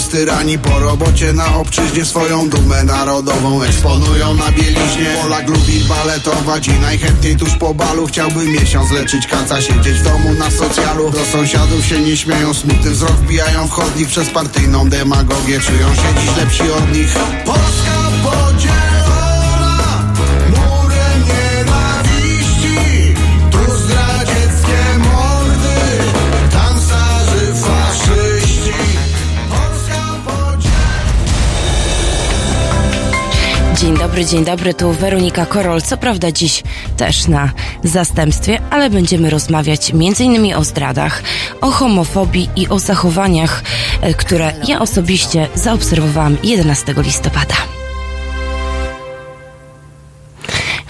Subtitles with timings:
[0.00, 5.16] o styrani Po robocie na obczyźnie swoją dumę narodową Eksponują na bieliźnie.
[5.22, 10.34] Polak lubi baletować i najchętniej tuż po balu Chciałby miesiąc leczyć kaca, siedzieć w domu
[10.38, 11.10] na socjalu.
[11.10, 16.20] Do sąsiadów się nie śmieją, smutny wzrok wbijają w chodnik Przez partyjną demagogię czują się
[16.20, 17.14] dziś lepsi od nich.
[17.44, 17.99] Polska
[33.80, 35.82] Dzień dobry, dzień dobry, tu Weronika Korol.
[35.82, 36.62] Co prawda dziś
[36.96, 37.50] też na
[37.84, 40.54] zastępstwie, ale będziemy rozmawiać m.in.
[40.54, 41.22] o zdradach,
[41.60, 43.62] o homofobii i o zachowaniach,
[44.00, 47.79] e, które ja osobiście zaobserwowałam 11 listopada.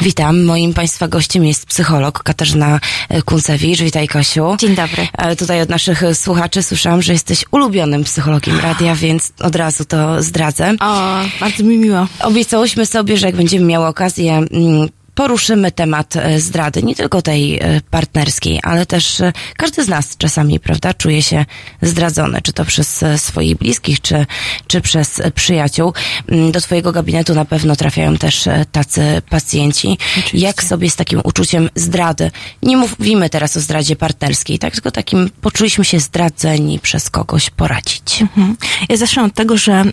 [0.01, 0.45] Witam.
[0.45, 3.81] Moim Państwa gościem jest psycholog Katarzyna e, Kuncewicz.
[3.81, 4.57] Witaj, Kasiu.
[4.59, 5.09] Dzień dobry.
[5.19, 10.23] E, Tutaj od naszych słuchaczy słyszałam, że jesteś ulubionym psychologiem radia, więc od razu to
[10.23, 10.75] zdradzę.
[10.81, 12.07] O, bardzo mi miło.
[12.21, 17.59] Obiecałyśmy sobie, że jak będziemy miały okazję, mm, poruszymy temat e, zdrady, nie tylko tej
[17.59, 21.45] e, partnerskiej, ale też e, każdy z nas czasami, prawda, czuje się
[21.83, 24.27] zdradzony, czy to przez swoich bliskich, czy,
[24.67, 25.93] czy przez przyjaciół.
[26.29, 29.99] Mm, Do twojego gabinetu na pewno trafiają też tacy pacjenci.
[30.35, 32.31] Jak sobie z takim uczuciem zdrady,
[32.63, 38.23] nie mówimy teraz o zdradzie partnerskiej, tak, tylko takim poczuliśmy się zdradzeni przez kogoś poradzić.
[38.23, 38.57] Mhm.
[38.89, 39.85] Ja zacznę od tego, że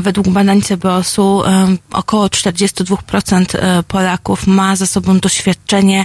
[0.00, 1.42] według badań CBOS-u
[1.92, 6.04] około 42% e, Polaków ma za sobą doświadczenie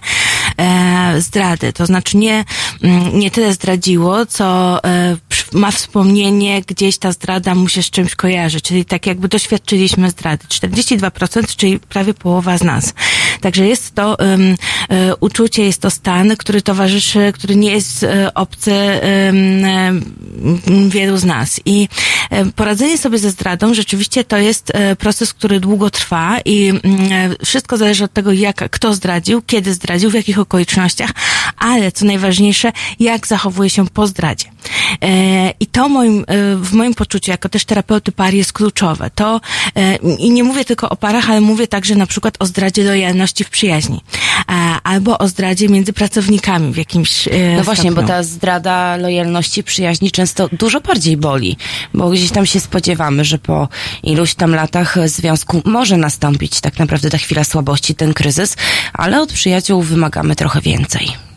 [0.58, 1.74] e, zdrady.
[1.74, 2.46] To znaczy nie,
[2.84, 5.18] mm, nie tyle zdradziło, co e,
[5.54, 10.46] ma wspomnienie, gdzieś ta zdrada mu się z czymś kojarzy, czyli tak jakby doświadczyliśmy zdrady.
[10.48, 12.94] 42%, czyli prawie połowa z nas.
[13.42, 14.56] Także jest to um,
[15.20, 20.02] uczucie, jest to stan, który towarzyszy, który nie jest e, obcy em,
[20.90, 21.60] wielu z nas.
[21.66, 21.88] I
[22.30, 27.78] e, poradzenie sobie ze zdradą rzeczywiście to jest proces, który długo trwa i mm, wszystko
[27.78, 31.12] zależy od tego, jak, kto zdradził, kiedy zdradził, w jakich okolicznościach,
[31.58, 34.46] ale co najważniejsze, jak zachowuje się po zdradzie.
[35.02, 39.10] E, I to moim, e, w moim poczuciu, jako też terapeuty par jest kluczowe.
[39.16, 39.42] To,
[39.76, 43.44] e, i nie mówię tylko o parach, ale mówię także na przykład o zdradzie lojalności
[43.44, 44.02] w przyjaźni.
[44.84, 50.50] Albo o zdradzie między pracownikami w jakimś No właśnie, bo ta zdrada lojalności, przyjaźni często
[50.52, 51.58] dużo bardziej boli,
[51.94, 53.68] bo gdzieś tam się spodziewamy, że po
[54.04, 58.56] iluś tam latach związku może nastąpić tak naprawdę ta chwila słabości, ten kryzys,
[58.94, 61.31] ale od przyjaciół wymagamy trochę więcej.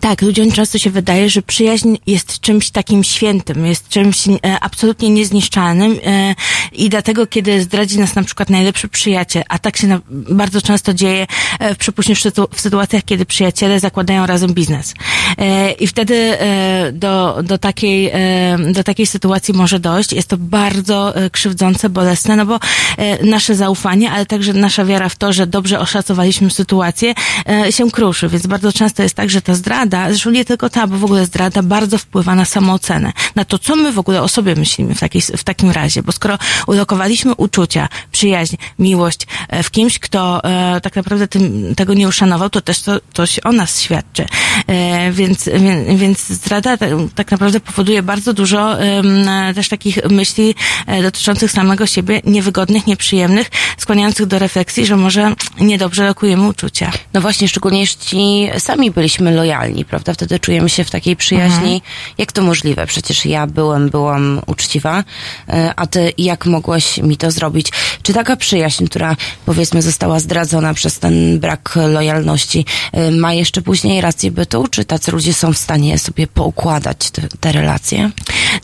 [0.00, 5.10] Tak, ludziom często się wydaje, że przyjaźń jest czymś takim świętym, jest czymś e, absolutnie
[5.10, 6.34] niezniszczalnym e,
[6.72, 10.94] i dlatego, kiedy zdradzi nas na przykład najlepszy przyjaciel, a tak się na, bardzo często
[10.94, 11.26] dzieje
[11.58, 14.94] e, przypuśćmy w, w sytuacjach, kiedy przyjaciele zakładają razem biznes.
[15.38, 20.12] E, I wtedy e, do, do, takiej, e, do takiej sytuacji może dojść.
[20.12, 22.58] Jest to bardzo e, krzywdzące, bolesne, no bo
[22.96, 27.14] e, nasze zaufanie, ale także nasza wiara w to, że dobrze oszacowaliśmy sytuację,
[27.48, 28.28] e, się kruszy.
[28.28, 31.26] Więc bardzo często jest tak, że ta zdrada, zresztą nie tylko ta, bo w ogóle
[31.26, 35.00] zdrada bardzo wpływa na samoocenę, na to, co my w ogóle o sobie myślimy w,
[35.00, 36.02] takiej, w takim razie.
[36.02, 41.94] Bo skoro ulokowaliśmy uczucia, przyjaźń, miłość e, w kimś, kto e, tak naprawdę tym, tego
[41.94, 44.26] nie uszanował, to też to, się o nas świadczy.
[44.66, 46.76] E, więc, więc, więc zdrada
[47.14, 50.54] tak, naprawdę powoduje bardzo dużo e, też takich myśli
[50.86, 56.92] e, dotyczących samego siebie, niewygodnych, nieprzyjemnych, skłaniających do refleksji, że może niedobrze lokujemy uczucia.
[57.14, 60.14] No właśnie, szczególnie jeśli sami byliśmy lojalni, prawda?
[60.14, 61.82] Wtedy czujemy się w takiej przyjaźni.
[62.18, 62.86] Jak to możliwe?
[62.86, 65.04] Przecież ja byłem, byłam uczciwa,
[65.48, 67.72] e, a ty jak mogłaś mi to zrobić?
[68.02, 74.00] Czy taka przyjaźń, która powiedzmy została zdradzona przez ten brak lojalności, e, ma jeszcze później
[74.00, 74.66] rację bytu?
[74.70, 78.10] Czy tacy ludzie są w stanie sobie poukładać te, te relacje?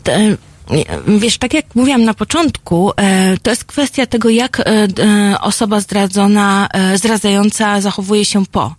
[0.07, 0.37] E,
[1.07, 2.91] Wiesz, tak jak mówiłam na początku,
[3.43, 4.61] to jest kwestia tego, jak
[5.41, 8.75] osoba zdradzona, zdradzająca zachowuje się po.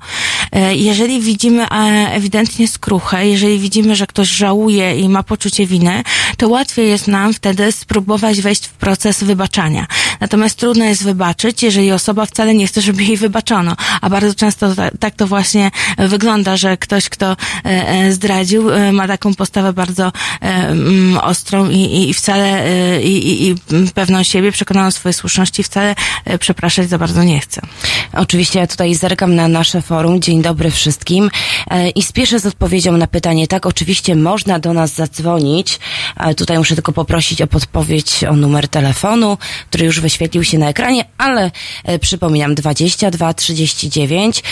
[0.52, 1.68] E, Jeżeli widzimy e,
[2.12, 6.02] ewidentnie skruchę, jeżeli widzimy, że ktoś żałuje i ma poczucie winy,
[6.36, 9.86] to łatwiej jest nam wtedy spróbować wejść w proces wybaczania.
[10.20, 13.76] Natomiast trudno jest wybaczyć, jeżeli osoba wcale nie chce, żeby jej wybaczono.
[14.00, 19.34] A bardzo często ta, tak to właśnie wygląda, że ktoś, kto e, zdradził, ma taką
[19.34, 22.64] postawę bardzo mm, ostrą i, i, wcale
[23.02, 23.54] i, i,
[23.94, 25.94] pewną siebie, przekonaną swojej słuszności, wcale
[26.38, 27.60] przepraszać za bardzo nie chce.
[28.12, 30.20] Oczywiście ja tutaj zerkam na nasze forum.
[30.20, 31.30] Dzień dobry wszystkim.
[31.70, 33.46] E, I spieszę z odpowiedzią na pytanie.
[33.46, 35.78] Tak, oczywiście można do nas zadzwonić.
[36.16, 39.38] E, Tutaj muszę tylko poprosić o podpowiedź o numer telefonu,
[39.70, 41.50] który już wyświetlił się na ekranie, ale
[41.84, 44.42] e, przypominam 22 39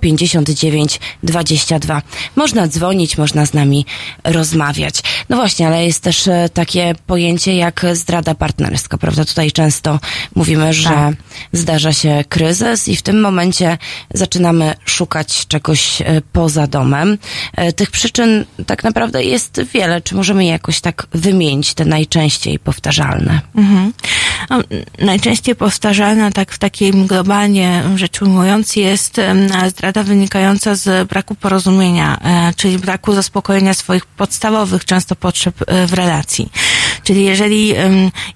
[0.00, 2.02] 059 22.
[2.36, 3.86] Można dzwonić, można z nami
[4.24, 5.02] rozmawiać.
[5.28, 9.24] No właśnie, ale jest też e, takie pojęcie jak zdrada partnerska, prawda?
[9.24, 10.00] Tutaj często
[10.34, 11.14] mówimy, że Tak.
[11.52, 13.78] zdarza się kryzys i w tym momencie
[14.14, 17.18] zaczynamy szukać czegoś e, poza domem.
[17.56, 20.00] E, Tych przyczyn tak naprawdę jest wiele.
[20.00, 23.40] Czy możemy je jakoś tak wymienić, te najczęściej powtarzalne?
[23.56, 23.92] Mhm.
[24.50, 24.60] No,
[24.98, 29.20] najczęściej powtarzana, tak w takim globalnie rzecz ujmując, jest
[29.68, 32.18] zdrada wynikająca z braku porozumienia,
[32.56, 36.50] czyli braku zaspokojenia swoich podstawowych często potrzeb e, w relacji.
[37.04, 37.74] Czyli jeżeli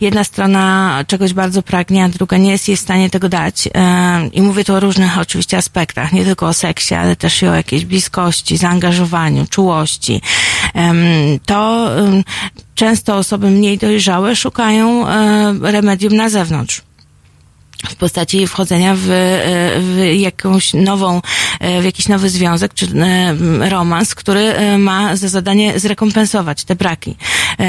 [0.00, 4.28] jedna strona czegoś bardzo pragnie, a druga nie jest jej w stanie tego dać, e,
[4.32, 7.55] i mówię tu o różnych oczywiście aspektach, nie tylko o seksie, ale też i o
[7.55, 10.20] jakiejś bliskości, zaangażowaniu, czułości,
[11.46, 11.90] to
[12.75, 16.82] często osoby mniej dojrzałe szukają e, remedium na zewnątrz
[17.84, 21.23] w postaci wchodzenia w, e, w jakąś nową,
[21.61, 27.17] e, w jakiś nowy związek czy e, romans, który ma za zadanie zrekompensować te braki,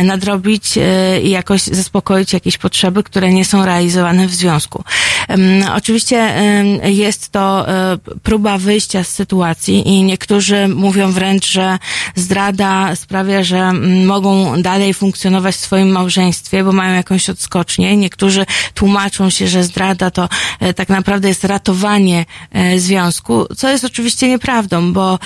[0.04, 0.80] nadrobić
[1.24, 4.84] i jakoś zaspokoić jakieś potrzeby, które nie są realizowane w związku.
[5.76, 6.34] Oczywiście
[6.84, 7.66] jest to
[8.24, 11.80] próba wyjścia z sytuacji i niektórzy mówią wręcz, że
[12.16, 13.74] zdrada sprawia, że
[14.06, 17.98] mogą dalej funkcjonować w swoim małżeństwie, bo mają jakąś odskocznię.
[17.98, 20.30] Niektórzy tłumaczą się, że zdrada to
[20.60, 25.20] e, tak naprawdę jest ratowanie e, związku, co jest oczywiście nieprawdą, bo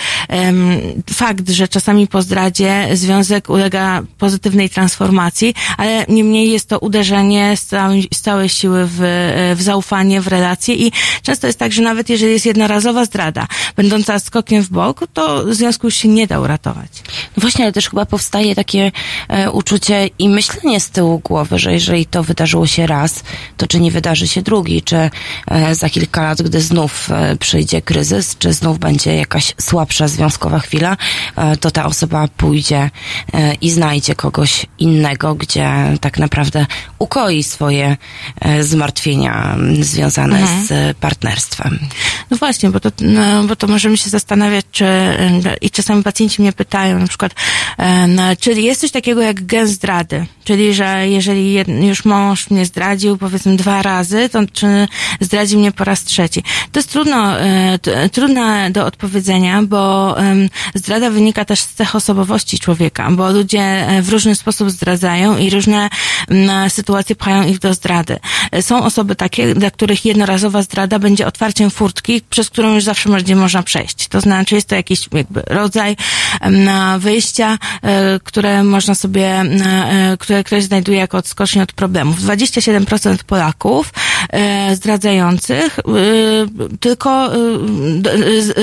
[1.13, 7.65] fakt, że czasami po zdradzie związek ulega pozytywnej transformacji, ale niemniej jest to uderzenie z
[7.65, 10.91] całej, z całej siły w, e, w zaufanie, w relacje i
[11.21, 15.87] często jest tak, że nawet jeżeli jest jednorazowa zdrada, będąca skokiem w bok, to związku
[15.87, 16.91] już się nie da uratować.
[17.37, 18.91] No właśnie, ale też chyba powstaje takie
[19.27, 23.23] e, uczucie i myślenie z tyłu głowy, że jeżeli to wydarzyło się raz,
[23.57, 25.09] to czy nie wydarzy się drugi, czy
[25.47, 30.59] e, za kilka lat, gdy znów e, przyjdzie kryzys, czy znów będzie jakaś słabsza związkowa
[30.59, 30.97] chwila,
[31.35, 32.89] e, to ta osoba pójdzie
[33.61, 35.71] i znajdzie kogoś innego, gdzie
[36.01, 36.65] tak naprawdę
[36.99, 37.97] ukoi swoje
[38.61, 40.65] zmartwienia związane Mhm.
[40.67, 41.79] z partnerstwem.
[42.31, 44.85] No właśnie, bo to, no, bo to możemy się zastanawiać, czy
[45.61, 47.35] i czasami pacjenci mnie pytają na przykład,
[47.77, 51.53] em, czyli jest coś takiego jak gen zdrady, czyli że jeżeli
[51.87, 54.87] już mąż mnie zdradził powiedzmy dwa razy, to czy
[55.19, 56.43] zdradzi mnie po raz trzeci?
[56.71, 57.79] To jest trudno, e,
[58.11, 60.15] trudne do odpowiedzenia, bo
[60.75, 65.49] zdrada wynika też z cech osobowości człowieka, bo ludzie e, w różny sposób zdradzają i
[65.49, 65.89] różne
[66.69, 68.19] sytuacje pchają ich do zdrady.
[68.51, 73.09] E, Są osoby takie, dla których jednorazowa zdrada będzie otwarciem furtki, przez którą już zawsze
[73.09, 74.07] będzie można przejść.
[74.07, 75.95] To znaczy jest to jakiś jakby rodzaj
[76.99, 77.57] wyjścia,
[78.23, 79.43] które można sobie,
[80.19, 82.19] które ktoś znajduje jako odskocznię od problemów.
[82.21, 83.93] 27% Polaków
[84.75, 85.81] zdradzających, e,
[86.79, 87.37] tylko e,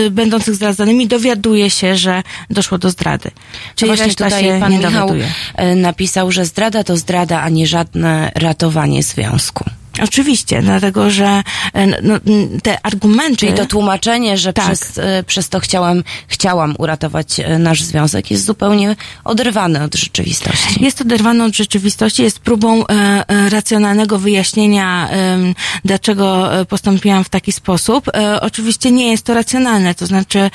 [0.06, 3.30] e, będących zdradzanymi dowiaduje się, że doszło do zdrady.
[3.74, 5.26] Czyli No właśnie tutaj się pan Michał dowiaduje.
[5.54, 9.64] e, napisał, że zdrada to zdrada, a nie żadne ratowanie związku.
[10.04, 11.42] Oczywiście, dlatego że
[11.72, 13.36] e, no, m, te argumenty...
[13.36, 14.64] Czyli to tłumaczenie, że Tak.
[14.66, 20.84] przez, e, przez to chciałam, chciałam uratować e, nasz związek jest zupełnie oderwane od rzeczywistości.
[20.84, 25.54] Jest oderwane od rzeczywistości, jest próbą e, e, racjonalnego wyjaśnienia, em,
[25.84, 28.08] dlaczego e, postąpiłam w taki sposób.
[28.08, 30.50] E, oczywiście nie jest to racjonalne, to znaczy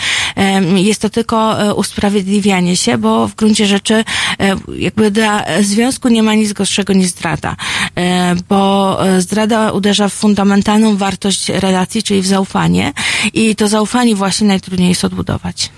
[0.76, 6.24] jest to tylko e, usprawiedliwianie się, bo w gruncie rzeczy e, jakby dla związku nie
[6.24, 7.56] ma nic gorszego niż zdrada,
[7.96, 12.94] e, bo e, zdrada uderza w fundamentalną wartość relacji, czyli w zaufanie
[13.34, 15.70] i to zaufanie właśnie najtrudniej jest odbudować.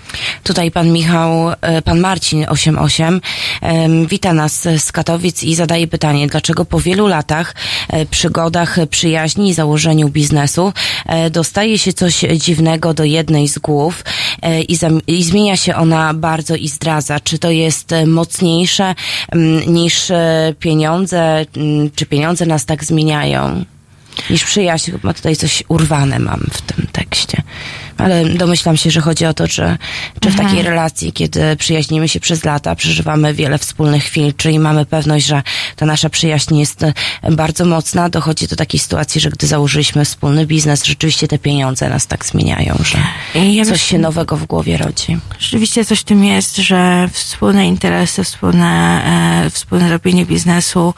[0.42, 3.20] Tutaj pan Michał, e, pan Marcin 88
[3.60, 7.54] em, wita nas z Katowic i zadaje pytanie, dlaczego po wielu latach
[7.88, 10.72] e, przygodach, przyjaźni i założeniu biznesu
[11.06, 14.04] e, dostaje się coś dziwnego do jednej z głów
[14.68, 17.20] i, i zmienia się ona bardzo i zdradza.
[17.20, 18.94] Czy to jest mocniejsze
[19.66, 20.12] niż
[20.58, 21.46] pieniądze,
[21.94, 23.45] czy pieniądze nas tak zmieniają?
[24.30, 24.90] Niż przyjaźń.
[24.90, 27.42] Chyba tutaj coś urwane mam w tym tekście.
[27.98, 29.78] Ale domyślam się, że chodzi o to, że,
[30.20, 34.86] czy w takiej relacji, kiedy przyjaźnimy się przez lata, przeżywamy wiele wspólnych chwil, czyli mamy
[34.86, 35.42] pewność, że
[35.76, 36.92] ta nasza przyjaźń jest e,
[37.32, 42.06] bardzo mocna, dochodzi do takiej sytuacji, że gdy założyliśmy wspólny biznes, rzeczywiście te pieniądze nas
[42.06, 42.98] tak zmieniają, że
[43.34, 45.18] ja coś myślę- się nowego w głowie rodzi.
[45.38, 49.02] Rzeczywiście coś w tym jest, że wspólne interesy, wspólne,
[49.46, 50.94] e, wspólne robienie biznesu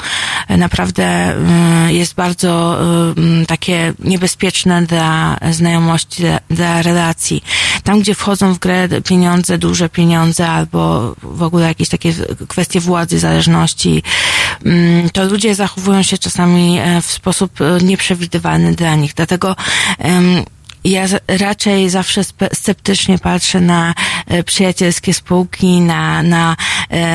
[0.48, 2.78] e, naprawdę e, jest bardzo
[3.42, 7.42] e, takie niebezpieczne dla znajomości, dla, dla relacji.
[7.84, 12.12] Tam, gdzie wchodzą w grę pieniądze, duże pieniądze albo w ogóle jakieś takie
[12.48, 14.02] kwestie władzy, zależności,
[14.64, 19.14] mm, to ludzie zachowują się czasami e, w sposób e, nieprzewidywalny dla nich.
[19.14, 19.56] Dlatego
[20.84, 23.94] ja raczej zawsze sceptycznie patrzę na
[24.26, 26.56] e, przyjacielskie spółki, na, na,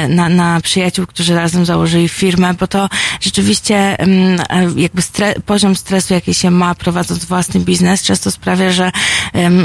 [0.10, 2.90] na, na przyjaciół, którzy razem założyli firmę, bo to
[3.22, 8.72] rzeczywiście mm, e, jakby stre poziom stresu, jaki się ma prowadząc własny biznes, często sprawia,
[8.72, 8.92] że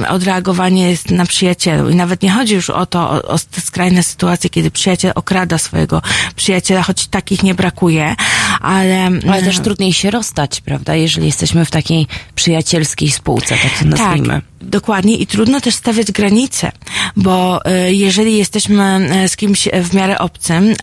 [0.08, 1.90] odreagowanie jest na przyjacielu.
[1.90, 5.58] I nawet nie chodzi już o to, o, o te skrajne sytuacje, kiedy przyjaciel okrada
[5.58, 6.02] swojego
[6.36, 8.16] przyjaciela, choć takich nie brakuje,
[8.60, 9.10] ale...
[9.30, 14.28] Ale też trudniej się rozstać, prawda, jeżeli jesteśmy w takiej przyjacielskiej spółce, tak nazwijmy.
[14.28, 14.42] Tak.
[14.60, 16.72] Dokładnie i trudno też stawiać granice,
[17.16, 20.74] bo y, jeżeli jesteśmy y, z kimś w miarę obcym,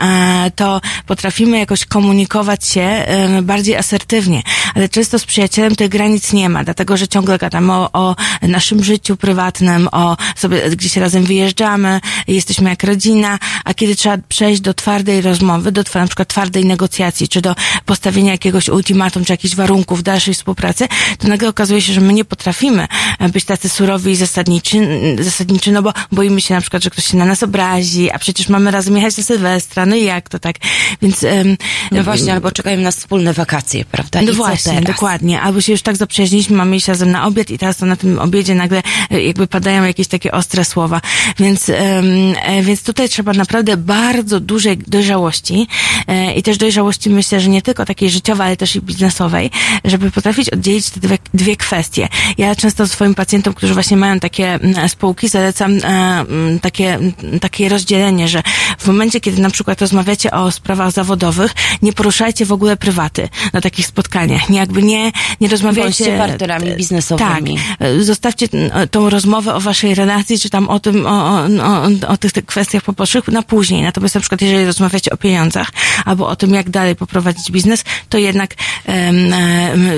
[0.55, 3.05] to potrafimy jakoś komunikować się
[3.44, 4.41] bardziej asertywnie,
[4.75, 8.84] ale często z przyjacielem tych granic nie ma, dlatego że ciągle gadamy o, o naszym
[8.84, 14.74] życiu prywatnym, o sobie gdzieś razem wyjeżdżamy, jesteśmy jak rodzina, a kiedy trzeba przejść do
[14.74, 17.55] twardej rozmowy, do na przykład twardej negocjacji, czy do
[17.86, 22.25] postawienia jakiegoś ultimatum, czy jakichś warunków dalszej współpracy, to nagle okazuje się, że my nie
[22.25, 22.88] potrafimy
[23.34, 24.77] być tacy surowi i zasadniczy,
[25.19, 28.50] zasadniczy, no bo boimy się na przykład, że ktoś się na nas obrazi, a przecież
[28.50, 30.55] mamy razem jechać na Sylwestra, no i jak to tak?
[31.01, 31.24] Więc...
[31.24, 31.57] Um,
[31.91, 34.22] no właśnie, albo czekają nas wspólne wakacje, prawda?
[34.22, 35.41] No I właśnie, dokładnie.
[35.41, 38.19] Albo się już tak zaprzyjaźniliśmy, mamy iść razem na obiad i teraz to na tym
[38.19, 41.01] obiedzie nagle e, jakby padają jakieś takie ostre słowa.
[41.39, 45.67] Więc, um, więc tutaj trzeba naprawdę bardzo dużej dojrzałości
[46.07, 49.51] e, i też dojrzałości myślę, że nie tylko takiej życiowej, ale też i biznesowej,
[49.85, 52.07] żeby potrafić oddzielić te dwie, dwie kwestie.
[52.38, 55.88] Ja często swoim pacjentom którzy właśnie mają takie mm, spółki, zalecam e,
[56.19, 58.43] mm, takie, mm, takie rozdzielenie, że
[58.77, 63.62] w momencie, kiedy na przykład rozmawiacie o sprawach zawodowych, nie poruszajcie w ogóle prywaty na
[63.62, 64.50] takich spotkaniach.
[64.50, 66.05] Nie, jakby nie, nie rozmawiajcie...
[66.05, 67.57] Bądźcie partnerami biznesowymi.
[67.79, 67.88] Tak.
[67.88, 68.47] E, zostawcie
[68.91, 72.45] tą rozmowę o waszej relacji, czy tam o tym, o, o, o, o tych, tych
[72.45, 73.83] kwestiach pobocznych na później.
[73.83, 75.71] Natomiast na przykład, jeżeli rozmawiacie o pieniądzach,
[76.05, 78.56] albo o tym, jak dalej poprowadzić biznes, to jednak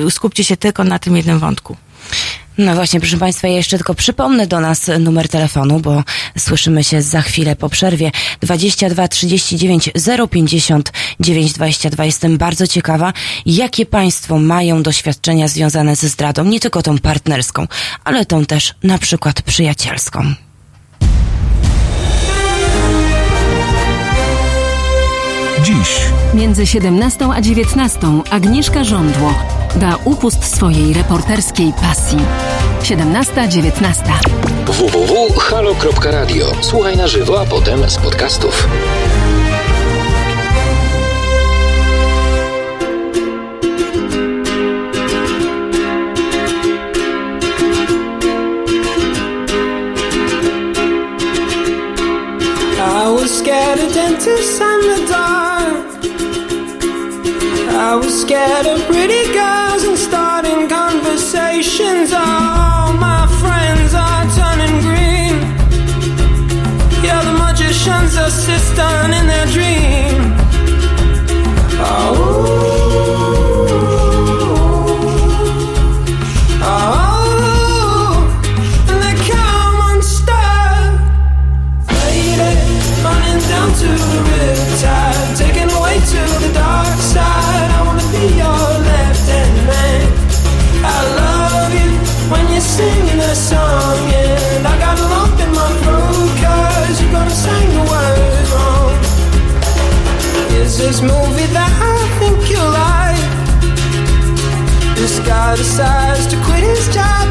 [0.10, 1.78] skupcie się tylko na tym jednym wątku.
[2.58, 6.04] No właśnie, proszę Państwa, ja jeszcze tylko przypomnę do nas numer telefonu, bo
[6.38, 8.12] słyszymy się za chwilę po przerwie.
[8.42, 9.90] 22 39
[10.32, 12.06] 050 922.
[12.06, 13.14] Jestem bardzo ciekawa,
[13.46, 17.68] jakie Państwo mają doświadczenia związane ze zdradą, nie tylko tą partnerską,
[18.04, 20.34] ale tą też na przykład przyjacielską.
[25.68, 26.00] Dziś.
[26.34, 28.00] Między 17 a 19
[28.32, 29.34] Agnieszka Żądło
[29.76, 32.18] da upust swojej reporterskiej pasji.
[32.84, 34.04] 17-19.
[34.68, 36.46] www.halo.radio.
[36.62, 38.68] Słuchaj na żywo, a potem z podcastów.
[52.80, 55.47] I was scared of dentists and the dark.
[57.90, 62.12] I was scared of pretty girls and starting conversations.
[62.12, 65.40] All my friends are turning green.
[67.02, 70.36] Yeah, the magician's assistant in their dream.
[71.80, 72.28] Oh.
[76.64, 77.08] oh.
[85.38, 86.87] singing a
[93.38, 94.98] song and I got
[95.46, 95.70] in my
[97.00, 98.98] you're gonna sing the words wrong.
[100.62, 103.30] Is this movie that I think you like?
[104.98, 107.27] This guy decides to quit his job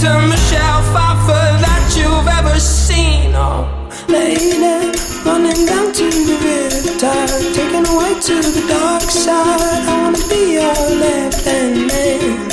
[0.00, 3.30] to Michelle Pfeiffer that you've ever seen.
[3.36, 3.62] Oh,
[4.08, 4.90] lady,
[5.24, 9.86] running down to the river tide, taken away to the dark side.
[9.86, 12.50] I wanna be your left hand man.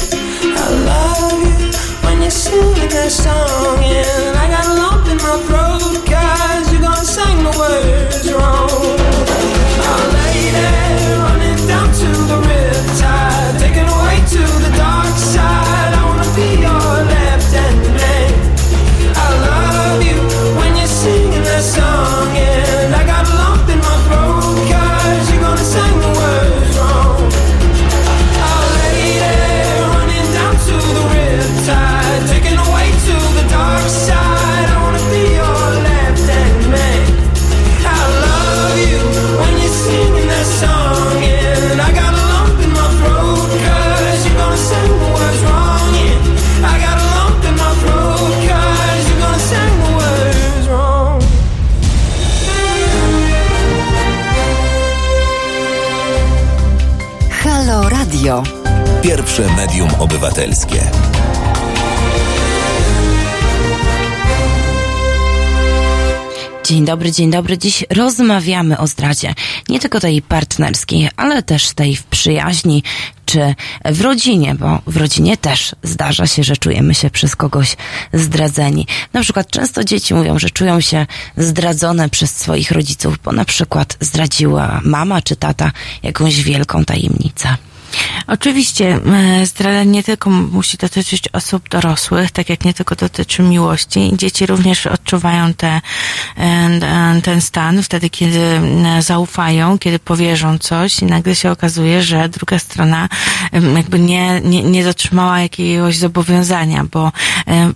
[0.54, 1.74] I love you
[2.06, 4.61] when you sing that song, and I got
[58.32, 58.54] Radio.
[59.02, 60.92] Pierwsze medium obywatelskie.
[66.64, 67.58] Dzień dobry, dzień dobry.
[67.58, 69.34] Dziś rozmawiamy o zdradzie.
[69.70, 72.84] Nie tylko tej partnerskiej, ale też tej w przyjaźni
[73.26, 77.78] czy w rodzinie, bo w rodzinie też zdarza się, że czujemy się przez kogoś
[78.14, 78.88] zdradzeni.
[79.14, 81.06] Na przykład często dzieci mówią, że czują się
[81.38, 85.72] zdradzone przez swoich rodziców, bo na przykład zdradziła mama czy tata
[86.04, 87.58] jakąś wielką tajemnicę.
[88.28, 89.00] Oczywiście
[89.42, 94.12] e, zdrada nie tylko musi dotyczyć osób dorosłych, tak jak nie tylko dotyczy miłości.
[94.14, 95.82] Dzieci również odczuwają te, e,
[96.38, 98.62] e, ten stan wtedy, kiedy
[99.00, 103.10] zaufają, kiedy powierzą coś i nagle się okazuje, że druga strona
[103.76, 107.12] jakby nie, nie, nie dotrzymała jakiegoś zobowiązania, bo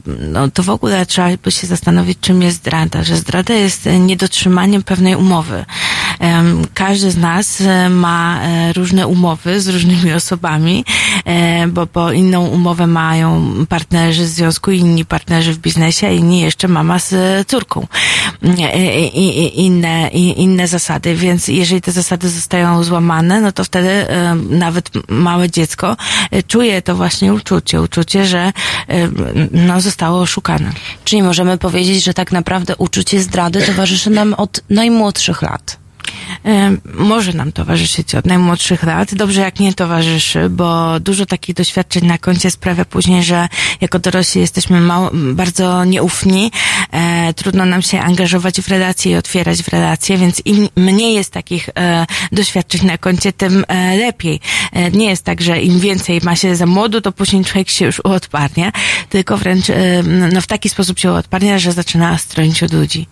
[0.05, 4.84] no, to w ogóle trzeba by się zastanowić, czym jest zdrada, że zdrada jest niedotrzymaniem
[4.84, 5.65] pewnej umowy.
[6.74, 10.86] Każdy z nas e, ma e, różne umowy z różnymi osobami,
[11.25, 16.67] e, bo, bo inną umowę mają partnerzy z związku, inni partnerzy w biznesie, inni jeszcze
[16.67, 17.13] mama z
[17.48, 17.88] córką.
[19.13, 23.89] I, inne, inne zasady, więc jeżeli te zasady zostają złamane, no to wtedy
[24.49, 25.97] nawet małe dziecko
[26.47, 28.54] czuje to właśnie uczucie, uczucie, że
[29.51, 30.71] no, zostało oszukane.
[31.04, 35.85] Czyli możemy powiedzieć, że tak naprawdę uczucie zdrady towarzyszy nam od najmłodszych lat.
[36.45, 39.15] E, może nam towarzyszyć od najmłodszych lat.
[39.15, 43.47] Dobrze jak nie towarzyszy, bo dużo takich doświadczeń na koncie sprawia później, że
[43.82, 46.51] jako dorośli jesteśmy mało, bardzo nieufni,
[46.91, 51.32] e, trudno nam się angażować w relacje i otwierać w relacje, więc im mniej jest
[51.32, 54.39] takich e, doświadczeń na koncie, tym e, lepiej.
[54.71, 57.86] E, nie jest tak, że im więcej ma się za młodu, to później człowiek się
[57.86, 58.71] już uodparnia,
[59.10, 63.08] tylko wręcz e, no, w taki sposób się uodparnia, że zaczyna stronić od ludzi.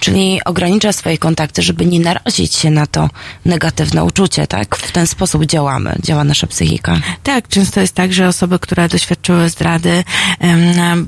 [0.00, 3.10] Czyli ogranicza swoje kontakty, żeby nie narazić się na to
[3.44, 4.76] negatywne uczucie, tak?
[4.76, 7.00] W ten sposób działamy, działa nasza psychika.
[7.22, 10.04] Tak, często jest tak, że osoby, które doświadczyły zdrady,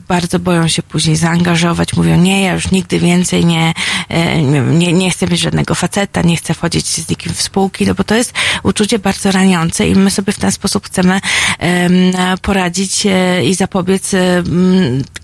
[0.09, 3.75] bardzo boją się później zaangażować, mówią, nie, ja już nigdy więcej nie,
[4.73, 8.05] nie, nie chcę mieć żadnego faceta, nie chcę wchodzić z nikim w spółki, no bo
[8.05, 11.21] to jest uczucie bardzo raniące i my sobie w ten sposób chcemy
[11.59, 11.93] em,
[12.43, 14.13] poradzić e, i zapobiec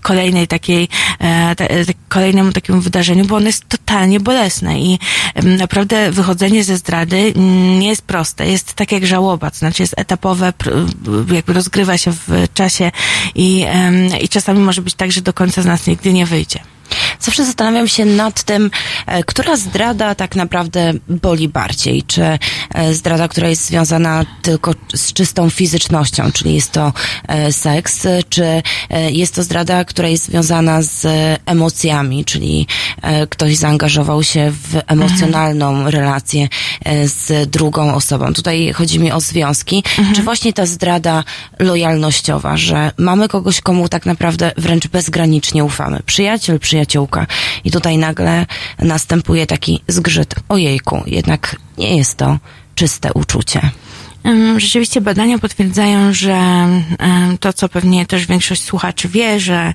[0.01, 0.89] kolejnej takiej,
[1.21, 4.99] e, e, kolejnemu takiemu wydarzeniu, bo ono jest totalnie bolesne i
[5.43, 8.47] naprawdę wychodzenie ze zdrady mm, nie jest proste.
[8.47, 10.53] Jest tak jak żałoba, to znaczy jest etapowe,
[11.31, 12.91] jakby rozgrywa się w czasie
[13.35, 13.65] i,
[14.21, 16.59] i czasami może być tak, że do końca z nas nigdy nie wyjdzie.
[17.23, 18.71] Zawsze zastanawiam się nad tym,
[19.07, 22.03] e, która zdrada tak naprawdę boli bardziej.
[22.03, 26.93] Czy e, zdrada, która jest związana tylko z czystą fizycznością, czyli jest to
[27.27, 28.63] e, seks, czy
[29.09, 31.07] jest to zdrada, która jest związana z
[31.45, 32.67] emocjami, czyli
[33.29, 36.47] ktoś zaangażował się w emocjonalną relację
[36.85, 38.33] e, z drugą osobą.
[38.33, 39.83] Tutaj chodzi mi o związki.
[40.15, 41.23] Czy właśnie ta zdrada
[41.59, 45.99] lojalnościowa, że mamy kogoś, komu tak naprawdę wręcz bezgranicznie ufamy.
[46.05, 47.12] Przyjaciel, przyjaciółka.
[47.63, 48.45] I tutaj nagle
[48.79, 50.35] następuje taki zgrzyt.
[50.49, 52.37] Ojejku, jednak nie jest to
[52.75, 53.61] czyste uczucie.
[54.57, 56.67] Rzeczywiście badania potwierdzają, że
[57.39, 59.73] to, co pewnie też większość słuchaczy wie, że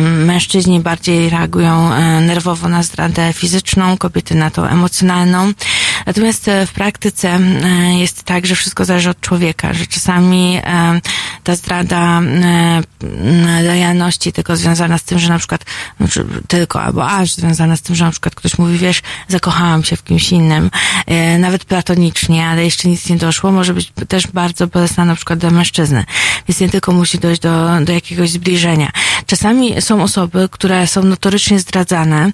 [0.00, 5.52] mężczyźni bardziej reagują e, nerwowo na zdradę fizyczną, kobiety na tą emocjonalną.
[6.06, 11.00] Natomiast e, w praktyce e, jest tak, że wszystko zależy od człowieka, że czasami e,
[11.44, 12.22] ta zdrada
[13.62, 15.64] lojalności tylko związana z tym, że na przykład,
[16.00, 19.96] znaczy tylko albo aż związana z tym, że na przykład ktoś mówi, wiesz, zakochałam się
[19.96, 20.70] w kimś innym,
[21.38, 25.50] nawet platonicznie, ale jeszcze nic nie doszło, może być też bardzo bolesna na przykład dla
[25.50, 26.04] mężczyzny.
[26.48, 28.90] Więc nie tylko musi dojść do, do jakiegoś zbliżenia.
[29.26, 32.32] Czasami są osoby, które są notorycznie zdradzane,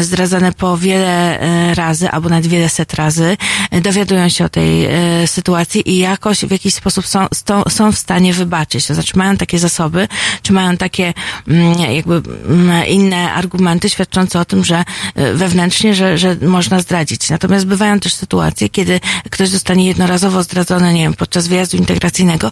[0.00, 1.38] zdradzane po wiele
[1.74, 3.36] razy, albo nawet wiele kilkaset razy,
[3.70, 7.26] e, dowiadują się o tej e, sytuacji i jakoś w jakiś sposób są,
[7.68, 8.86] są w stanie wybaczyć.
[8.86, 10.08] To znaczy mają takie zasoby,
[10.42, 11.14] czy mają takie
[11.48, 14.84] mm, jakby mm, inne argumenty świadczące o tym, że
[15.14, 17.30] e, wewnętrznie, że, że można zdradzić.
[17.30, 22.50] Natomiast bywają też sytuacje, kiedy ktoś zostanie jednorazowo zdradzony, nie wiem, podczas wyjazdu integracyjnego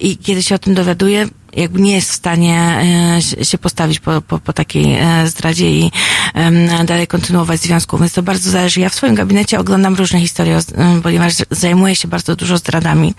[0.00, 2.82] i kiedy się o tym dowiaduje, jakby nie jest w stanie
[3.40, 5.90] e, się postawić po, po, po takiej e, zdradzie i
[6.84, 7.98] dalej kontynuować związku.
[7.98, 8.80] Więc to bardzo zależy.
[8.80, 10.58] Ja w swoim gabinecie oglądam różne historie,
[11.02, 13.14] ponieważ zajmuję się bardzo dużo zdradami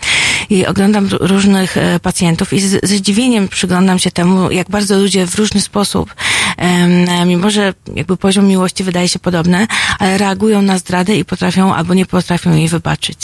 [0.50, 5.28] i oglądam różnych e, pacjentów i z, ze zdziwieniem przyglądam się temu, jak bardzo ludzie
[5.28, 6.16] w różny sposób,
[7.26, 9.68] mimo że jakby poziom miłości wydaje się podobny,
[10.00, 13.18] ale reagują na zdradę i potrafią albo nie potrafią jej wybaczyć.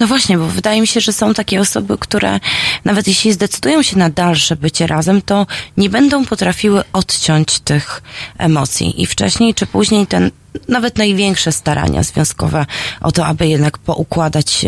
[0.00, 2.40] No właśnie, bo wydaje mi się, że są takie osoby, które
[2.84, 8.02] nawet jeśli zdecydują się na dalsze bycie razem, to nie będą potrafiły odciąć tych
[8.38, 9.02] emocji.
[9.02, 10.30] I wcześniej czy później ten
[10.68, 12.66] nawet największe starania związkowe
[13.00, 14.64] o to, aby jednak poukładać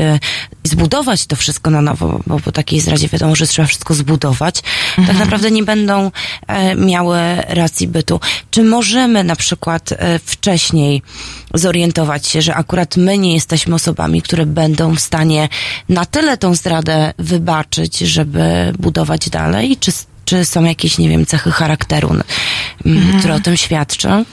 [0.64, 4.61] i zbudować to wszystko na nowo, bo po takiej zdradzie wiadomo, że trzeba wszystko zbudować,
[4.61, 5.19] tak mhm.
[5.19, 6.11] tak naprawdę nie będą
[6.47, 8.21] e, miały racji bytu.
[8.51, 11.03] Czy możemy na przykład e, wcześniej
[11.55, 15.17] zorientować się, że akurat my nie jesteśmy osobami, które będą w stanie
[15.88, 19.76] na tyle tą zdradę wybaczyć, żeby budować dalej?
[19.81, 19.92] Czy,
[20.24, 22.11] czy są jakieś, nie wiem, cechy charakteru,
[22.87, 23.18] mhm.
[23.18, 24.24] które o tym świadczą?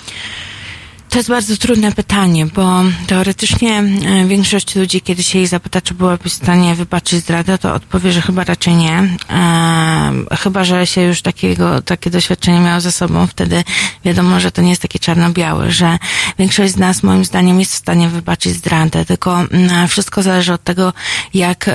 [1.16, 5.94] To jest bardzo trudne pytanie, bo teoretycznie e, większość ludzi, kiedy się jej zapyta, czy
[5.94, 9.18] byłaby w stanie wybaczyć zdradę, to odpowie, że chyba raczej nie.
[9.30, 13.64] E, chyba, że się już takiego, takie doświadczenie miało ze sobą, wtedy
[14.06, 15.98] wiadomo, że to nie jest takie czarno-białe, że
[16.40, 20.64] większość z nas moim zdaniem jest w stanie wybaczyć zdradę, tylko mm, wszystko zależy od
[20.64, 20.94] tego,
[21.34, 21.70] jak,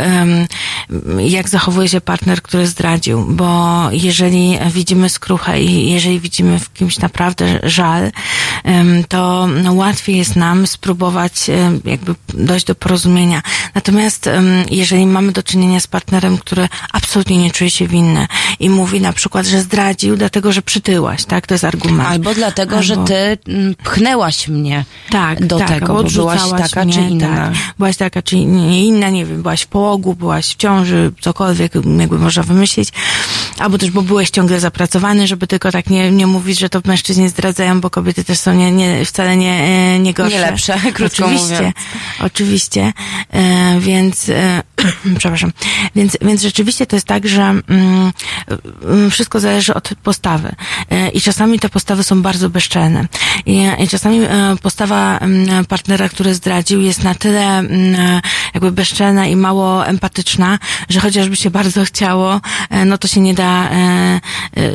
[1.18, 6.98] jak zachowuje się partner, który zdradził, bo jeżeli widzimy skruchę i jeżeli widzimy w kimś
[6.98, 8.12] naprawdę żal,
[9.08, 9.29] to
[9.62, 13.42] no, łatwiej jest nam spróbować e, jakby dojść do porozumienia.
[13.74, 14.30] Natomiast
[14.70, 18.26] jeżeli mamy do czynienia z partnerem, który absolutnie nie czuje się winny
[18.60, 21.46] i mówi na przykład, że zdradził dlatego, że przytyłaś, tak?
[21.46, 22.08] To jest argument.
[22.08, 22.82] Albo dlatego, Albo...
[22.82, 23.38] że ty
[23.84, 27.36] pchnęłaś mnie tak, do tak, tego, bo byłaś taka mnie, czy inna.
[27.36, 32.18] Tak, byłaś taka czy inna, nie wiem, byłaś w połogu, byłaś w ciąży, cokolwiek jakby
[32.18, 32.88] można wymyślić.
[33.58, 37.28] Albo też, bo byłeś ciągle zapracowany, żeby tylko tak nie, nie mówić, że to mężczyźni
[37.28, 40.36] zdradzają, bo kobiety też są nie, nie, wcale nie, e, nie gorsze.
[40.36, 41.74] Nie lepsze, krótko oczywiście, mówiąc.
[42.20, 42.92] Oczywiście,
[43.32, 44.62] e, więc, e,
[45.18, 45.52] przepraszam,
[45.96, 47.62] więc, więc rzeczywiście to jest tak, że mm,
[48.82, 50.54] mm, wszystko zależy od postawy
[50.90, 53.06] e, i czasami te postawy są bardzo bezczelne
[53.46, 58.20] i, i czasami e, postawa mm, partnera, który zdradził jest na tyle mm,
[58.54, 63.34] jakby bezczelna i mało empatyczna, że chociażby się bardzo chciało, e, no to się nie
[63.34, 63.70] da,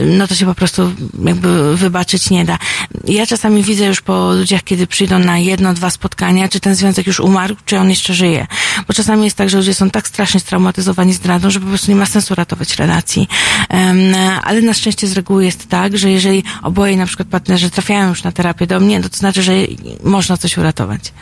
[0.05, 0.91] no to się po prostu
[1.25, 2.57] jakby wybaczyć nie da.
[3.05, 7.07] Ja czasami widzę już po ludziach, kiedy przyjdą na jedno, dwa spotkania, czy ten związek
[7.07, 8.47] już umarł, czy on jeszcze żyje.
[8.87, 11.97] Bo czasami jest tak, że ludzie są tak strasznie straumatyzowani zdradą, że po prostu nie
[11.97, 13.27] ma sensu ratować relacji.
[14.43, 18.23] Ale na szczęście z reguły jest tak, że jeżeli oboje na przykład partnerzy trafiają już
[18.23, 19.53] na terapię do mnie, to, to znaczy, że
[20.03, 21.13] można coś uratować.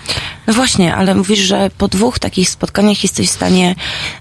[0.48, 3.76] No właśnie, ale mówisz, że po dwóch takich spotkaniach jesteś w stanie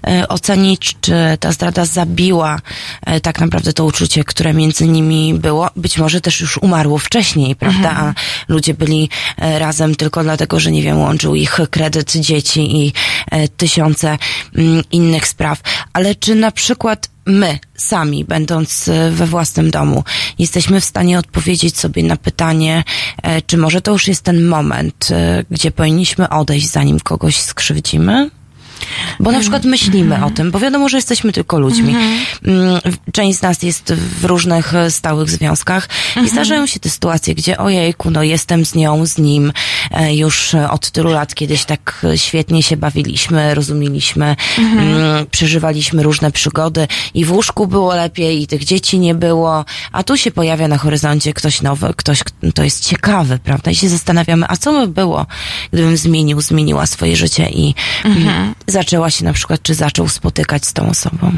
[0.07, 2.59] e, ocenić, czy ta zdrada zabiła
[3.01, 5.69] e, tak naprawdę to uczucie, które między nimi było.
[5.75, 7.89] Być może też już umarło wcześniej, prawda?
[7.89, 8.07] Mhm.
[8.07, 8.13] A
[8.53, 12.93] ludzie byli e, razem tylko dlatego, że nie wiem, łączył ich kredyt dzieci i
[13.31, 14.17] e, tysiące
[14.55, 15.61] mm, innych spraw.
[15.93, 20.03] Ale czy na przykład my sami, będąc e, we własnym domu,
[20.39, 22.83] jesteśmy w stanie odpowiedzieć sobie na pytanie,
[23.47, 25.09] czy może to już jest ten moment,
[25.51, 28.29] gdzie powinniśmy odejść, zanim kogoś skrzywdzimy?
[29.19, 31.95] Bo na przykład myślimy o tym, bo wiadomo, że jesteśmy tylko ludźmi.
[32.45, 32.79] Mm,
[33.13, 36.27] część z nas jest w różnych e, stałych związkach i mhm.
[36.27, 39.51] zdarzają się te sytuacje, gdzie ojejku, no jestem z nią, z nim
[39.91, 44.79] e, już od tylu lat kiedyś tak świetnie się bawiliśmy, rozumieliśmy, mhm.
[44.79, 50.03] Mm, przeżywaliśmy różne przygody i w łóżku było lepiej i tych dzieci nie było, a
[50.03, 53.71] tu się pojawia na horyzoncie ktoś nowy, ktoś, kto jest ciekawy, prawda?
[53.71, 55.25] I się zastanawiamy, a co by było,
[55.73, 60.73] gdybym zmienił, zmieniła swoje życie i mhm zaczęła się na przykład, czy zaczął spotykać z
[60.73, 61.31] tą osobą?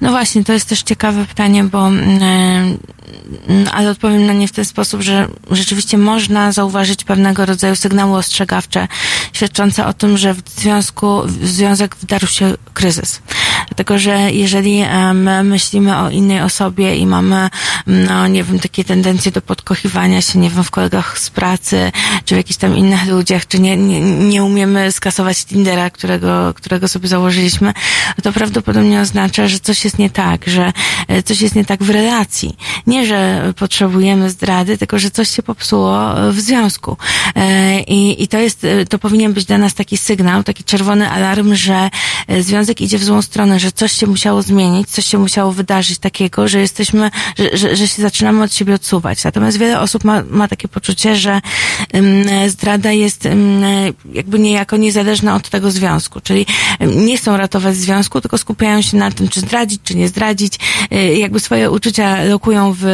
[0.00, 4.64] No właśnie, to jest też ciekawe pytanie, bo yy, ale odpowiem na nie w ten
[4.64, 8.88] sposób, że rzeczywiście można zauważyć pewnego rodzaju sygnały ostrzegawcze
[9.32, 13.20] świadczące o tym, że w związku, w związek wdarł się kryzys.
[13.68, 17.50] Dlatego, że jeżeli my myślimy o innej osobie i mamy,
[17.86, 21.92] no nie wiem, takie tendencje do podkochiwania się, nie wiem, w kolegach z pracy,
[22.24, 26.88] czy w jakichś tam innych ludziach, czy nie, nie, nie umiemy skasować Tindera, którego, którego
[26.88, 27.72] sobie założyliśmy,
[28.22, 30.72] to prawdopodobnie oznacza, że coś jest nie tak, że
[31.08, 32.56] e, coś jest nie tak w relacji.
[32.86, 36.96] Nie, że potrzebujemy zdrady, tylko że coś się popsuło w związku.
[37.36, 41.10] E, I, i to jest, e, to powinien być dla nas taki sygnał, taki czerwony
[41.10, 41.90] alarm, że
[42.40, 46.48] związek idzie w złą stronę, że coś się musiało zmienić, coś się musiało wydarzyć takiego,
[46.48, 49.24] że jesteśmy, że, że, że się zaczynamy od siebie odsuwać.
[49.24, 51.40] Natomiast wiele osób ma, ma takie poczucie, że
[52.48, 53.28] zdrada jest
[54.12, 56.46] jakby niejako niezależna od tego związku, czyli
[56.80, 60.58] nie chcą ratować związku, tylko skupiają się na tym, czy zdradzić, czy nie zdradzić,
[61.16, 62.84] jakby swoje uczucia lokują w,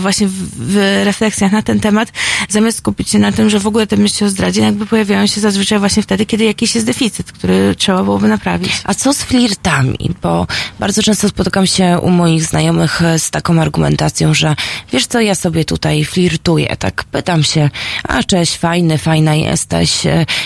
[0.00, 0.32] właśnie w,
[0.72, 2.12] w refleksjach na ten temat,
[2.48, 5.40] zamiast skupić się na tym, że w ogóle te myśli o zdradzie jakby pojawiają się
[5.40, 8.72] zazwyczaj właśnie wtedy, kiedy jakiś jest deficyt, który trzeba byłoby naprawić.
[8.84, 10.10] A co z flirtami?
[10.22, 10.46] Bo
[10.80, 14.56] bardzo często spotykam się u moich znajomych z taką argumentacją, że
[14.92, 17.70] wiesz co, ja sobie tutaj flirtuję, tak pytam się,
[18.04, 20.02] a cześć, fajny, fajna jesteś.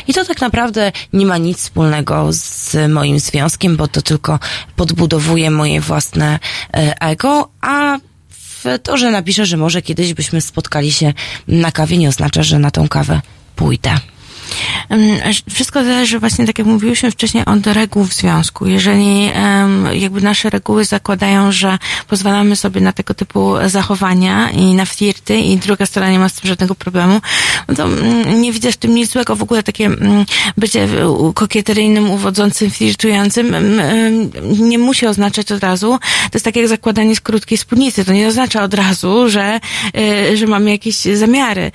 [0.09, 4.39] I to tak naprawdę nie ma nic wspólnego z moim związkiem, bo to tylko
[4.77, 6.39] podbudowuje moje własne
[6.75, 7.99] e, ego, a
[8.83, 11.13] to, że napiszę, że może kiedyś byśmy spotkali się
[11.49, 13.21] na kawie, nie oznacza, że na tą kawę
[13.57, 13.95] pójdę.
[15.51, 18.67] Wszystko zależy właśnie, tak jak mówiłyśmy wcześniej, od reguł w związku.
[18.67, 19.31] Jeżeli
[19.93, 21.79] jakby nasze reguły zakładają, że
[22.09, 26.35] pozwalamy sobie na tego typu zachowania i na flirty i druga strona nie ma z
[26.35, 27.21] tym żadnego problemu,
[27.69, 29.37] no to mm, nie widzę w tym nic złego.
[29.37, 30.25] W ogóle takie mm,
[30.57, 30.89] bycie
[31.35, 35.99] kokieteryjnym, uwodzącym, flirtującym mm, nie musi oznaczać od razu.
[36.01, 38.05] To jest tak jak zakładanie z krótkiej spódnicy.
[38.05, 39.61] To nie oznacza od razu, że,
[40.31, 41.73] y, że mamy jakieś zamiary.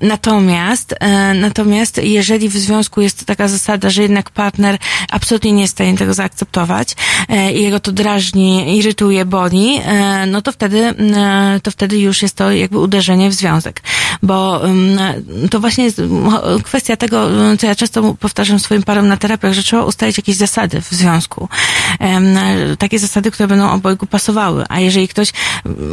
[0.00, 4.78] Natomiast, e, natomiast Natomiast jeżeli w związku jest taka zasada, że jednak partner
[5.10, 6.96] absolutnie nie jest w stanie tego zaakceptować
[7.28, 12.22] e, i jego to drażni, irytuje, boli, e, no to wtedy, e, to wtedy już
[12.22, 13.82] jest to jakby uderzenie w związek.
[14.22, 14.62] Bo
[15.50, 16.02] to właśnie jest
[16.62, 17.28] kwestia tego,
[17.58, 21.48] co ja często powtarzam swoim parom na terapiach, że trzeba ustalić jakieś zasady w związku.
[22.78, 24.64] Takie zasady, które będą obojgu pasowały.
[24.68, 25.32] A jeżeli ktoś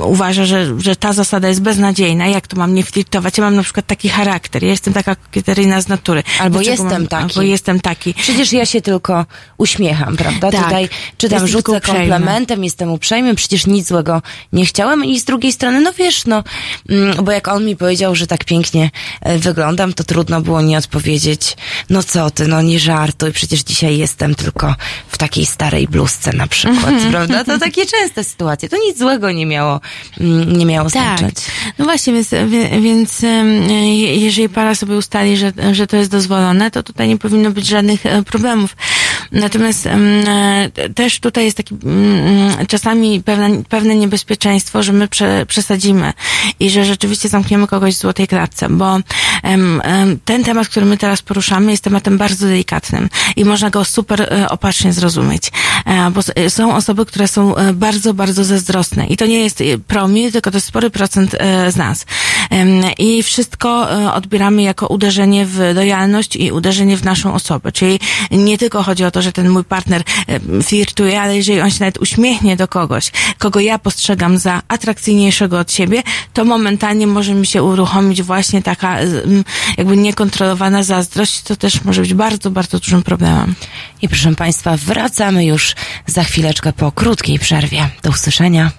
[0.03, 3.37] uważa, że, że ta zasada jest beznadziejna, jak to mam nie flirtować?
[3.37, 6.23] Ja mam na przykład taki charakter, ja jestem taka kokieteryjna z natury.
[6.39, 7.23] Albo jestem mam, taki.
[7.23, 8.13] Albo jestem taki.
[8.13, 9.25] Przecież ja się tylko
[9.57, 10.51] uśmiecham, prawda?
[10.51, 10.63] Tak.
[10.63, 14.21] Tutaj czytam, rzucę komplementem, jestem uprzejmy, przecież nic złego
[14.53, 16.43] nie chciałem i z drugiej strony, no wiesz, no,
[16.89, 20.77] mm, bo jak on mi powiedział, że tak pięknie e, wyglądam, to trudno było nie
[20.77, 21.57] odpowiedzieć,
[21.89, 24.75] no co ty, no nie żartuj, przecież dzisiaj jestem tylko
[25.07, 27.43] w takiej starej bluzce na przykład, prawda?
[27.43, 28.69] To takie częste sytuacje.
[28.69, 29.81] To nic złego nie miało,
[30.19, 31.19] mm, nie miało tak.
[31.19, 31.37] znaczyć.
[31.77, 32.29] No właśnie, więc,
[32.81, 33.21] więc
[34.15, 38.05] jeżeli para sobie ustali, że, że to jest dozwolone, to tutaj nie powinno być żadnych
[38.05, 38.75] e, problemów.
[39.31, 46.13] Natomiast e, też tutaj jest taki mm, czasami pewne, pewne niebezpieczeństwo, że my prze, przesadzimy
[46.59, 48.99] i że rzeczywiście zamkniemy kogoś w złotej klatce, bo
[50.25, 54.49] ten temat, który my teraz poruszamy, jest tematem bardzo delikatnym i można go super e,
[54.49, 55.51] opatrznie zrozumieć,
[56.11, 60.57] bo są osoby, które są bardzo, bardzo zazdrosne i to nie jest promil, tylko to
[60.57, 61.35] jest spory procent
[61.69, 62.05] z nas.
[62.97, 67.71] I wszystko odbieramy jako uderzenie w lojalność i uderzenie w naszą osobę.
[67.71, 67.99] Czyli
[68.31, 71.79] nie tylko chodzi o to, że ten mój partner e, flirtuje, ale jeżeli on się
[71.79, 77.45] nawet uśmiechnie do kogoś, kogo ja postrzegam za atrakcyjniejszego od siebie, to momentalnie może mi
[77.45, 78.97] się uruchomić właśnie taka
[79.77, 83.55] jakby niekontrolowana zazdrość, to też może być bardzo, bardzo dużym problemem.
[84.01, 87.89] I proszę Państwa, wracamy już za chwileczkę po krótkiej przerwie.
[88.03, 88.78] Do usłyszenia.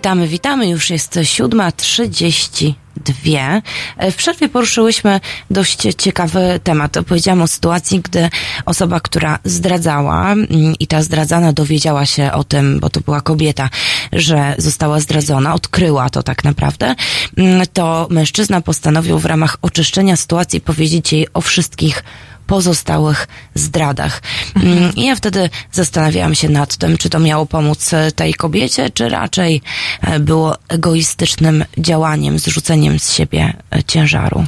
[0.00, 0.68] Witamy, witamy.
[0.68, 3.62] Już jest 7.32.
[4.10, 6.96] W przerwie poruszyłyśmy dość ciekawy temat.
[6.96, 8.30] Opowiedziałam o sytuacji, gdy
[8.66, 13.68] osoba, która zdradzała mm, i ta zdradzana dowiedziała się o tym, bo to była kobieta,
[14.12, 16.94] że została zdradzona, odkryła to tak naprawdę,
[17.36, 22.04] mm, to mężczyzna postanowił w ramach oczyszczenia sytuacji powiedzieć jej o wszystkich
[22.46, 24.22] pozostałych zdradach.
[24.62, 28.90] Mm, I ja wtedy zastanawiałam się nad tym, czy to miało pomóc e, tej kobiecie,
[28.90, 29.62] czy raczej
[30.00, 34.44] e, było egoistycznym działaniem, zrzuceniem z siebie e, ciężaru.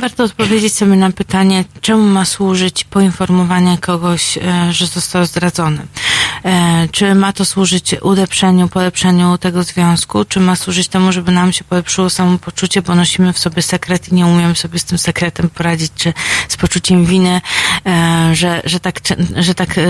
[0.00, 4.38] Warto odpowiedzieć sobie na pytanie, czemu ma służyć poinformowanie kogoś,
[4.70, 5.78] że został zdradzony.
[6.44, 11.52] E, Czy ma to służyć ulepszeniu, polepszeniu tego związku, czy ma służyć temu, żeby nam
[11.52, 15.50] się polepszyło samopoczucie, bo nosimy w sobie sekret i nie umiemy sobie z tym sekretem
[15.50, 16.12] poradzić, czy
[16.48, 17.40] z poczuciem winy,
[17.86, 19.00] e, że, że tak,
[19.36, 19.82] że tak e,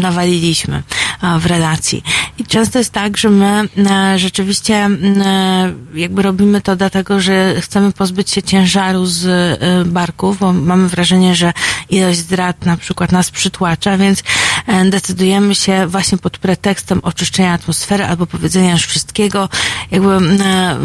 [0.00, 0.82] nawaliliśmy
[1.38, 2.02] w relacji.
[2.38, 3.68] I często jest tak, że my
[4.16, 4.90] rzeczywiście
[5.94, 9.26] jakby robimy to dlatego, że chcemy pozbyć się ciężaru z
[9.88, 11.52] barków, bo mamy wrażenie, że
[11.90, 14.22] ilość zdrad na przykład nas przytłacza, więc
[14.66, 14.84] e,
[15.40, 19.48] decydujemy się właśnie pod pretekstem oczyszczenia atmosfery albo powiedzenia już wszystkiego,
[19.90, 20.12] jakby
[20.44, 20.76] e,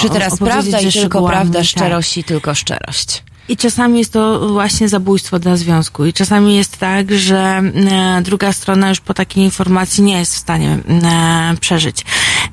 [0.00, 1.68] Czy o- teraz opowiedzieć prawda i tylko prawda, tak.
[1.68, 3.22] szczerość i tylko szczerość.
[3.48, 6.04] I czasami jest to właśnie zabójstwo dla związku.
[6.04, 10.38] I czasami jest tak, że e, druga strona już po takiej informacji nie jest w
[10.38, 12.04] stanie e, przeżyć.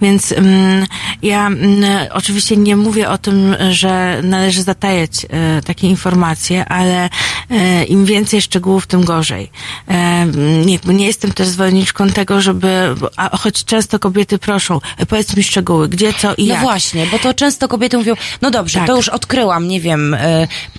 [0.02, 0.86] Więc mm,
[1.22, 7.10] ja mm, oczywiście nie mówię o tym, że należy zatajać e, takie informacje, ale
[7.50, 9.52] e, im więcej szczegółów, tym gorzej.
[9.88, 10.26] E,
[10.66, 15.90] nie, nie jestem też zwolenniczką tego, żeby, a choć często kobiety proszą, powiedz mi szczegóły,
[15.90, 16.64] gdzie, co i No jak.
[16.64, 18.88] właśnie, bo to często kobiety mówią, no dobrze, Tak.
[18.88, 20.14] to już odkryłam, nie wiem,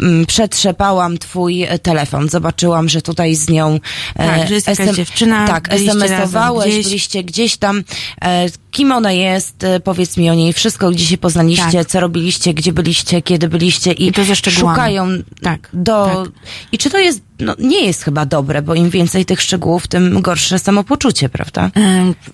[0.00, 3.80] mm, przetrzepałam twój telefon, zobaczyłam, że tutaj z nią
[4.16, 6.86] Tak, że jest jakaś dziewczyna, Tak, SMS-owałeś, gdzieś.
[6.86, 7.82] byliście gdzieś tam,
[8.22, 11.86] e, kim ona jest, e, powiedz mi o niej wszystko, gdzie się poznaliście, Tak.
[11.86, 14.74] co robiliście, gdzie byliście, kiedy byliście i, I to ze szczegółami.
[14.76, 15.06] szukają
[15.42, 16.06] Tak, do...
[16.06, 16.32] tak.
[16.72, 20.20] I czy to jest, no nie jest chyba dobre, bo im więcej tych szczegółów, tym
[20.22, 21.70] gorsze samopoczucie, prawda?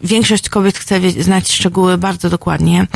[0.04, 2.86] Większość kobiet chce wie- znać szczegóły bardzo dokładnie.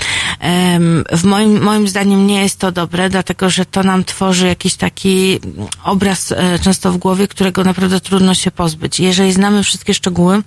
[1.12, 5.38] W moim, moim zdaniem nie jest to dobre, dlatego że to nam tworzy jakiś taki
[5.84, 9.00] obraz e, często w głowie, którego naprawdę trudno się pozbyć.
[9.00, 10.42] Jeżeli znamy wszystkie szczegóły,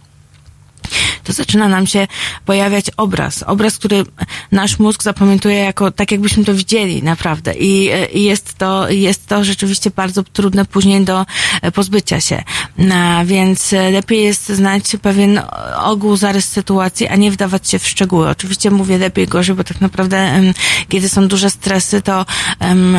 [1.23, 2.07] to zaczyna nam się
[2.45, 3.43] pojawiać obraz.
[3.43, 4.05] Obraz, który
[4.51, 7.53] nasz mózg zapamiętuje jako, tak jakbyśmy to widzieli, naprawdę.
[7.53, 11.25] I, i jest to, jest to rzeczywiście bardzo trudne później do
[11.61, 12.43] e, pozbycia się.
[12.77, 15.41] No, więc e, lepiej jest znać pewien
[15.77, 18.29] ogół, zarys sytuacji, a nie wdawać się w szczegóły.
[18.29, 20.41] Oczywiście mówię lepiej, gorzej, bo tak naprawdę,
[20.89, 22.25] kiedy są duże stresy, to
[22.59, 22.97] em,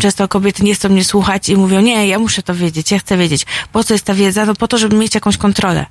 [0.00, 3.16] często kobiety nie chcą mnie słuchać i mówią, nie, ja muszę to wiedzieć, ja chcę
[3.16, 3.46] wiedzieć.
[3.72, 4.46] Po co jest ta wiedza?
[4.46, 5.86] No po to, żeby mieć jakąś kontrolę.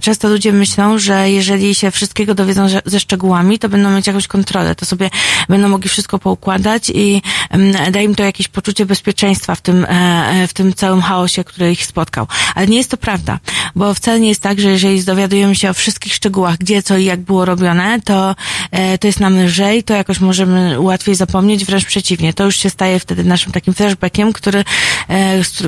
[0.00, 0.63] Często ludzie myślą,
[0.98, 5.10] że jeżeli się wszystkiego dowiedzą ze szczegółami, to będą mieć jakąś kontrolę, to sobie
[5.48, 9.88] będą mogli wszystko poukładać i em, da im to jakieś poczucie bezpieczeństwa w tym, e,
[9.88, 12.26] e, w tym całym chaosie, który ich spotkał.
[12.54, 13.38] Ale nie jest to prawda,
[13.74, 17.04] bo wcale nie jest tak, że jeżeli dowiadujemy się o wszystkich szczegółach, gdzie, co i
[17.04, 18.36] jak było robione, to,
[18.70, 22.32] e, to jest nam lżej, to jakoś możemy łatwiej zapomnieć, wręcz przeciwnie.
[22.32, 24.64] To już się staje wtedy naszym takim flashbackiem, który,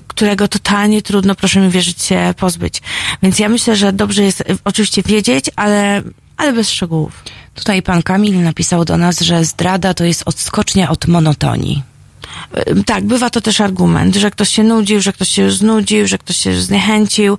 [0.06, 2.82] którego totalnie trudno, proszę mi wierzyć, się pozbyć.
[3.22, 4.44] Więc ja myślę, że dobrze jest e,
[4.86, 6.02] oczywiście wiedzieć, ale,
[6.36, 7.24] ale bez szczegółów.
[7.54, 11.82] Tutaj pan Kamil napisał do nas, że zdrada to jest odskocznia od monotonii.
[12.86, 16.36] Tak, bywa to też argument, że ktoś się nudził, że ktoś się znudził, że ktoś
[16.36, 17.38] się zniechęcił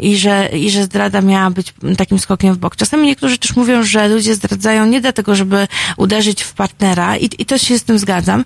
[0.00, 2.76] i że, i że zdrada miała być takim skokiem w bok.
[2.76, 7.46] Czasami niektórzy też mówią, że ludzie zdradzają nie dlatego, żeby uderzyć w partnera i, i
[7.46, 8.44] też się z tym zgadzam,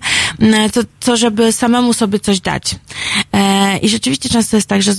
[0.73, 2.75] to, to żeby samemu sobie coś dać.
[3.33, 4.93] E, I rzeczywiście często jest tak, że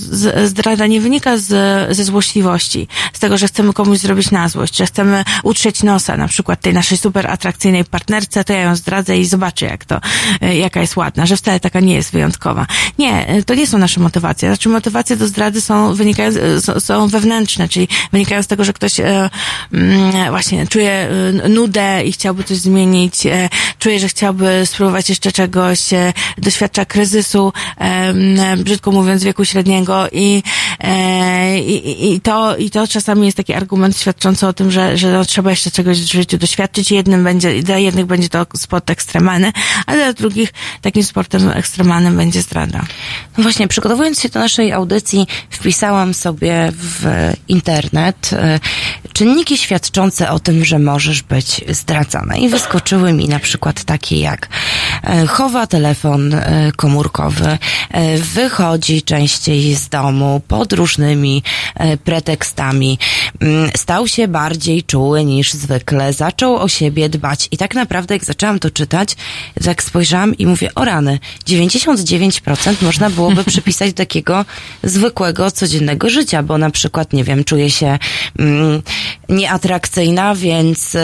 [0.45, 1.47] zdrada nie wynika z,
[1.95, 6.27] ze złośliwości, z tego, że chcemy komuś zrobić na złość, że chcemy utrzeć nosa na
[6.27, 10.01] przykład tej naszej super atrakcyjnej partnerce, to ja ją zdradzę i zobaczę, jak to,
[10.41, 12.67] e, jaka jest ładna, że wcale taka nie jest wyjątkowa.
[12.99, 14.49] Nie, e, to nie są nasze motywacje.
[14.49, 16.31] Znaczy motywacje do zdrady są, wynikają,
[16.79, 19.31] są, wewnętrzne, czyli wynikają z tego, że ktoś mm,
[20.29, 21.09] właśnie czuje
[21.49, 23.15] nudę i chciałby coś zmienić,
[23.79, 25.79] czuje, że chciałby spróbować jeszcze czegoś,
[26.37, 27.53] doświadcza kryzysu,
[28.57, 30.43] brzydko mówiąc, wieku średniego i,
[30.79, 34.97] e, i, i- i, to, i to czasami jest taki argument świadczący o tym, że,
[34.97, 36.91] że no, trzeba jeszcze czegoś w życiu doświadczyć.
[36.91, 39.51] Jednym będzie, dla jednych będzie to sport ekstremalny,
[39.85, 42.85] a dla drugich takim sportem ekstremalnym będzie zdrada.
[43.37, 47.05] No właśnie, przygotowując się do naszej audycji, wpisałam sobie w
[47.47, 48.59] internet e,
[49.15, 52.35] czynniki świadczące o tym, że możesz być zdradzana.
[52.35, 54.49] I wyskoczyły mi na przykład takie jak
[55.03, 57.57] e, chowa telefon e, komórkowy,
[57.91, 61.43] e, wychodzi częściej z domu pod różnymi
[62.03, 62.99] pretekstami,
[63.39, 67.47] mm, stał się bardziej czuły niż zwykle, zaczął o siebie dbać.
[67.51, 69.15] I tak naprawdę, jak zaczęłam to czytać,
[69.65, 74.45] tak spojrzałam i mówię, o rany, 99% można byłoby przypisać do takiego
[74.83, 77.99] zwykłego, codziennego życia, bo na przykład, nie wiem, czuję się
[78.39, 78.81] mm,
[79.29, 80.99] nieatrakcyjna, więc y,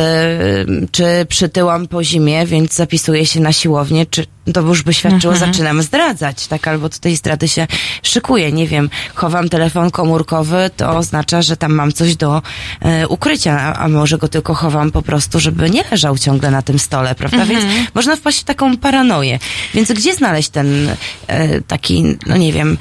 [0.91, 5.51] czy przytyłam po zimie, więc zapisuję się na siłownię, czy to już by świadczyło, Mhm.
[5.53, 7.67] zaczynam zdradzać, tak, albo do tej zdrady się
[8.03, 12.41] szykuję, nie wiem, chowam telefon komórkowy, to oznacza, że tam mam coś do
[12.81, 16.61] e, ukrycia, a, a może go tylko chowam po prostu, żeby nie leżał ciągle na
[16.61, 17.45] tym stole, prawda?
[17.45, 19.39] Więc można wpaść w taką paranoję.
[19.73, 20.89] Więc gdzie znaleźć ten
[21.27, 22.77] e, taki, no nie wiem,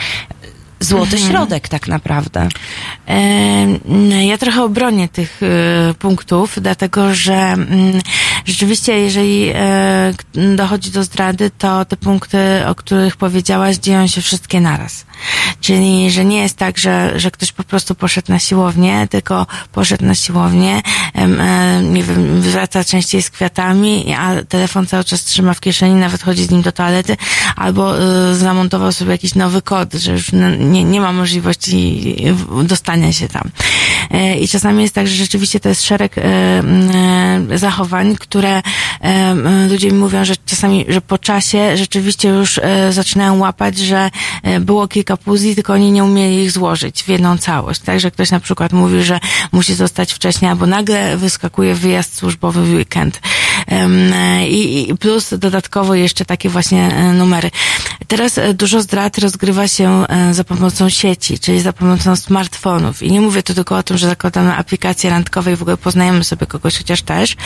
[0.80, 2.48] złoty środek tak naprawdę?
[4.26, 8.00] Ja trochę obronię tych e, punktów, dlatego że mm,
[8.44, 10.14] rzeczywiście, jeżeli e,
[10.56, 15.04] dochodzi do zdrady, to te punkty, o których powiedziałaś, dzieją się wszystkie naraz.
[15.60, 20.04] Czyli, że nie jest tak, że, że ktoś po prostu poszedł na siłownię, tylko poszedł
[20.04, 20.82] na siłownię,
[21.14, 26.22] e, nie wiem, wraca częściej z kwiatami, a telefon cały czas trzyma w kieszeni, nawet
[26.22, 27.16] chodzi z nim do toalety,
[27.56, 32.16] albo e, zamontował sobie jakiś nowy kod, że już nie, nie ma możliwości
[32.64, 33.50] dostania się tam.
[34.40, 36.14] I czasami jest tak, że rzeczywiście to jest szereg
[37.54, 38.62] zachowań, które
[39.00, 39.34] e,
[39.70, 44.10] ludzie mi mówią, że czasami, że po czasie rzeczywiście już e, zaczynają łapać, że
[44.42, 47.80] e, było kilka puzli, tylko oni nie umieli ich złożyć w jedną całość.
[47.80, 49.20] Także ktoś na przykład mówi, że
[49.52, 53.20] musi zostać wcześniej, albo nagle wyskakuje wyjazd służbowy w weekend.
[54.48, 57.50] I, plus dodatkowo jeszcze takie właśnie numery.
[58.08, 63.02] Teraz dużo zdrad rozgrywa się za pomocą sieci, czyli za pomocą smartfonów.
[63.02, 66.24] I nie mówię tu tylko o tym, że zakładamy aplikacje randkowe i w ogóle poznajemy
[66.24, 67.36] sobie kogoś, chociaż też,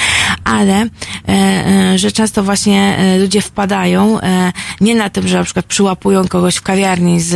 [0.44, 0.88] ale e,
[1.28, 4.18] e, że często właśnie e, ludzie wpadają
[4.80, 7.34] nie na tym, że na przykład przyłapują kogoś w kawiarni z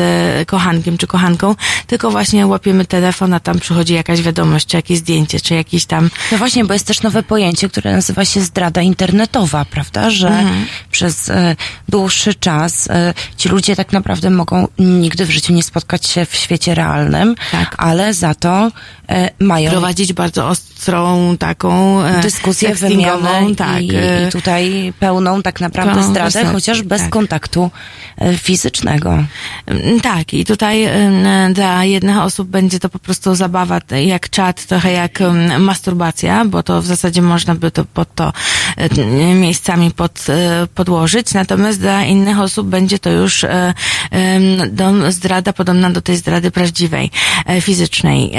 [0.48, 1.54] kochankiem czy kochanką,
[1.86, 6.10] tylko właśnie łapiemy telefon, a tam przychodzi jakaś wiadomość, czy jakieś zdjęcie, czy jakiś tam
[6.32, 10.10] No właśnie, bo jest też nowe pojęcie, które nazywa się zdrada internetowa, prawda?
[10.10, 10.66] Że Mhm.
[10.90, 11.32] przez
[11.88, 12.88] dłuższy czas
[13.36, 17.74] ci ludzie tak naprawdę mogą nigdy w życiu nie spotkać się w świecie realnym, Tak.
[17.78, 18.70] ale za to
[19.38, 25.60] mają prowadzić bardzo ostrą taką e, dyskusję, wymianę tak, i, e, i tutaj pełną tak
[25.60, 27.10] naprawdę pełną zdradę, chociaż bez tak.
[27.10, 27.70] kontaktu
[28.18, 29.24] e, fizycznego.
[29.66, 34.66] Mm, Tak, i tutaj em, dla jednych osób będzie to po prostu zabawa jak czat,
[34.66, 38.32] trochę jak em, masturbacja, bo to w zasadzie można by to pod to
[38.76, 43.74] e, miejscami pod, e, podłożyć, natomiast dla innych osób będzie to już e,
[45.08, 47.10] zdrada podobna do tej zdrady prawdziwej,
[47.46, 48.32] e, fizycznej,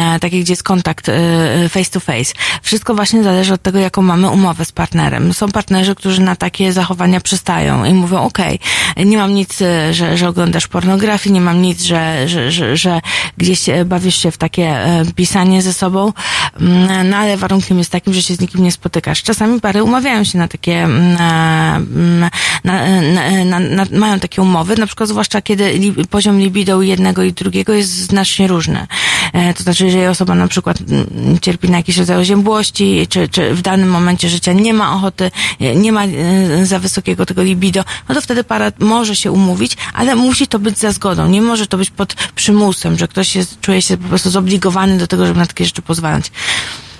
[0.00, 2.34] e, takiej, gdzie jest kontakt e, face to face.
[2.62, 5.34] Wszystko właśnie zależy od tego, jaką mamy umowę z partnerem.
[5.34, 8.58] Są partnerzy, którzy na takie zachowania przystają i mówią, okej,
[8.96, 13.00] nie mam nic, e, że, że oglądasz pornografię, nie mam nic, że, że, że, że
[13.36, 16.12] gdzieś e, bawisz się w takie e, pisanie ze sobą,
[16.60, 19.22] Mm, no ale warunkiem jest takim, że się z nikim nie spotykasz.
[19.22, 22.30] Czasami pary umawiają się na takie, mm, mm,
[22.64, 22.86] na,
[23.44, 27.32] na, na, na, mają takie umowy, na przykład zwłaszcza kiedy li, poziom libido jednego i
[27.32, 28.86] drugiego jest znacznie różny.
[29.32, 33.54] E, to znaczy, jeżeli osoba na przykład mm, cierpi na jakiś rodzaj oziębłości, czy, czy
[33.54, 35.30] w danym momencie życia nie ma ochoty,
[35.76, 40.16] nie ma e, za wysokiego tego libido, no to wtedy para może się umówić, ale
[40.16, 41.28] musi to być za zgodą.
[41.28, 45.06] Nie może to być pod przymusem, że ktoś jest, czuje się po prostu zobligowany do
[45.06, 46.30] tego, żeby na takie rzeczy pozwalać.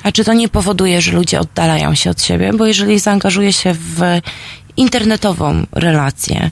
[0.03, 2.53] A czy to nie powoduje, że ludzie oddalają się od siebie?
[2.53, 4.21] Bo jeżeli zaangażuję się w
[4.77, 6.51] internetową relację,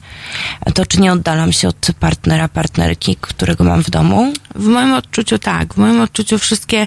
[0.75, 4.33] to czy nie oddalam się od partnera, partnerki, którego mam w domu?
[4.55, 5.75] W moim odczuciu tak.
[5.75, 6.87] W moim odczuciu wszystkie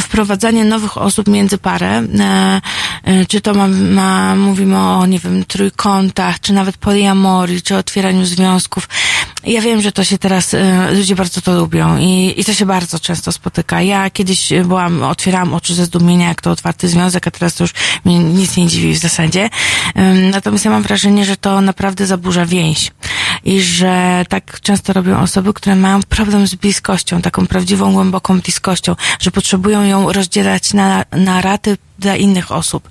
[0.00, 2.60] wprowadzanie nowych osób między parę, e,
[3.04, 8.26] e, czy to ma, ma, mówimy o, nie wiem, trójkątach, czy nawet poliamorii, czy otwieraniu
[8.26, 8.88] związków.
[9.46, 12.66] Ja wiem, że to się teraz, e, ludzie bardzo to lubią i, i to się
[12.66, 13.82] bardzo często spotyka.
[13.82, 17.72] Ja kiedyś byłam, otwierałam oczy ze zdumienia, jak to otwarty związek, a teraz to już
[18.04, 19.50] mnie nic nie dziwi w zasadzie.
[20.32, 22.92] Natomiast ja mam wrażenie, że to naprawdę zaburza więź
[23.44, 28.96] i że tak często robią osoby, które mają problem z bliskością, taką prawdziwą, głęboką bliskością,
[29.20, 32.88] że potrzebują ją rozdzielać na, na raty dla innych osób.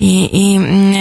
[0.00, 0.94] I, i mm,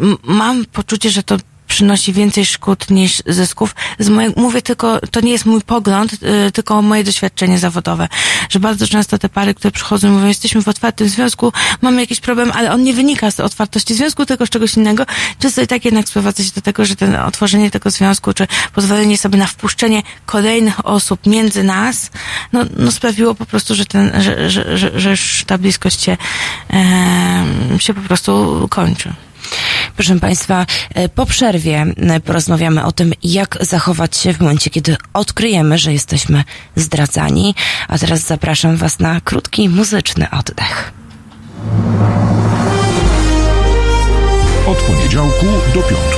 [0.00, 1.36] m- mam poczucie, że to
[1.76, 3.74] przynosi więcej szkód niż zysków.
[4.10, 8.08] Moje, mówię tylko, to nie jest mój pogląd, y, tylko moje doświadczenie zawodowe,
[8.48, 11.52] że bardzo często te pary, które przychodzą i mówią, jesteśmy w otwartym związku,
[11.82, 15.06] mamy jakiś problem, ale on nie wynika z otwartości związku, tylko z czegoś innego.
[15.38, 19.18] Często i tak jednak sprowadza się do tego, że ten otworzenie tego związku, czy pozwolenie
[19.18, 22.10] sobie na wpuszczenie kolejnych osób między nas,
[22.52, 26.16] no, no sprawiło po prostu, że ten, że, że, że, że już ta bliskość się,
[26.68, 29.25] em, się po prostu kończy.
[29.96, 34.96] Proszę Państwa, e, po przerwie e, porozmawiamy o tym, jak zachować się w momencie, kiedy
[35.14, 36.44] odkryjemy, że jesteśmy
[36.76, 37.54] zdradzani.
[37.88, 40.92] A teraz zapraszam Was na krótki muzyczny oddech.
[44.66, 46.15] Od poniedziałku do piątku.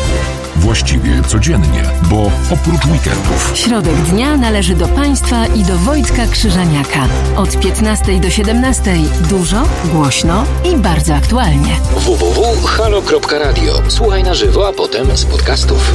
[0.58, 7.08] Właściwie codziennie, bo oprócz weekendów Środek dnia należy do Państwa i do Wojtka Krzyżaniaka.
[7.36, 8.96] Od 15 do 17
[9.30, 11.76] dużo, głośno i bardzo aktualnie.
[11.96, 13.72] www.halo.radio.
[13.88, 15.94] Słuchaj na żywo, a potem z podcastów.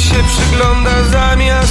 [0.00, 1.67] Się przygląda zamiast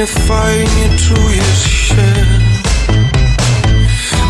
[0.00, 2.26] i niefajnie czujesz się.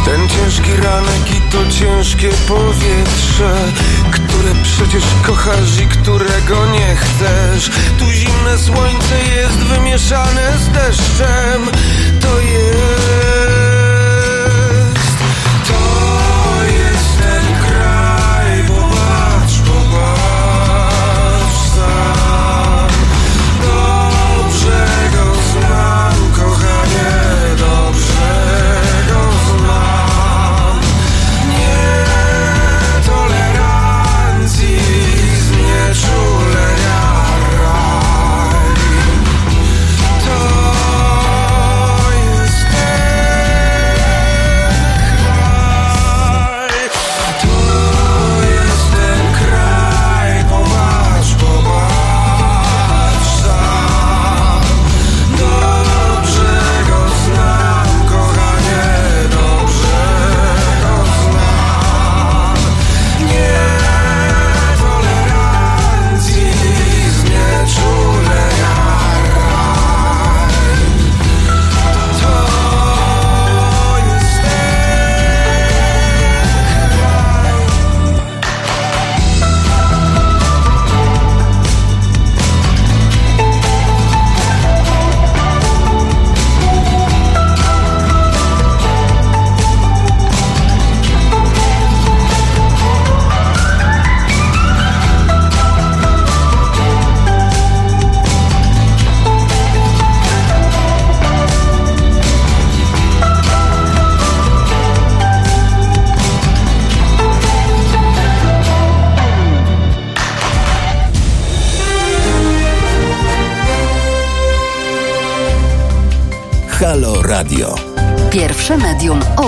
[0.05, 3.55] Ten ciężki ranek i to ciężkie powietrze
[4.13, 11.67] Które przecież kochasz i którego nie chcesz Tu zimne słońce jest wymieszane z deszczem
[12.21, 13.60] To jest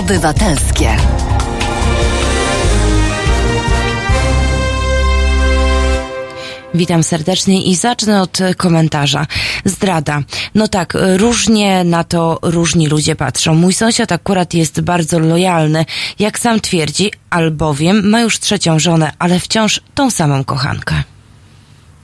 [0.03, 0.97] obywatelskie.
[6.73, 9.27] Witam serdecznie i zacznę od komentarza.
[9.65, 10.21] Zdrada.
[10.55, 13.55] No tak, różnie na to różni ludzie patrzą.
[13.55, 15.85] Mój sąsiad akurat jest bardzo lojalny,
[16.19, 21.12] jak sam twierdzi, albowiem ma już trzecią żonę, ale wciąż tą samą kochankę.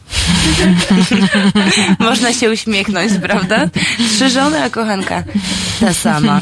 [2.00, 3.70] Można się uśmiechnąć, prawda?
[4.16, 5.24] Trzy żony, a kochanka
[5.80, 6.42] ta sama.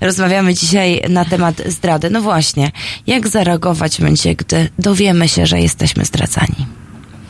[0.00, 2.10] Rozmawiamy dzisiaj na temat zdrady.
[2.10, 2.70] No właśnie,
[3.06, 6.66] jak zareagować będzie, gdy dowiemy się, że jesteśmy zdradzani?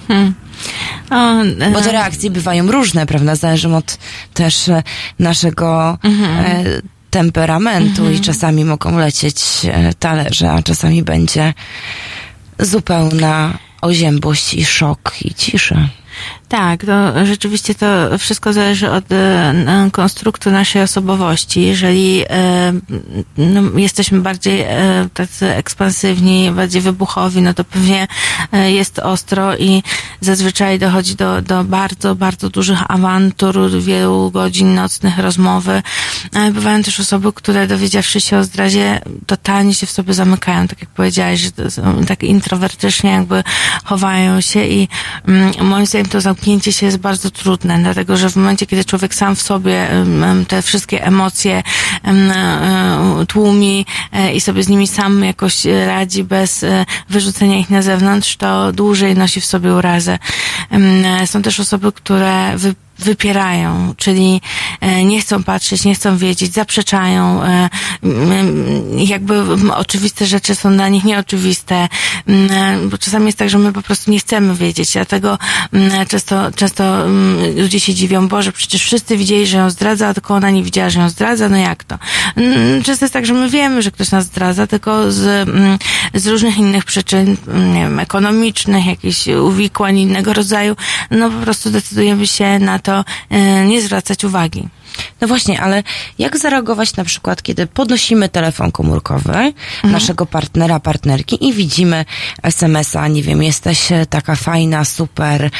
[0.08, 0.34] Hmm.
[1.10, 3.36] O, e, Bo te reakcje bywają różne, prawda?
[3.36, 3.98] Zależą od
[4.34, 4.82] też e,
[5.18, 6.64] naszego e,
[7.10, 11.54] temperamentu i czasami mogą lecieć e, talerze, a czasami będzie
[12.58, 15.88] zupełna oziębłość i szok i cisza.
[16.48, 19.54] Tak, to rzeczywiście to wszystko zależy od e,
[19.92, 21.62] konstruktu naszej osobowości.
[21.62, 22.72] Jeżeli e,
[23.38, 28.06] no, jesteśmy bardziej e, tacy ekspansywni, bardziej wybuchowi, no to pewnie
[28.68, 29.82] jest ostro i
[30.20, 35.82] zazwyczaj dochodzi do, do bardzo, bardzo dużych awantur, wielu godzin nocnych rozmowy.
[36.34, 40.80] Ale bywają też osoby, które dowiedziawszy się o zdradzie, totalnie się w sobie zamykają, tak
[40.80, 41.50] jak powiedziałaś, że
[42.08, 43.44] tak introwertycznie jakby
[43.84, 44.88] chowają się i
[45.28, 49.14] mm, moim zdaniem to zamknięcie się jest bardzo trudne, dlatego że w momencie, kiedy człowiek
[49.14, 49.88] sam w sobie
[50.48, 51.62] te wszystkie emocje
[52.02, 57.58] em, e, tłumi e, i sobie z nimi sam jakoś e, radzi bez e, wyrzucenia
[57.58, 60.18] ich na zewnątrz, to dłużej nosi w sobie urazę.
[60.70, 64.40] E, Są też osoby, które wy wypierają, czyli
[64.80, 67.68] e, nie chcą patrzeć, nie chcą wiedzieć, zaprzeczają, e,
[68.96, 69.42] jakby
[69.74, 71.88] oczywiste rzeczy są dla nich nieoczywiste,
[72.26, 75.38] mm, e, bo czasami jest tak, że my po prostu nie chcemy wiedzieć, dlatego
[75.72, 80.14] mm, często, często mm, ludzie się dziwią, Boże, przecież wszyscy widzieli, że ją zdradza, a
[80.14, 81.98] tylko ona nie widziała, że ją zdradza, no jak to?
[82.84, 85.48] Często jest tak, że my wiemy, że ktoś nas zdradza, tylko z,
[86.14, 87.36] z różnych innych przyczyn,
[87.74, 90.76] nie wiem, ekonomicznych, jakichś uwikłań innego rodzaju,
[91.10, 92.87] no po prostu decydujemy się na to
[93.30, 94.68] e, nie zwracać uwagi.
[95.20, 95.82] No właśnie, ale
[96.18, 99.52] jak zareagować na przykład, kiedy podnosimy telefon komórkowy
[99.84, 102.04] naszego partnera, partnerki i widzimy
[102.42, 105.50] SMS-a, nie wiem, jesteś e, taka fajna, super, e,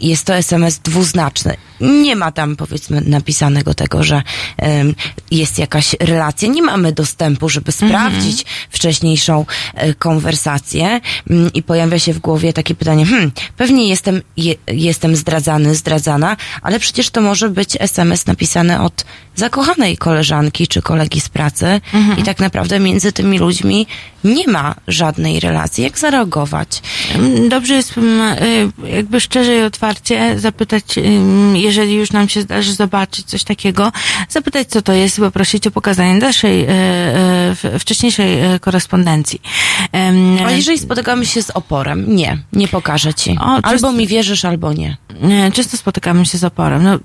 [0.00, 1.56] jest to SMS dwuznaczny.
[1.80, 4.22] Nie ma tam powiedzmy napisanego tego, że
[4.56, 4.94] em,
[5.30, 6.48] jest jakaś relacja.
[6.48, 11.00] Nie mamy dostępu, żeby sprawdzić wcześniejszą e, konwersację
[11.30, 16.36] Mm, i pojawia się w głowie takie pytanie, hmm, pewnie jestem, je, jestem zdradzany, zdradzana,
[16.62, 19.04] ale przecież to może być SMS napisany od
[19.36, 22.18] zakochanej koleżanki czy kolegi z pracy Mhm.
[22.18, 23.86] i tak naprawdę między tymi ludźmi
[24.24, 25.84] nie ma żadnej relacji.
[25.84, 26.82] Jak zareagować?
[27.14, 30.84] Mm, Dobrze jest mm, y, jakby szczerze i otwarcie zapytać,
[31.54, 33.92] jeżeli już nam się zdarzy zobaczyć coś takiego,
[34.28, 36.68] zapytać co to jest i poprosić o pokazanie dalszej, y,
[37.74, 39.40] y, wcześniejszej korespondencji.
[40.46, 42.16] A jeżeli spotykamy się z oporem?
[42.16, 43.36] Nie, nie pokażę ci.
[43.40, 44.96] O, albo mi wierzysz, albo nie.
[45.52, 46.82] Często spotykamy się z oporem.
[46.84, 46.98] No,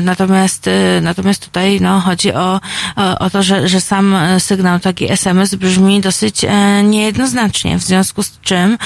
[0.00, 0.70] natomiast,
[1.02, 2.60] natomiast tutaj no, chodzi o,
[2.96, 7.82] o, o to, że, że sam e, sygnał, taki SMS brzmi dosyć e, niejednoznacznie, w
[7.82, 8.78] związku z czym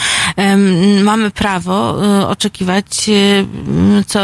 [1.02, 2.86] mamy prawo e, oczekiwać
[4.06, 4.20] co,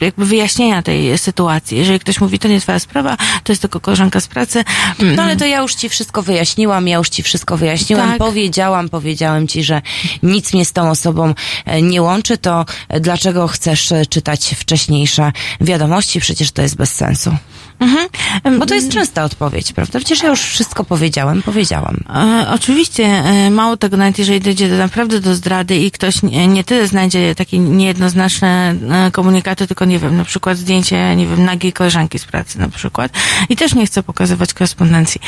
[0.00, 1.78] jakby wyjaśnienia tej sytuacji.
[1.78, 4.64] Jeżeli ktoś mówi, to nie twoja sprawa, to jest tylko koleżanka z pracy.
[5.00, 8.18] mm, No ale to ja już ci wszystko wyjaśniłam, ja już ci wszystko wyjaśniłam, Tak.
[8.18, 9.82] powiedziałam, powiedziałem ci, że
[10.22, 11.34] nic mnie z tą osobą
[11.82, 12.64] nie łączy, to
[13.00, 16.20] dlaczego chcesz czytać wcześniejsze wiadomości?
[16.20, 17.36] Przecież to jest bez sensu.
[17.80, 18.58] Mhm.
[18.58, 19.98] Bo to jest częsta odpowiedź, prawda?
[19.98, 21.96] Przecież ja już wszystko powiedziałem, powiedziałam.
[22.14, 26.64] E, oczywiście, mało tego, nawet jeżeli dojdzie do, naprawdę do zdrady i ktoś nie, nie
[26.64, 31.72] tyle znajdzie takie niejednoznaczne e, komunikaty, tylko nie wiem, na przykład zdjęcie, nie wiem, nagiej
[31.72, 33.12] koleżanki z pracy na przykład
[33.48, 35.20] i też nie chcę pokazywać korespondencji.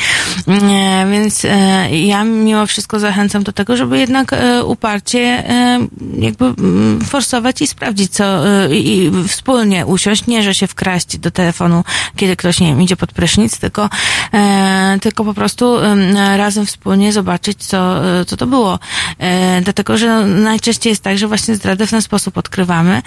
[0.47, 5.79] E, więc e, ja mimo wszystko zachęcam do tego, żeby jednak e, uparcie e,
[6.19, 8.23] jakby mm, forsować i sprawdzić, co
[8.69, 11.83] i i wspólnie usiąść, nie, że się wkraść do telefonu,
[12.15, 13.89] kiedy ktoś, nie wiem, idzie pod prysznic, tylko,
[14.33, 18.79] e, tylko po prostu em, razem wspólnie zobaczyć, co, e, co to było.
[19.17, 23.01] E, dlatego, że najczęściej jest tak, że właśnie zdradę w ten sposób odkrywamy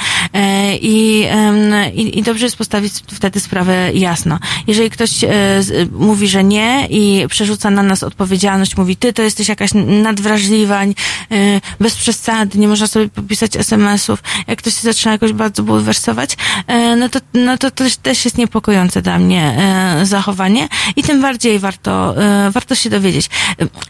[0.80, 1.26] i,
[1.94, 4.38] i, i dobrze jest postawić wtedy sprawę jasno.
[4.66, 5.10] Jeżeli ktoś
[5.92, 9.70] mówi, że nie i przerzuca na nas odpowiedzialność, mówi, ty to jesteś jakaś
[10.02, 10.80] nadwrażliwa,
[11.80, 16.36] bez przesady, nie można sobie popisać SMS-ów, jak ktoś się zaczyna jakoś bardzo bulwersować,
[16.96, 21.58] no to, no to też, też jest niepokojące dla mnie e, zachowanie i tym bardziej
[21.58, 23.30] warto, e, warto się dowiedzieć.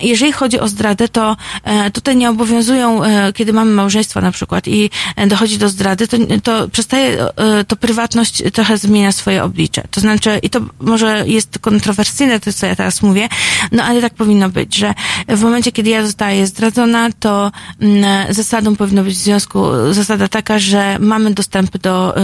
[0.00, 3.00] Jeżeli chodzi o zdradę, to e, tutaj nie obowiązują,
[3.34, 4.90] kiedy mamy małżeństwo na przykład i
[5.26, 7.26] dochodzi do zdrady, to, to przestaje,
[7.68, 9.82] to prywatność trochę zmienia swoje oblicze.
[9.90, 13.28] To znaczy, i to może jest kontrowersyjne, to co ja teraz mówię,
[13.72, 14.94] no ale tak powinno być, że
[15.28, 20.58] w momencie, kiedy ja zostaję zdradzona, to mm, zasadą powinno być w związku, zasada taka,
[20.58, 22.16] że mamy dostęp do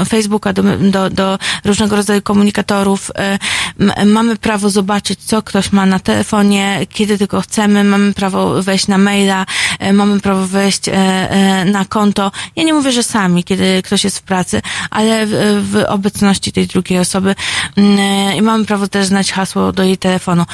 [0.00, 5.86] e, Facebooka, do, do, do różnego rodzaju komunikatorów, e, mamy prawo zobaczyć, co ktoś ma
[5.86, 9.46] na telefonie, kiedy tylko chcemy, mamy prawo wejść na maila,
[9.78, 12.32] e, mamy prawo wejść e, na konto.
[12.56, 15.26] Ja nie mówię, że sami, kiedy ktoś jest w pracy, ale
[15.60, 17.34] w, obecności tej drugiej osoby
[17.76, 20.44] mm, i mamy prawo też znać hasło do jej telefonu.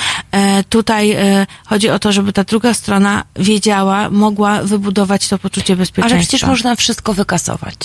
[0.69, 1.17] Tutaj
[1.67, 6.17] chodzi o to, żeby ta druga strona wiedziała, mogła wybudować to poczucie bezpieczeństwa.
[6.17, 7.77] Ale przecież można wszystko wykasować.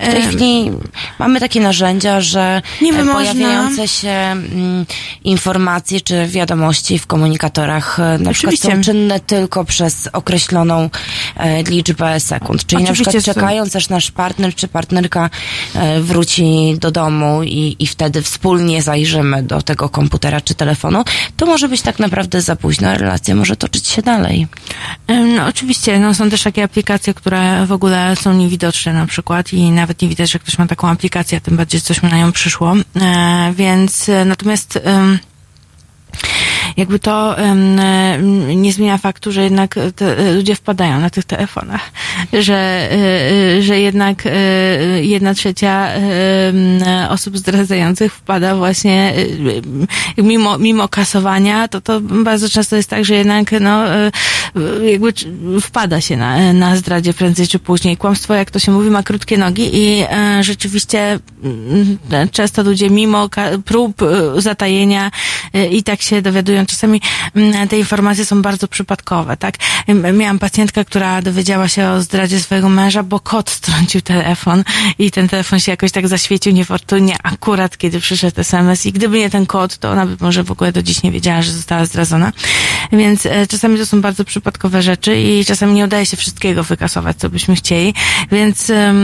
[0.00, 0.70] W tej chwili
[1.18, 3.32] mamy takie narzędzia, że Niby e, można.
[3.32, 4.86] pojawiające się mm,
[5.24, 8.76] informacje czy wiadomości w komunikatorach e, na przykład Oczywiście.
[8.76, 10.90] są czynne tylko przez określoną
[11.36, 12.66] e, liczbę sekund.
[12.66, 13.40] Czyli na Oczywiście przykład są.
[13.40, 15.30] czekając aż nasz partner czy partnerka
[15.74, 21.04] e, wróci do domu i, i wtedy wspólnie zajrzymy do tego komputera czy telefonu,
[21.36, 24.46] to może być tak naprawdę za późno, a relacja może toczyć się dalej.
[25.08, 29.70] No, oczywiście, no, są też takie aplikacje, które w ogóle są niewidoczne na przykład i
[29.70, 32.32] nawet nie widać, że ktoś ma taką aplikację, a tym bardziej coś mu na nią
[32.32, 32.74] przyszło.
[33.00, 34.78] E, więc e, natomiast
[36.76, 37.36] jakby to
[38.56, 41.90] nie zmienia faktu, że jednak e, ludzie wpadają na tych telefonach,
[42.32, 44.24] że, e, e, że jednak
[45.00, 45.88] jedna trzecia
[47.08, 49.14] osób zdradzających wpada właśnie
[50.18, 53.84] mimo, mimo kasowania, to to bardzo często jest tak, że jednak no,
[54.82, 55.12] jakby
[55.60, 57.96] wpada się na, na zdradzie prędzej czy później.
[57.96, 60.04] Kłamstwo, jak to się mówi, ma krótkie nogi i
[60.40, 61.98] rzeczywiście mm,
[62.32, 63.28] często ludzie mimo
[63.64, 64.02] prób
[64.36, 65.10] zatajenia
[65.70, 66.65] i tak się dowiadują.
[66.66, 67.00] Czasami
[67.36, 69.54] mm, te informacje są bardzo przypadkowe, tak?
[70.14, 74.64] Miałam pacjentkę, która dowiedziała się o zdradzie swojego męża, bo kot strącił telefon
[74.98, 79.30] i ten telefon się jakoś tak zaświecił niefortunnie akurat, kiedy przyszedł SMS i gdyby nie
[79.30, 82.32] ten kot, to ona by może w ogóle do dziś nie wiedziała, że została zdradzona.
[82.92, 87.16] Więc e, czasami to są bardzo przypadkowe rzeczy i czasami nie udaje się wszystkiego wykasować,
[87.16, 87.94] co byśmy chcieli.
[88.32, 88.94] Więc e,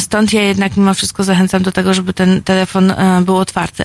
[0.00, 3.84] stąd ja jednak mimo wszystko zachęcam do tego, żeby ten telefon e, był otwarty.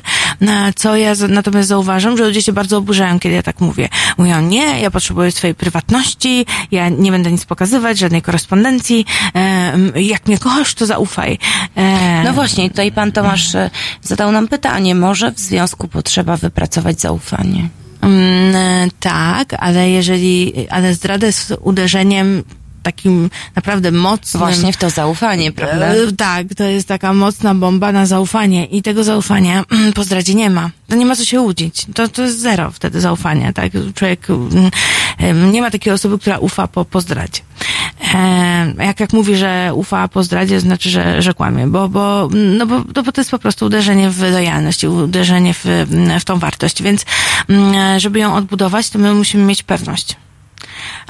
[0.75, 3.89] Co ja natomiast zauważam, że ludzie się bardzo oburzają, kiedy ja tak mówię.
[4.18, 9.05] Mówią, nie, ja potrzebuję swojej prywatności, ja nie będę nic pokazywać, żadnej korespondencji,
[9.95, 11.38] jak mnie kochasz, to zaufaj.
[11.76, 13.70] E, No właśnie, tutaj pan Tomasz e,
[14.01, 17.70] zadał nam pytanie, może w związku potrzeba wypracować zaufanie?
[18.01, 22.43] Mm, tak, ale jeżeli, ale zdrada jest uderzeniem
[22.86, 24.39] takim naprawdę mocnym...
[24.39, 25.88] Właśnie w to zaufanie, prawda?
[25.88, 29.63] E, Tak, to jest taka mocna bomba na zaufanie i tego zaufania
[29.95, 30.69] po zdradzie nie ma.
[30.88, 31.86] To nie ma co się łudzić.
[31.93, 33.71] To, to jest zero wtedy zaufania, tak?
[33.95, 37.41] Człowiek mm, nie ma takiej osoby, która ufa po, po zdradzie.
[38.13, 42.65] E, jak, jak mówi, że ufa po zdradzie, znaczy, że, że kłamie, bo, bo, no
[42.65, 45.65] bo, no bo to jest po prostu uderzenie w lojalność, i uderzenie w,
[46.19, 47.05] w tą wartość, więc
[47.49, 50.15] mm, żeby ją odbudować, to my musimy mieć pewność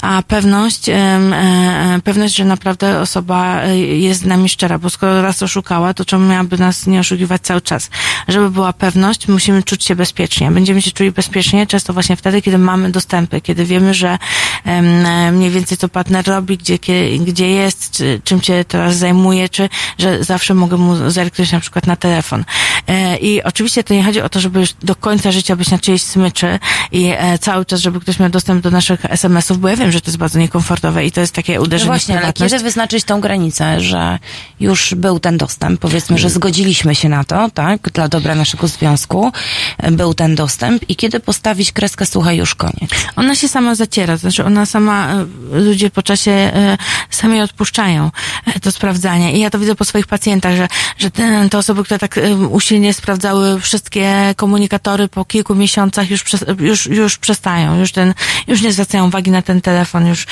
[0.02, 5.22] a pewność, em, e, pewność, że naprawdę osoba e, jest z nami szczera, bo skoro
[5.22, 7.90] raz oszukała, to czemu miałaby nas nie oszukiwać cały czas?
[8.28, 10.50] Żeby była pewność, musimy czuć się bezpiecznie.
[10.50, 14.18] Będziemy się czuli bezpiecznie często właśnie wtedy, kiedy mamy dostępy, kiedy wiemy, że
[14.64, 16.78] e, mniej więcej co partner robi, gdzie,
[17.20, 19.68] gdzie jest, czy, czym się teraz zajmuje, czy
[19.98, 22.44] że zawsze mogę mu zerknąć na przykład na telefon.
[22.88, 26.02] E, I oczywiście to nie chodzi o to, żeby do końca życia być na czyjejś
[26.02, 26.58] smyczy
[26.92, 30.00] i e, cały czas, żeby ktoś miał dostęp do naszych SMS-ów, bo ja wiem, że
[30.00, 33.04] to jest bardzo niekomfortowe i to jest takie No uderzenie właśnie, w ale kiedy wyznaczyć
[33.04, 34.18] tą granicę, że
[34.60, 39.32] już był ten dostęp, powiedzmy, że zgodziliśmy się na to, tak, dla dobra naszego związku,
[39.92, 42.90] był ten dostęp i kiedy postawić kreskę, słuchaj, już koniec.
[43.16, 45.26] Ona się sama zaciera, to znaczy ona sama, e,
[45.60, 46.78] ludzie po czasie e,
[47.10, 48.10] sami odpuszczają
[48.46, 49.32] e, to sprawdzanie.
[49.32, 53.60] I ja to widzę po swoich pacjentach, że, że te, osoby, które tak usilnie sprawdzały
[53.60, 56.24] wszystkie komunikatory po kilku miesiącach już,
[56.58, 58.14] już, już przestają, już ten,
[58.46, 60.26] już nie zwracają uwagi na ten telefon, już,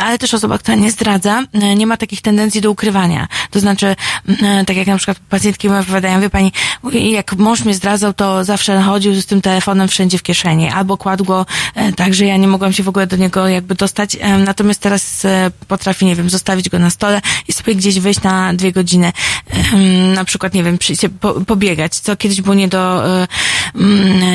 [0.00, 3.28] ale też osoba, która nie zdradza, e, nie ma takich tendencji do ukrywania.
[3.50, 3.96] To znaczy,
[4.42, 6.52] e, tak jak na przykład pacjentki mi opowiadają, wie pani,
[6.92, 11.24] jak mąż mnie zdradzał, to zawsze chodził z tym telefonem wszędzie w kieszeni, albo kładł
[11.24, 14.80] go e, tak, że ja nie mogłam się w ogóle do niego jakby dostać, natomiast
[14.80, 15.26] teraz
[15.68, 19.12] potrafi, nie wiem, zostawić go na stole i sobie gdzieś wyjść na dwie godziny,
[20.14, 20.78] na przykład, nie wiem,
[21.20, 23.02] po, pobiegać, co kiedyś było nie do,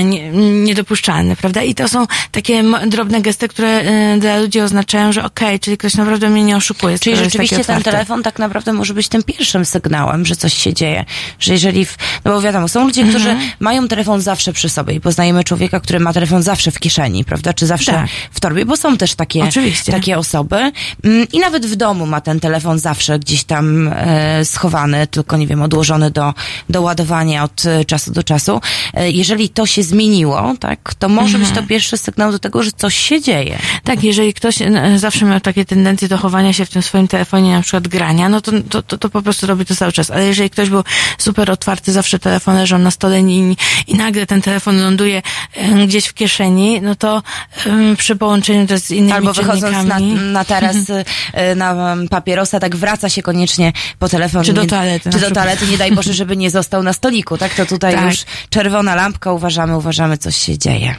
[0.04, 1.64] nie, niedopuszczalne, prawda?
[1.64, 3.84] I to są takie drobne gesty, które
[4.20, 7.00] dla ludzi oznaczają, że okej, czyli ktoś naprawdę mnie nie oszukuje.
[7.00, 11.06] Czyli rzeczywiście ten telefon tak naprawdę może być tym pierwszym sygnałem, że coś się dzieje.
[11.40, 13.50] Że jeżeli, w, no bo wiadomo, są ludzie, którzy Mhm.
[13.60, 17.54] mają telefon zawsze przy sobie i poznajemy człowieka, który ma telefon zawsze w kieszeni, prawda?
[17.54, 18.08] Czy zawsze Tak.
[18.32, 19.92] w torbie, bo są też takie, Oczywiście.
[19.92, 20.56] takie osoby.
[21.04, 25.48] Mm, I nawet w domu ma ten telefon zawsze gdzieś tam e, schowany, tylko nie
[25.48, 26.34] wiem, odłożony do,
[26.70, 28.62] do ładowania od e, czasu do czasu.
[28.94, 32.72] E, jeżeli to się zmieniło, tak, to może być to pierwszy sygnał do tego, że
[32.72, 33.60] coś się dzieje.
[33.84, 37.52] Tak, jeżeli ktoś e, zawsze miał takie tendencje do chowania się w tym swoim telefonie,
[37.52, 40.12] na przykład grania, no to, to, to, to po prostu robi to cały czas.
[40.12, 40.84] Ale jeżeli ktoś był
[41.18, 43.56] super otwarty, zawsze telefon leżał na stole i,
[43.88, 45.22] i nagle ten telefon ląduje
[45.54, 47.24] e, gdzieś w kieszeni, no to
[47.66, 52.60] e, przy połączeniu też z innymi Albo wychodząc na, na taras y, na um, papierosa,
[52.60, 54.44] tak wraca się koniecznie po telefon.
[54.44, 57.38] Czy do toalety na Czy do toalety, nie daj Boże, żeby nie został na stoliku,
[57.38, 57.54] tak?
[57.54, 58.06] To tutaj Tak.
[58.06, 60.96] już czerwona lampka, uważamy, uważamy, coś się dzieje.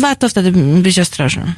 [0.00, 1.54] Warto wtedy być ostrożnym.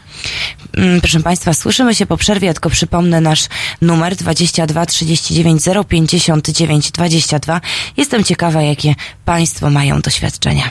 [0.76, 3.48] Mm, Proszę Państwa, słyszymy się po przerwie, tylko przypomnę nasz
[3.82, 7.60] numer 22 39 059 22.
[7.96, 10.70] Jestem ciekawa, jakie Państwo mają doświadczenia.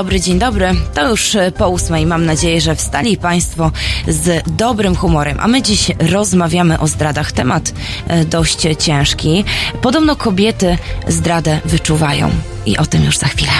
[0.00, 0.74] Dobry, dzień dobry.
[0.94, 2.06] To już e, po ósmej.
[2.06, 3.72] Mam nadzieję, że wstali Państwo
[4.08, 5.36] z dobrym humorem.
[5.40, 7.32] A my dziś rozmawiamy o zdradach.
[7.32, 7.72] Temat
[8.08, 9.44] e, dość ciężki.
[9.82, 10.78] Podobno kobiety
[11.08, 12.30] zdradę wyczuwają.
[12.66, 13.52] I o tym już za chwilę.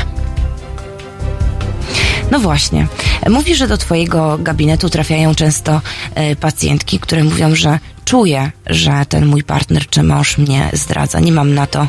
[2.31, 2.87] No właśnie.
[3.31, 5.81] Mówi, że do Twojego gabinetu trafiają często
[6.15, 11.21] e, pacjentki, które mówią, że czuję, że ten mój partner czy mąż mnie zdradza.
[11.21, 11.89] Nie mam na to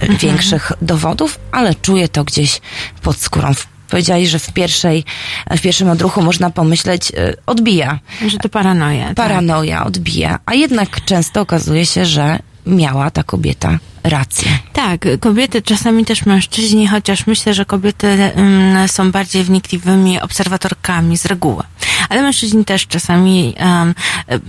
[0.00, 2.60] e, większych dowodów, ale czuję to gdzieś
[3.02, 3.54] pod skórą.
[3.54, 5.04] W- Powiedzieli, że w pierwszej,
[5.50, 7.98] w pierwszym odruchu można pomyśleć, e, odbija.
[8.26, 9.06] Że to paranoja.
[9.06, 9.16] tak.
[9.16, 14.50] Paranoja odbija, a jednak często okazuje się, że miała ta kobieta rację.
[14.72, 21.26] Tak, kobiety, czasami też mężczyźni, chociaż myślę, że kobiety mm, są bardziej wnikliwymi obserwatorkami z
[21.26, 21.62] reguły.
[22.08, 23.94] Ale mężczyźni też czasami um,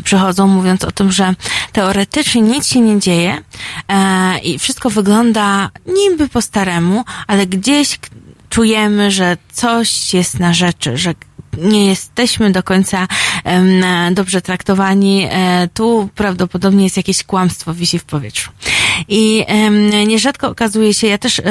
[0.04, 1.36] przychodzą mówiąc o tym, że
[1.72, 3.38] teoretycznie nic się nie dzieje
[3.88, 8.00] e, i wszystko wygląda niby po staremu, ale gdzieś
[8.54, 11.14] czujemy, że coś jest na rzeczy, że
[11.58, 13.08] nie jesteśmy do końca
[14.12, 15.28] dobrze traktowani.
[15.32, 18.52] E, tu prawdopodobnie jest jakieś kłamstwo, wisi w powietrzu.
[19.08, 19.46] I
[20.08, 21.42] nierzadko okazuje się, ja też,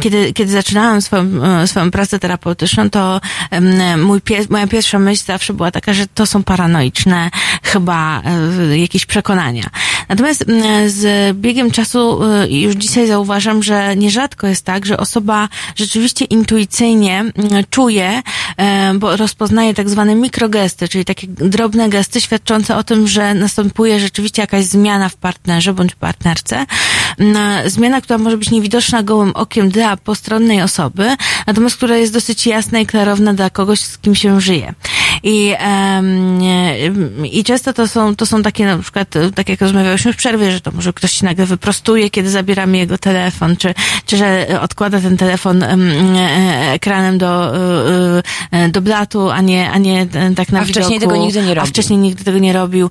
[0.00, 3.20] kiedy, kiedy zaczynałam swoją, e, swoją pracę terapeutyczną, to
[3.98, 4.20] mój
[4.50, 7.30] moja pierwsza myśl zawsze była taka, że to są paranoiczne
[7.62, 8.22] chyba
[8.70, 9.64] e, jakieś przekonania.
[10.08, 15.48] Natomiast mm, z biegiem czasu y, już dzisiaj zauważam, że nierzadko jest tak, że osoba
[15.76, 18.22] rzeczywiście intuicyjnie mm, czuje,
[18.56, 24.00] e, bo rozpoznaje tak zwane mikrogesty, czyli takie drobne gesty świadczące o tym, że następuje
[24.00, 26.66] rzeczywiście jakaś zmiana w partnerze bądź partnerce.
[27.18, 32.46] Mm, Zmiana, która może być niewidoczna gołym okiem dla postronnej osoby, natomiast która jest dosyć
[32.46, 34.74] jasna i klarowna dla kogoś, z kim się żyje.
[35.28, 36.02] I, e,
[37.32, 40.60] i często to są, to są takie na przykład, tak jak rozmawiałyśmy w przerwie, że
[40.60, 43.74] to może ktoś się nagle wyprostuje, kiedy zabieramy jego telefon, czy,
[44.06, 49.78] czy że odkłada ten telefon e, ekranem do, e, e, do blatu, a nie, a
[49.78, 50.06] nie
[50.36, 51.12] tak na A wcześniej widoku.
[51.12, 51.70] tego nigdy nie A robił.
[51.70, 52.90] wcześniej nigdy tego nie robił.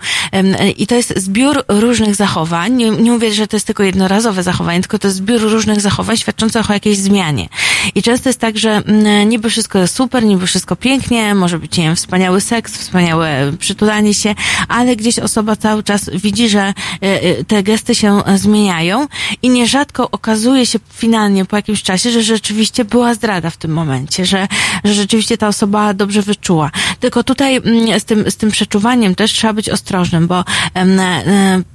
[0.77, 2.73] I to jest zbiór różnych zachowań.
[2.73, 6.17] Nie, nie mówię, że to jest tylko jednorazowe zachowanie, tylko to jest zbiór różnych zachowań
[6.17, 7.49] świadczących o jakiejś zmianie.
[7.95, 11.77] I często jest tak, że mm, niby wszystko jest super, niby wszystko pięknie, może być,
[11.77, 11.95] nie wiem,
[12.25, 14.35] wspaniały seks, wspaniałe przytulanie się,
[14.67, 19.07] ale gdzieś osoba cały czas widzi, że e, e, te gesty się e, zmieniają
[19.41, 24.25] i nierzadko okazuje się finalnie po jakimś czasie, że rzeczywiście była zdrada w tym momencie,
[24.25, 24.47] że,
[24.83, 26.71] że rzeczywiście ta osoba dobrze wyczuła.
[26.99, 30.43] Tylko tutaj mm, z tym, z tym przeczuwaniem też trzeba być ostrożnym, bo,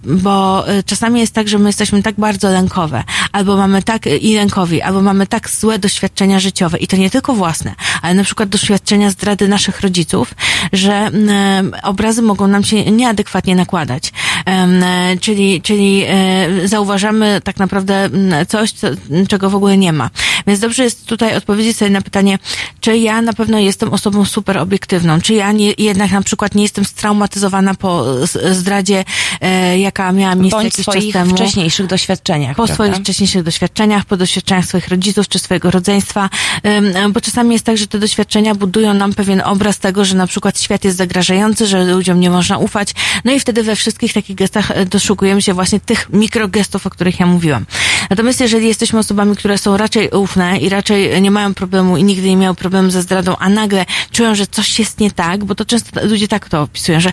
[0.05, 4.82] bo czasami jest tak, że my jesteśmy tak bardzo lękowe, albo mamy tak i lękowi,
[4.82, 9.11] albo mamy tak złe doświadczenia życiowe i to nie tylko własne, ale na przykład doświadczenia
[9.11, 10.34] zdrady naszych rodziców,
[10.72, 11.11] że
[11.82, 14.12] obrazy mogą nam się nieadekwatnie nakładać.
[15.20, 18.09] Czyli, czyli e, zauważamy tak naprawdę
[18.49, 18.88] coś, co,
[19.28, 20.11] czego w ogóle nie ma.
[20.51, 22.38] Więc dobrze jest tutaj odpowiedzieć sobie na pytanie,
[22.80, 26.62] czy ja na pewno jestem osobą super obiektywną, czy ja nie, jednak na przykład nie
[26.62, 28.05] jestem straumatyzowana po
[28.53, 29.05] zdradzie,
[29.40, 31.36] e, jaka miała miejsce Bądź jakiś swoich czas temu.
[31.36, 32.57] wcześniejszych doświadczeniach.
[32.57, 32.74] Po prawda?
[32.74, 36.30] swoich wcześniejszych doświadczeniach, po doświadczeniach swoich rodziców czy swojego rodzeństwa,
[37.05, 40.26] Ym, bo czasami jest tak, że te doświadczenia budują nam pewien obraz tego, że na
[40.26, 42.94] przykład świat jest zagrażający, że ludziom nie można ufać,
[43.24, 47.20] no i wtedy we wszystkich takich gestach e, doszukujemy się właśnie tych mikrogestów, o których
[47.20, 47.66] ja mówiłam.
[48.11, 52.28] Natomiast jeżeli jesteśmy osobami, które są raczej ufne i raczej nie mają problemu i nigdy
[52.28, 55.64] nie miały problemu ze zdradą, a nagle czują, że coś jest nie tak, bo to
[55.64, 57.12] często ludzie tak to opisują, że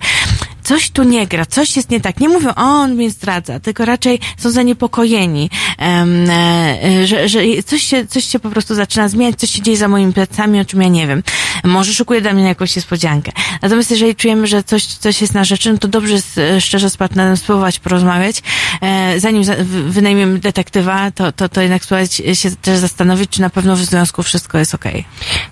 [0.63, 2.19] coś tu nie gra, coś jest nie tak.
[2.19, 7.83] Nie mówią, o, on mnie zdradza, tylko raczej są zaniepokojeni, em, e, że, że coś
[7.83, 10.81] się, coś się po prostu zaczyna zmieniać, coś się dzieje za moimi plecami, o czym
[10.81, 11.23] ja nie wiem.
[11.67, 13.31] Może szukuje dla mnie jakąś niespodziankę.
[13.61, 16.97] Natomiast jeżeli czujemy, że coś, coś jest na rzeczy, no to dobrze jest szczerze z
[16.97, 18.41] partnerem spróbować porozmawiać.
[18.81, 19.43] E, zanim
[19.87, 24.23] wynajmiemy detektywa, to, to, to jednak spróbować się też zastanowić, czy na pewno w związku
[24.23, 25.05] wszystko jest okej.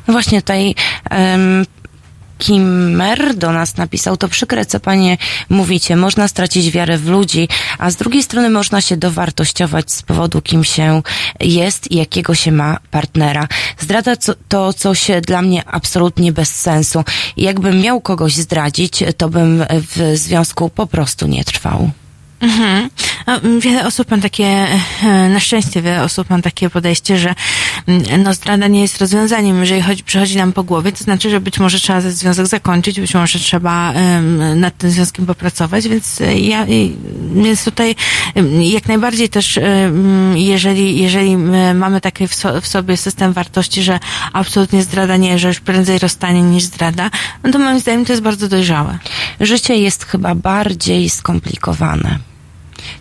[0.07, 0.75] No właśnie tutaj
[1.11, 1.65] um,
[2.37, 5.17] Kimmer do nas napisał, to przykre, co panie
[5.49, 5.95] mówicie.
[5.95, 10.63] Można stracić wiarę w ludzi, a z drugiej strony można się dowartościować z powodu, kim
[10.63, 11.01] się
[11.39, 13.47] jest i jakiego się ma partnera.
[13.79, 14.11] Zdrada
[14.47, 17.03] to coś dla mnie absolutnie bez sensu.
[17.37, 21.91] Jakbym miał kogoś zdradzić, to bym w związku po prostu nie trwał.
[22.45, 22.89] Mhm.
[23.25, 24.67] M, Wiele osób ma takie,
[25.03, 27.35] e, na szczęście wiele osób ma takie podejście, że
[27.87, 29.59] mm, no, zdrada nie jest rozwiązaniem.
[29.59, 32.99] Jeżeli chodzi, przychodzi nam po głowie, to znaczy, że być może trzeba ten związek zakończyć,
[32.99, 36.65] być może trzeba em, nad tym związkiem popracować, więc e, ja,
[37.35, 37.95] więc tutaj
[38.59, 41.37] jak najbardziej też, em, jeżeli, jeżeli
[41.75, 43.99] mamy taki w, so, w sobie system wartości, że
[44.33, 47.11] absolutnie zdrada nie, że już prędzej rozstanie niż zdrada,
[47.43, 48.97] no to moim zdaniem to jest bardzo dojrzałe.
[49.39, 52.34] Życie jest chyba bardziej skomplikowane.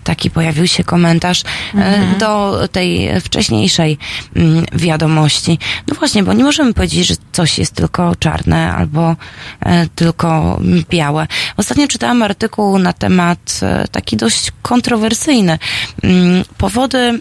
[0.04, 1.42] Taki pojawił się komentarz
[1.74, 3.98] e, do tej wcześniejszej
[4.36, 5.58] mm, wiadomości.
[5.88, 9.16] No właśnie, bo nie możemy powiedzieć, że coś jest tylko czarne albo
[9.60, 11.26] e, tylko białe.
[11.56, 15.58] Ostatnio czytałam artykuł na temat e, taki dość kontrowersyjny.
[16.02, 17.20] Mm, Powody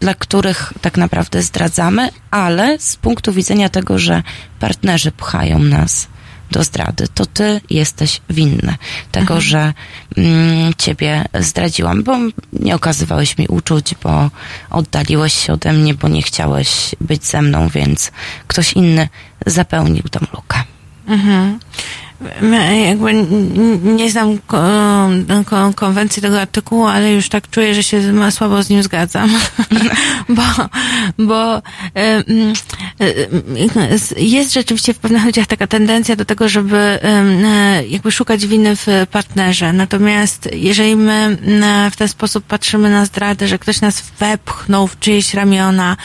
[0.00, 4.22] dla których tak naprawdę zdradzamy, ale z punktu widzenia tego, że
[4.60, 6.08] partnerzy pchają nas
[6.50, 8.76] do zdrady, to ty jesteś winny
[9.12, 9.74] tego, że
[10.16, 12.18] mm, ciebie zdradziłam, bo
[12.52, 14.30] nie okazywałeś mi uczuć, bo
[14.70, 18.12] oddaliłeś się ode mnie, bo nie chciałeś być ze mną, więc
[18.46, 19.08] ktoś inny
[19.46, 20.62] zapełnił tą lukę.
[21.06, 21.58] Mhm.
[22.86, 23.26] Jakby
[23.82, 28.82] nie znam ko- konwencji tego artykułu, ale już tak czuję, że się słabo z nim
[28.82, 29.30] zgadzam.
[30.28, 30.42] bo
[31.18, 31.62] bo
[34.16, 36.98] jest rzeczywiście w pewnych ludziach taka tendencja do tego, żeby
[37.88, 39.72] jakby szukać winy w partnerze.
[39.72, 41.36] Natomiast jeżeli my
[41.92, 45.96] w ten sposób patrzymy na zdradę, że ktoś nas wepchnął w czyjeś ramiona,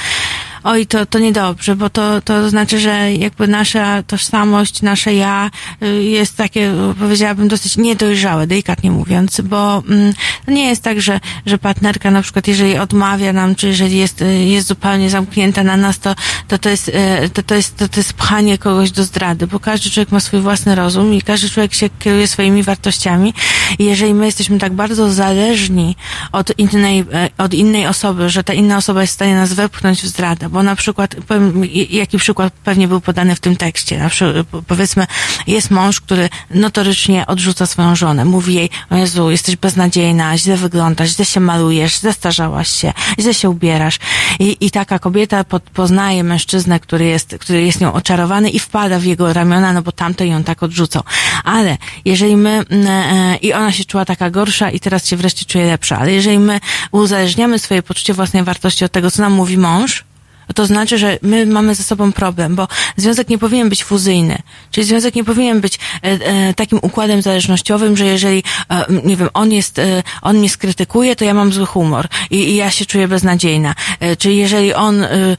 [0.66, 5.52] oj, to, to niedobrze, bo to, to znaczy, że jakby nasza tożsamość, nasze ja
[5.84, 10.14] y, jest takie, powiedziałabym, dosyć niedojrzałe, delikatnie mówiąc, bo mm,
[10.48, 14.46] nie jest tak, że, że partnerka na przykład, jeżeli odmawia nam, czy jeżeli jest, y,
[14.46, 16.16] jest zupełnie zamknięta na nas, to,
[16.48, 19.60] to, to, jest, y, to, to, jest, to, to jest pchanie kogoś do zdrady, bo
[19.60, 23.34] każdy człowiek ma swój własny rozum i każdy człowiek się kieruje swoimi wartościami.
[23.80, 25.96] I jeżeli my jesteśmy tak bardzo zależni
[26.32, 27.06] od innej,
[27.38, 30.64] od innej osoby, że ta inna osoba jest w stanie nas wepchnąć w zdradę, bo
[30.64, 35.08] na przykład, powiem, jaki przykład pewnie był podany w tym tekście, na przykład, powiedzmy,
[35.48, 41.10] jest mąż, który notorycznie odrzuca swoją żonę, mówi jej, o Jezu, jesteś beznadziejna, źle wyglądasz,
[41.10, 44.00] źle się malujesz, zestarzałaś się, źle się ubierasz.
[44.40, 49.00] I, i taka kobieta pod, poznaje mężczyznę, który jest, który jest nią oczarowany i wpada
[49.00, 51.04] w jego ramiona, no bo tamto ją tak odrzucał.
[51.44, 55.46] Ale jeżeli my, mm, e, i ona się czuła taka gorsza i teraz się wreszcie
[55.46, 56.60] czuje lepsza, ale jeżeli my
[56.92, 60.05] uzależniamy swoje poczucie własnej wartości od tego, co nam mówi mąż,
[60.54, 62.68] to znaczy, że my mamy ze sobą problem, bo
[62.98, 64.38] związek nie powinien być fuzyjny.
[64.72, 69.30] Czyli związek nie powinien być e, e, takim układem zależnościowym, że jeżeli, e, nie wiem,
[69.34, 72.86] on jest, e, on mnie skrytykuje, to ja mam zły humor i, i ja się
[72.86, 73.76] czuję beznadziejna.
[74.00, 75.38] E, czyli jeżeli on, e, e,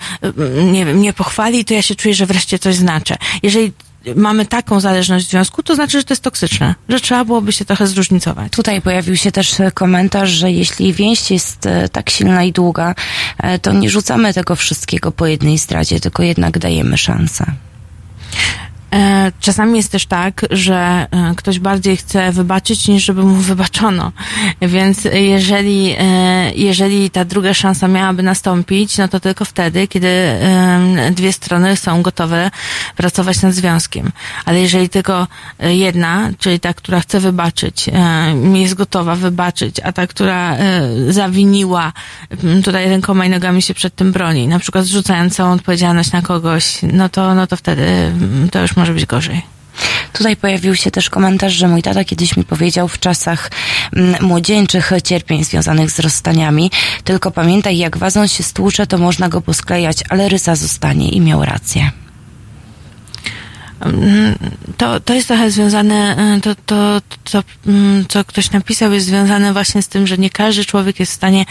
[0.65, 3.17] nie wiem, mnie pochwali, to ja się czuję, że wreszcie coś znaczę.
[3.43, 3.73] Jeżeli
[4.15, 7.65] mamy taką zależność w związku, to znaczy, że to jest toksyczne, że trzeba byłoby się
[7.65, 8.53] trochę zróżnicować.
[8.53, 12.95] Tutaj pojawił się też komentarz, że jeśli więź jest e, tak silna i długa,
[13.39, 17.47] e, to nie rzucamy tego wszystkiego po jednej zdradzie, tylko jednak dajemy szansę.
[18.97, 24.13] E, czasami jest też tak, że e, ktoś bardziej chce wybaczyć, niż żeby mu wybaczono.
[24.63, 30.09] Więc jeżeli, e, jeżeli ta druga szansa miałaby nastąpić, no to tylko wtedy, kiedy
[31.11, 32.51] dwie strony są gotowe
[32.97, 34.13] pracować nad związkiem.
[34.45, 35.27] Ale jeżeli tylko
[35.61, 37.87] jedna, czyli ta, która chce wybaczyć,
[38.55, 40.57] jest gotowa wybaczyć, a ta, która
[41.09, 41.93] zawiniła,
[42.65, 46.79] tutaj rękoma i nogami się przed tym broni, na przykład zrzucając całą odpowiedzialność na kogoś,
[46.93, 47.87] no to, no to wtedy
[48.51, 49.43] to już może być gorzej.
[50.13, 53.51] Tutaj pojawił się też komentarz, że mój tata kiedyś mi powiedział w czasach
[53.93, 56.71] mm, młodzieńczych cierpień związanych z rozstaniami,
[57.05, 61.45] tylko pamiętaj, jak wazon się stłucze, to można go posklejać, ale rysa zostanie i miał
[61.45, 61.91] rację.
[64.77, 69.53] To, to jest trochę związane, e, to, to, to, mm, co ktoś napisał, jest związane
[69.53, 71.45] właśnie z tym, że nie każdy człowiek jest w stanie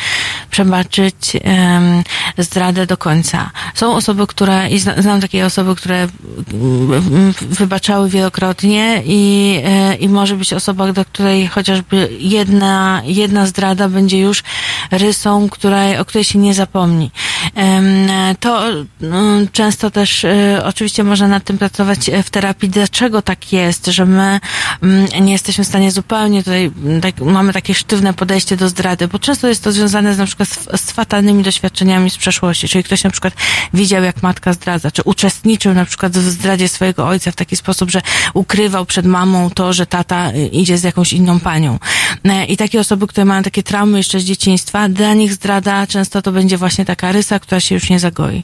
[0.52, 2.03] przebaczyć um,
[2.38, 3.52] zdradę do końca.
[3.73, 6.07] Są osoby, które, i znam takie osoby, które
[6.53, 13.89] mm, wybaczały wielokrotnie i, e, i może być osoba, do której chociażby jedna, jedna zdrada
[13.89, 14.43] będzie już
[14.91, 17.11] rysą, której, o której się nie zapomni.
[17.56, 18.07] Um,
[18.39, 18.64] to
[19.02, 24.06] um, często też e, oczywiście można nad tym pracować w terapii, dlaczego tak jest, że
[24.06, 24.40] my
[24.84, 29.08] mm, nie jesteśmy w stanie zupełnie tutaj, mm, tak, mamy takie sztywne podejście do zdrady,
[29.08, 32.84] bo często jest to związane z, na przykład z, z fatalnymi doświadczeniami z przeszłości, czyli
[32.84, 33.34] ktoś na przykład
[33.74, 37.92] widział, jak matka zdradza, czy uczestniczył na przykład w zdradzie swojego ojca w taki sposób,
[37.92, 38.02] że
[38.34, 41.80] ukrywał przed mamą to, że tata y, idzie z jakąś inną panią.
[42.26, 46.22] E, I takie osoby, które mają takie traumy jeszcze z dzieciństwa, dla nich zdrada często
[46.22, 48.44] to będzie właśnie taka rysa, która się już nie zagoi.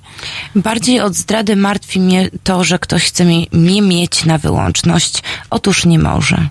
[0.55, 5.23] Bardziej od zdrady martwi mnie to, że ktoś chce mi nie mieć na wyłączność.
[5.49, 6.47] Otóż nie może.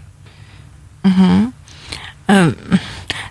[1.05, 1.53] Mhm.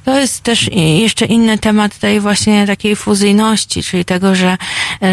[0.06, 4.58] To jest też jeszcze inny temat tej właśnie takiej fuzyjności, czyli tego, że,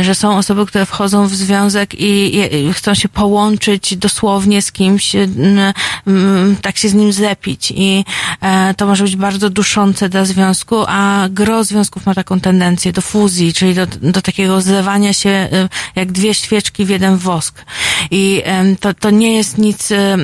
[0.03, 5.13] że są osoby, które wchodzą w związek i, chcą się połączyć dosłownie z kimś,
[6.63, 8.05] tak się z nim zlepić i
[8.41, 13.01] e, to może być bardzo duszące dla związku, a gro związków ma taką tendencję do
[13.01, 17.65] fuzji, czyli do, do takiego zlewania się e, jak dwie świeczki w jeden wosk.
[18.11, 18.43] I
[18.81, 20.17] to, to nie jest nic e,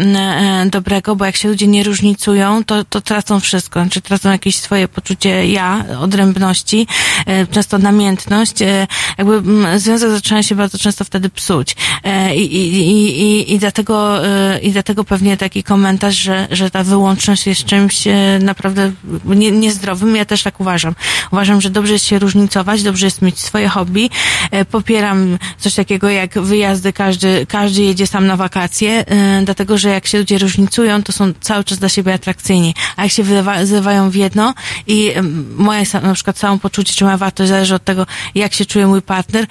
[0.70, 4.89] dobrego, bo jak się ludzie nie różnicują, to, to tracą wszystko, znaczy tracą jakieś swoje
[4.89, 6.87] poczucie ja, odrębności,
[7.27, 8.87] e, często namiętność, e,
[9.19, 11.77] jakby mm, związek zaczyna się bardzo często wtedy psuć.
[12.05, 14.20] E, I, i, i, i, dlatego,
[14.62, 18.05] i dlatego pewnie taki komentarz, że, że ta wyłączność jest czymś
[18.41, 18.93] naprawdę
[19.24, 20.16] nie, niezdrowym.
[20.16, 20.95] Ja też tak uważam.
[21.33, 24.11] Uważam, że dobrze jest się różnicować, dobrze jest mieć swoje hobby.
[24.70, 29.05] Popieram coś takiego jak wyjazdy, każdy, każdy jedzie sam na wakacje,
[29.45, 32.74] dlatego, że jak się ludzie różnicują, to są cały czas dla siebie atrakcyjni.
[32.97, 34.41] A jak się wylewa, zlewają w jedno
[34.86, 35.12] i
[35.56, 39.47] moje na przykład samopoczucie, czy moja wartość zależy od tego, jak się czuje mój partner,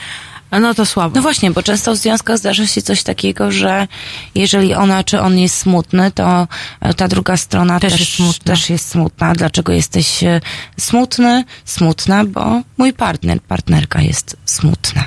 [0.60, 1.16] no to słabo.
[1.16, 3.88] No właśnie, bo często w związkach zdarza się coś takiego, że
[4.36, 6.48] jeżeli ona czy on jest smutny, to
[6.80, 8.54] e, ta druga strona też, też, jest, smutna.
[8.54, 9.34] też jest smutna.
[9.34, 10.42] Dlaczego jesteś e,
[10.80, 11.44] smutny?
[11.66, 15.04] Smutna, bo mój partner, partnerka jest smutna.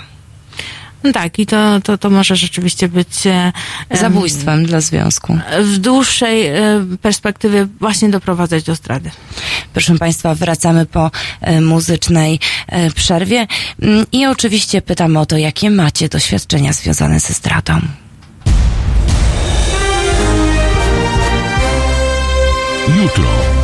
[1.12, 3.52] Tak, i to, to, to może rzeczywiście być e,
[3.90, 5.38] zabójstwem dla związku.
[5.62, 6.60] W dłuższej e,
[7.02, 9.10] perspektywie właśnie doprowadzać do zdrady.
[9.72, 11.10] Proszę Państwa, wracamy po
[11.40, 12.40] e, muzycznej
[12.94, 13.46] przerwie
[13.82, 17.80] mm, i oczywiście pytamy o to, jakie macie doświadczenia związane ze zdradą.
[23.02, 23.63] Jutro.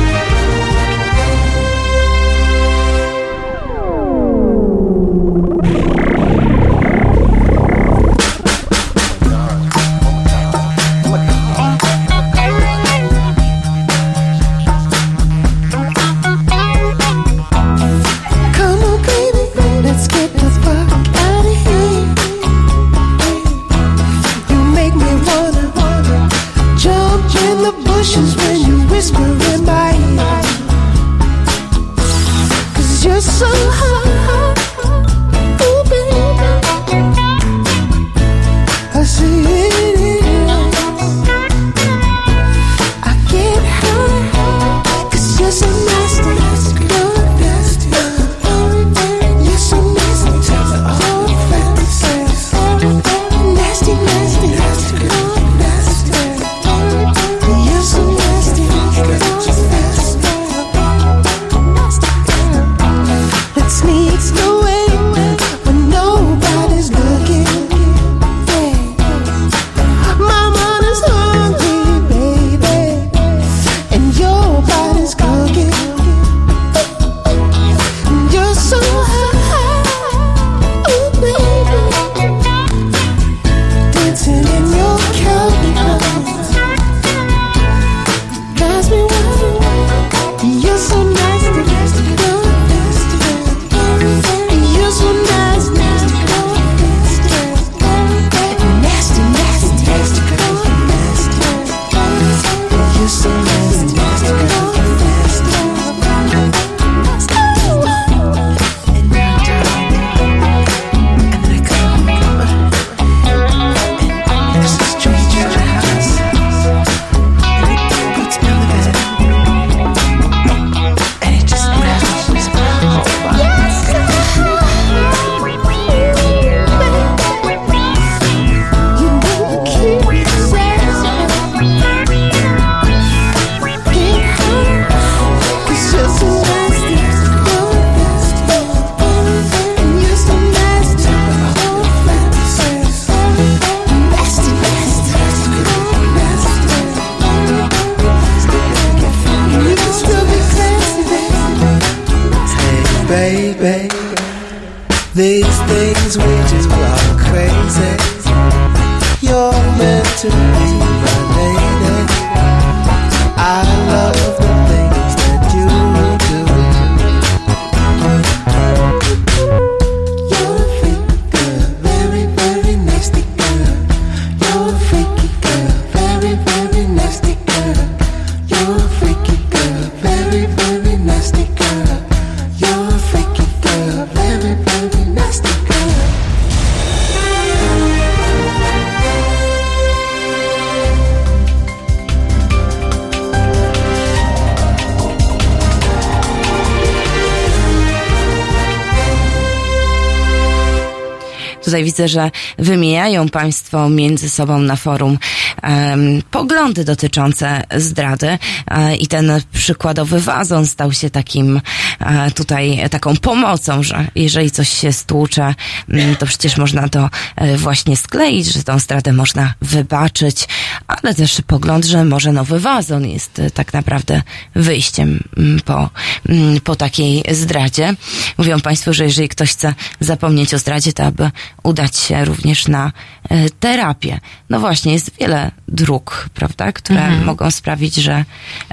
[201.91, 205.17] Widzę, że wymieniają Państwo między sobą na forum
[205.61, 208.37] em, poglądy dotyczące zdrady
[208.67, 211.61] e, i ten przykładowy wazon stał się takim
[211.99, 215.55] e, tutaj taką pomocą, że jeżeli coś się stłucze,
[215.89, 220.47] mm, to przecież można to e, właśnie skleić, że tą zdradę można wybaczyć,
[220.87, 224.21] ale też pogląd, że może nowy wazon jest tak naprawdę
[224.55, 225.89] wyjściem mm, po,
[226.29, 227.95] mm, po takiej zdradzie.
[228.37, 231.31] Mówią Państwo, że jeżeli ktoś chce zapomnieć o zdradzie, to aby
[231.63, 232.91] udać się również na
[233.29, 234.19] e, terapię.
[234.49, 237.23] No właśnie, jest wiele dróg, prawda, które Mhm.
[237.25, 238.25] mogą sprawić, że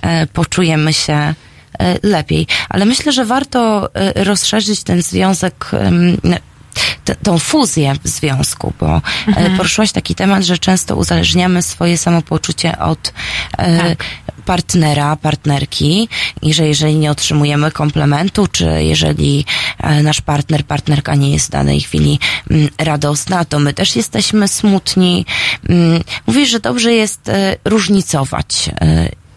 [0.02, 1.34] e, poczujemy się e,
[2.02, 2.46] lepiej.
[2.68, 5.70] Ale myślę, że warto rozszerzyć ten związek
[7.22, 9.52] tą fuzję w związku, bo Mhm.
[9.52, 13.12] e, poruszyłaś taki temat, że często uzależniamy swoje samopoczucie od
[13.58, 14.04] e, Tak.
[14.44, 16.08] partnera, partnerki
[16.42, 19.44] i że jeżeli nie otrzymujemy komplementu, czy jeżeli
[19.78, 22.18] e, nasz partner, partnerka nie jest w danej chwili
[22.50, 25.26] mm, radosna, to my też jesteśmy smutni.
[25.68, 27.30] Mm, Mówisz, że dobrze jest
[27.64, 28.70] różnicować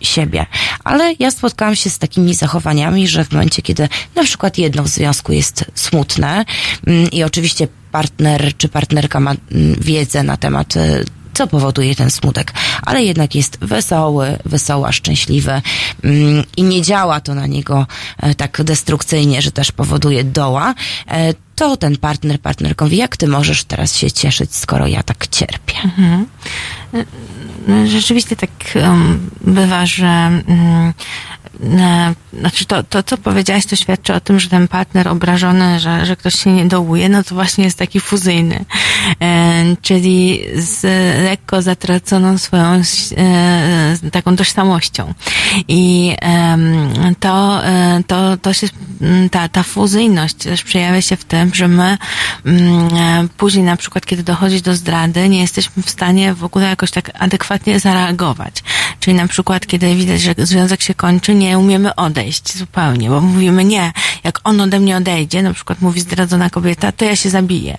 [0.01, 0.45] siebie.
[0.83, 4.87] Ale ja spotkałam się z takimi zachowaniami, że w momencie, kiedy na przykład jedno w
[4.87, 6.45] związku jest smutne
[6.87, 11.03] mm, i oczywiście partner czy partnerka ma mm, wiedzę na temat e,
[11.33, 15.61] co powoduje ten smutek, ale jednak jest wesoły, wesoła, szczęśliwy
[16.03, 17.87] mm, i nie działa to na niego
[18.17, 20.73] e, tak destrukcyjnie, że też powoduje doła,
[21.07, 25.27] e, to ten partner, partnerką mówi, jak ty możesz teraz się cieszyć, skoro ja tak
[25.27, 25.75] cierpię.
[25.83, 26.25] Mhm.
[27.67, 30.93] No, Rzeczywiście tak um, bywa, że e,
[32.39, 36.15] znaczy to, to, co powiedziałaś, to świadczy o tym, że ten partner obrażony, że, że
[36.15, 38.65] ktoś się nie dołuje, no to właśnie jest taki fuzyjny.
[39.21, 40.83] E, czyli z
[41.23, 42.81] lekko zatraconą swoją
[43.17, 45.13] e, taką tożsamością.
[45.67, 46.15] I
[47.19, 48.67] to, e, to, to się,
[49.01, 51.97] m, ta, ta fuzyjność też przejawia się w tym, że my
[52.45, 56.91] mm, później na przykład, kiedy dochodzi do zdrady, nie jesteśmy w stanie w ogóle jakoś
[56.91, 58.63] tak adekwatnie zareagować.
[58.99, 63.63] Czyli na przykład, kiedy widać, że związek się kończy, nie umiemy odejść zupełnie, bo mówimy
[63.63, 63.91] nie,
[64.23, 67.77] jak on ode mnie odejdzie, na przykład mówi zdradzona kobieta, to ja się zabiję.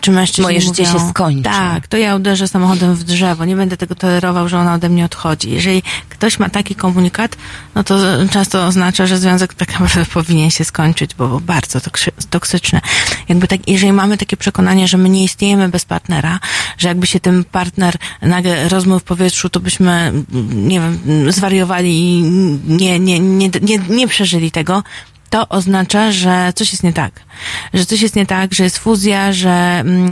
[0.00, 1.42] Czy mężczyźni Moje życie mówią, się skończy.
[1.42, 5.04] Tak, to ja uderzę samochodem w drzewo, nie będę tego tolerował, że ona ode mnie
[5.04, 5.50] odchodzi.
[5.50, 7.36] Jeżeli ktoś ma taki komunikat,
[7.74, 7.98] no to
[8.30, 12.80] często oznacza, że związek tak naprawdę powinien się skończyć, bo bardzo toksy- toksyczne.
[13.28, 16.40] Jakby tak, jeżeli mamy takie przekonanie, że my nie istniejemy bez partnera,
[16.78, 17.44] że jakby się ten
[17.92, 18.68] partner nagle
[18.98, 20.12] w powietrzu, to byśmy,
[20.54, 22.22] nie wiem, zwariowali i
[22.66, 24.82] nie, nie, nie, nie, nie przeżyli tego,
[25.30, 27.25] to oznacza, że coś jest nie tak.
[27.74, 30.08] Że coś jest nie tak, że jest fuzja, że, mm,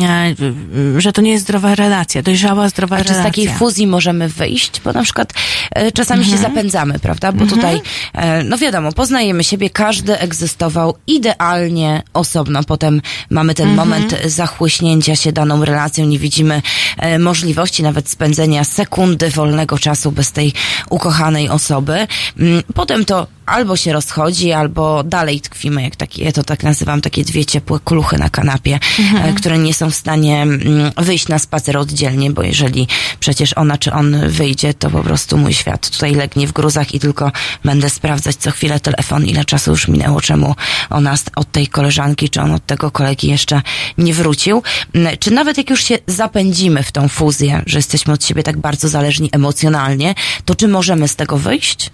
[0.96, 3.30] e, że to nie jest zdrowa relacja, dojrzała, zdrowa A czy z relacja.
[3.30, 4.80] takiej fuzji możemy wyjść?
[4.84, 5.32] Bo na przykład
[5.70, 7.32] e, czasami się zapędzamy, prawda?
[7.32, 7.80] Bo tutaj,
[8.12, 12.64] e, no wiadomo, poznajemy siebie, każdy egzystował idealnie osobno.
[12.64, 16.62] Potem mamy ten moment zachłyśnięcia się daną relacją, nie widzimy
[17.18, 20.52] możliwości nawet spędzenia sekundy wolnego czasu bez tej
[20.90, 22.06] ukochanej osoby.
[22.38, 27.00] Mm, Potem to albo się rozchodzi, albo dalej tkwimy, jak takie, ja to tak nazywam,
[27.14, 28.78] takie dwie ciepłe kluchy na kanapie,
[29.22, 32.88] e, które nie są w stanie mm, wyjść na spacer oddzielnie, bo jeżeli
[33.20, 37.00] przecież ona czy on wyjdzie, to po prostu mój świat tutaj legnie w gruzach i
[37.00, 37.32] tylko
[37.64, 40.54] będę sprawdzać co chwilę telefon, ile czasu już minęło, czemu
[40.90, 43.62] ona od tej koleżanki, czy on od tego kolegi jeszcze
[43.98, 44.62] nie wrócił.
[44.94, 48.58] Mm, Czy nawet jak już się zapędzimy w tą fuzję, że jesteśmy od siebie tak
[48.58, 50.14] bardzo zależni emocjonalnie,
[50.44, 51.90] to czy możemy z tego wyjść?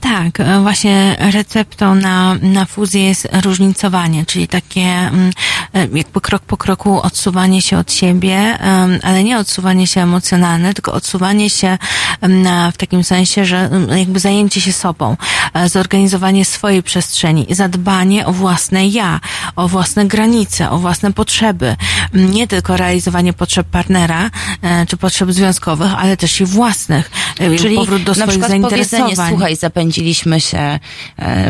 [0.00, 5.30] Tak, e, właśnie receptą na, na fuzję jest różnicowanie, czyli takie mm,
[5.74, 8.58] e, jakby krok po kroku odsuwanie się od siebie,
[9.02, 11.78] ale nie odsuwanie się emocjonalne, tylko odsuwanie się
[12.22, 15.16] na, w takim sensie, że jakby zajęcie się sobą,
[15.54, 19.20] e, zorganizowanie swojej przestrzeni, zadbanie o własne ja,
[19.56, 21.76] o własne granice, o własne potrzeby.
[22.14, 24.30] Nie tylko realizowanie potrzeb partnera,
[24.62, 27.10] e, czy potrzeb związkowych, ale też i własnych.
[27.58, 29.28] Czyli powrót do na swoich przykład powiedzenie, zainteresowań.
[29.28, 30.78] słuchaj, zapędziliśmy się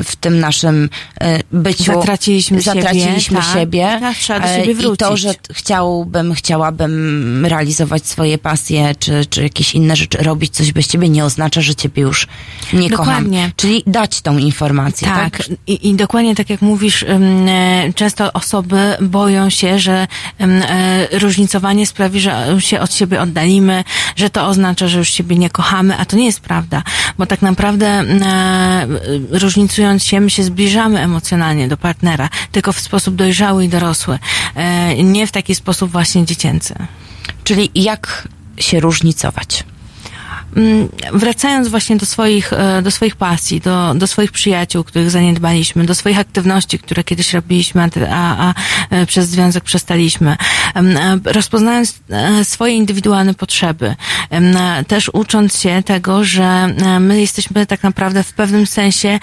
[0.05, 0.89] w tym naszym
[1.53, 1.85] byciu.
[1.85, 3.55] Zatraciliśmy siebie, Zatraciliśmy tak.
[3.55, 3.97] siebie.
[4.01, 5.23] Tak, trzeba do e, siebie I to, wrócić.
[5.23, 11.09] że chciałbym, chciałabym realizować swoje pasje, czy, czy jakieś inne rzeczy, robić coś bez ciebie,
[11.09, 12.27] nie oznacza, że ciebie już
[12.73, 13.39] nie Dokładnie.
[13.39, 13.53] kocham.
[13.57, 15.39] Czyli dać tą informację, tak?
[15.39, 20.07] Tak, I, i dokładnie tak jak mówisz, e, często osoby boją się, że
[20.41, 23.85] e, różnicowanie sprawi, że się od siebie oddalimy,
[24.17, 26.83] że to oznacza, że już siebie nie kochamy, a to nie jest prawda,
[27.19, 28.05] bo tak naprawdę
[29.31, 34.19] różnicując się, my się zbliżamy emocjonalnie do partnera, tylko w sposób dojrzały i dorosły,
[34.55, 36.75] e, nie w taki sposób właśnie dziecięcy.
[37.45, 38.29] Czyli jak
[38.59, 39.65] się różnicować?
[40.57, 45.85] Mm, wracając właśnie do swoich, e, do swoich pasji, do, do swoich przyjaciół, których zaniedbaliśmy,
[45.85, 48.55] do swoich aktywności, które kiedyś robiliśmy, a, a,
[48.91, 50.37] e, przez związek przestaliśmy,
[50.75, 52.01] Em, e, rozpoznając
[52.43, 53.95] swoje indywidualne potrzeby,
[54.31, 59.21] e, też ucząc się tego, że my jesteśmy tak naprawdę w pewnym sensie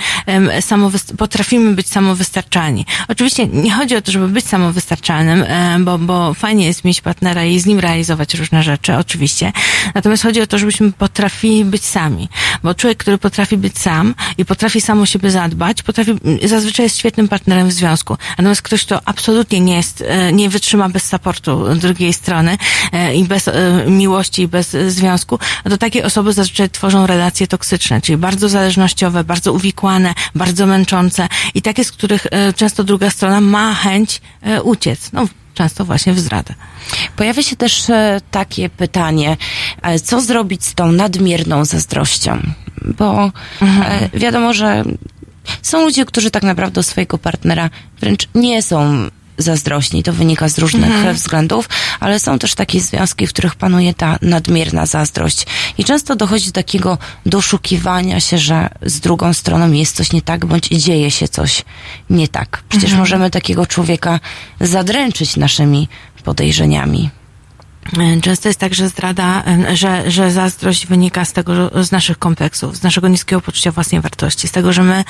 [1.17, 2.85] potrafimy być samowystarczalni.
[3.07, 5.45] Oczywiście nie chodzi o to, żeby być samowystarczalnym,
[5.79, 9.51] bo, bo fajnie jest mieć partnera i z nim realizować różne rzeczy, oczywiście.
[9.95, 11.24] Natomiast chodzi o to, żebyśmy potrafili
[11.65, 12.29] być sami.
[12.63, 16.11] Bo człowiek, który potrafi być sam i potrafi sam o siebie zadbać, potrafi,
[16.43, 18.17] zazwyczaj jest świetnym partnerem w związku.
[18.29, 22.57] Natomiast ktoś, kto absolutnie nie jest, e, nie wytrzyma bez supportu drugiej strony
[22.91, 25.39] e, i bez e, miłości i bez związku,
[25.69, 31.61] to takie osoby zazwyczaj tworzą relacje toksyczne, czyli bardzo zależnościowe, bardzo uwikłane, bardzo męczące i
[31.61, 34.21] takie, z których często druga strona ma chęć
[34.63, 35.09] uciec.
[35.13, 36.53] No, często właśnie w zdradę.
[37.15, 39.37] Pojawia się też e, takie pytanie,
[39.81, 42.39] e, co zrobić z tą nadmierną zazdrością?
[42.81, 44.83] Bo e, wiadomo, że
[45.61, 47.69] są ludzie, którzy tak naprawdę swojego partnera
[47.99, 50.03] wręcz nie są zazdrośni.
[50.03, 54.17] To wynika z różnych e, względów, ale są też takie związki, w których panuje ta
[54.21, 55.45] nadmierna zazdrość.
[55.77, 60.45] I często dochodzi do takiego doszukiwania się, że z drugą stroną jest coś nie tak,
[60.45, 61.63] bądź dzieje się coś
[62.09, 62.63] nie tak.
[62.69, 64.19] Przecież możemy takiego człowieka
[64.61, 65.87] zadręczyć naszymi
[66.23, 67.09] podejrzeniami.
[67.93, 72.19] E, Często jest tak, że zdrada, e, że, że zazdrość wynika z tego, z naszych
[72.19, 75.03] kompleksów, z naszego niskiego poczucia własnej wartości, z tego, że my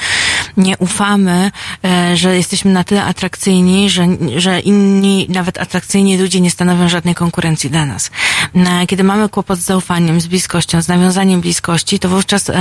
[0.57, 1.51] nie ufamy,
[1.85, 4.07] e, że jesteśmy na tyle atrakcyjni, że,
[4.37, 8.11] że inni, nawet atrakcyjni ludzie nie stanowią żadnej konkurencji dla nas.
[8.55, 12.51] E, Kiedy mamy kłopot z zaufaniem, z bliskością, z nawiązaniem bliskości, to wówczas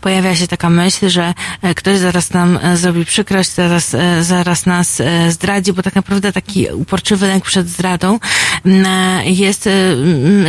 [0.00, 1.34] pojawia się taka myśl, że
[1.76, 7.44] ktoś zaraz nam zrobi przykrość, zaraz, zaraz nas zdradzi, bo tak naprawdę taki uporczywy lęk
[7.44, 8.18] przed zdradą
[8.66, 9.22] e,
[9.56, 9.70] jest e,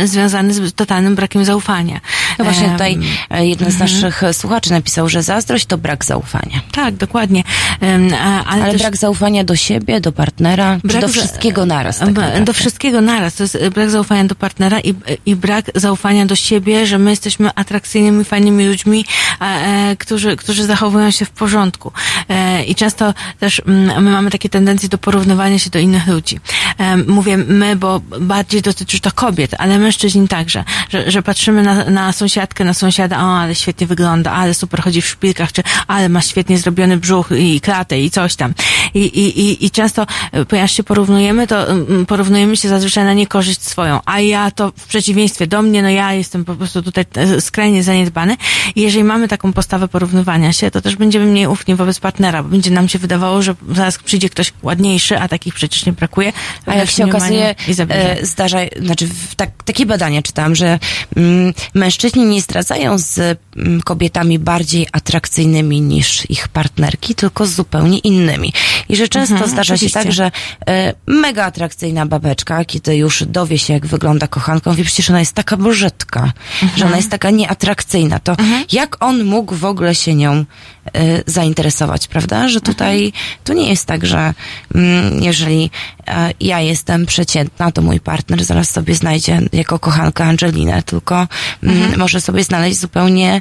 [0.00, 2.00] m, związany z totalnym brakiem zaufania.
[2.38, 2.98] No właśnie Em, tutaj
[3.30, 6.60] e, jeden z naszych e, słuchaczy napisał, że zazdrość to brak zaufania.
[6.72, 7.44] Tak, dokładnie.
[7.80, 11.98] Ale, Ale też brak zaufania do siebie, do partnera, Brak do wszystkiego naraz.
[11.98, 12.44] Tak naprawdę.
[12.44, 13.34] do wszystkiego naraz.
[13.34, 14.94] To jest e, brak zaufania do partnera i,
[15.26, 19.04] i brak zaufania do siebie, że my jesteśmy atrakcyjnymi, fajnymi ludźmi,
[19.40, 21.92] e, którzy, którzy zachowują się w porządku.
[22.28, 26.40] E, I często też mm, my mamy takie tendencje do porównywania się do innych ludzi.
[26.78, 31.84] E, mówię my, bo bardziej dotyczy to kobiet, ale mężczyźni także, że, że patrzymy na,
[31.84, 36.08] na sąsiadkę, na sąsiada, o, ale świetnie wygląda, ale super chodzi w szpilkach, czy ale
[36.08, 38.54] ma świetnie zrobiony brzuch i klatę i coś tam.
[38.94, 41.66] I, i, i, i często, e, ponieważ się porównujemy, to
[42.06, 46.12] porównujemy się zazwyczaj na niekorzyść swoją, a ja to w przeciwieństwie do mnie, no ja
[46.12, 48.36] jestem po prostu tutaj e, skrajnie zaniedbany
[48.74, 52.48] i jeżeli mamy taką postawę porównywania się, to też będziemy mniej ufni wobec partnera, bo
[52.48, 56.32] będzie nam się wydawało, że zaraz przyjdzie ktoś ładniejszy, a takich przecież nie brakuje.
[56.66, 58.58] A jak się okazuje, i e, zdarza,
[58.88, 60.78] znaczy tak, takie badania czytałam, że
[61.16, 67.98] mm, mężczyźni nie zdradzają z mm, kobietami bardziej atrakcyjnymi niż ich partnerki, tylko z zupełnie
[67.98, 68.52] innymi.
[68.88, 70.00] I że często Mhm, zdarza się oczywiście.
[70.02, 70.30] tak, że
[70.68, 75.32] e, mega atrakcyjna babeczka, kiedy już dowie się, jak wygląda kochanką, wie przecież ona jest
[75.32, 76.32] taka brzydka,
[76.76, 78.18] że ona jest taka nieatrakcyjna.
[78.18, 78.36] To
[78.72, 80.44] jak on mógł w ogóle się nią e,
[81.26, 82.48] zainteresować, prawda?
[82.48, 83.12] Że tutaj
[83.44, 84.34] to nie jest tak, że
[84.74, 85.70] mm, jeżeli
[86.40, 91.26] ja jestem przeciętna, to mój partner zaraz sobie znajdzie jako kochankę Angelinę, tylko
[91.62, 93.40] mm, może sobie znaleźć zupełnie e,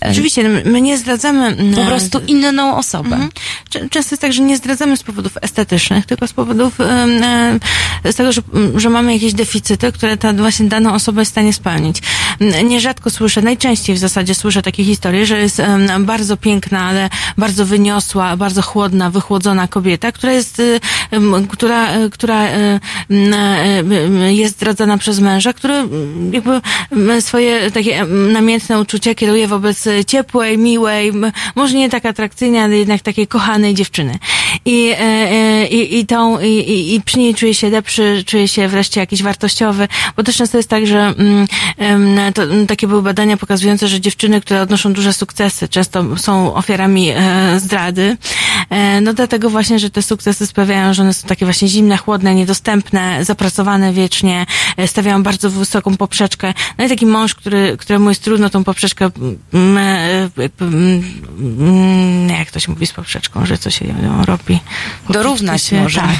[0.00, 1.56] Oczywiście, no, my nie zdradzamy...
[1.74, 3.16] po prostu inną osobę.
[3.16, 3.30] Mhm.
[3.70, 7.60] Często jest tak, że nie zdradzamy z powodów estetycznych, tylko z powodów em,
[8.04, 8.42] z tego, że,
[8.74, 12.02] że mamy jakieś deficyty, które ta właśnie daną osobę jest w stanie spełnić.
[12.64, 15.62] Nierzadko słyszę, najczęściej w zasadzie słyszę takie historie, że jest
[16.00, 20.80] bardzo piękna, ale bardzo wyniosła, bardzo chłodna, wychłodzona kobieta, która jest, y,
[21.48, 22.80] która, y, która y,
[23.10, 25.74] y, jest zdradzana przez męża, który
[26.32, 26.60] jakby
[27.20, 31.12] swoje takie namiętne uczucia kieruje wobec ciepłej, miłej,
[31.54, 34.18] może nie tak atrakcyjnej, ale jednak takiej kochanej dziewczyny.
[34.64, 38.68] I, e, e, i, i tą, i, i, przy niej czuje się lepszy, czuje się
[38.68, 41.14] wreszcie jakiś wartościowy, bo też często jest tak, że
[41.78, 47.10] mm, to, takie były badania pokazujące, że dziewczyny, które odnoszą duże sukcesy, często są ofiarami
[47.10, 48.16] e, zdrady.
[48.70, 52.34] E, no dlatego właśnie, że te sukcesy sprawiają, że one są takie właśnie zimne, chłodne,
[52.34, 54.46] niedostępne, zapracowane wiecznie,
[54.76, 56.54] e, stawiają bardzo wysoką poprzeczkę.
[56.78, 59.10] No i taki mąż, który, któremu jest trudno tą poprzeczkę,
[59.78, 64.60] mm, e, jakby, mm, jak to się mówi z poprzeczką, że co się ją robi?
[65.10, 66.00] Dorównać się- może.
[66.00, 66.10] Tak.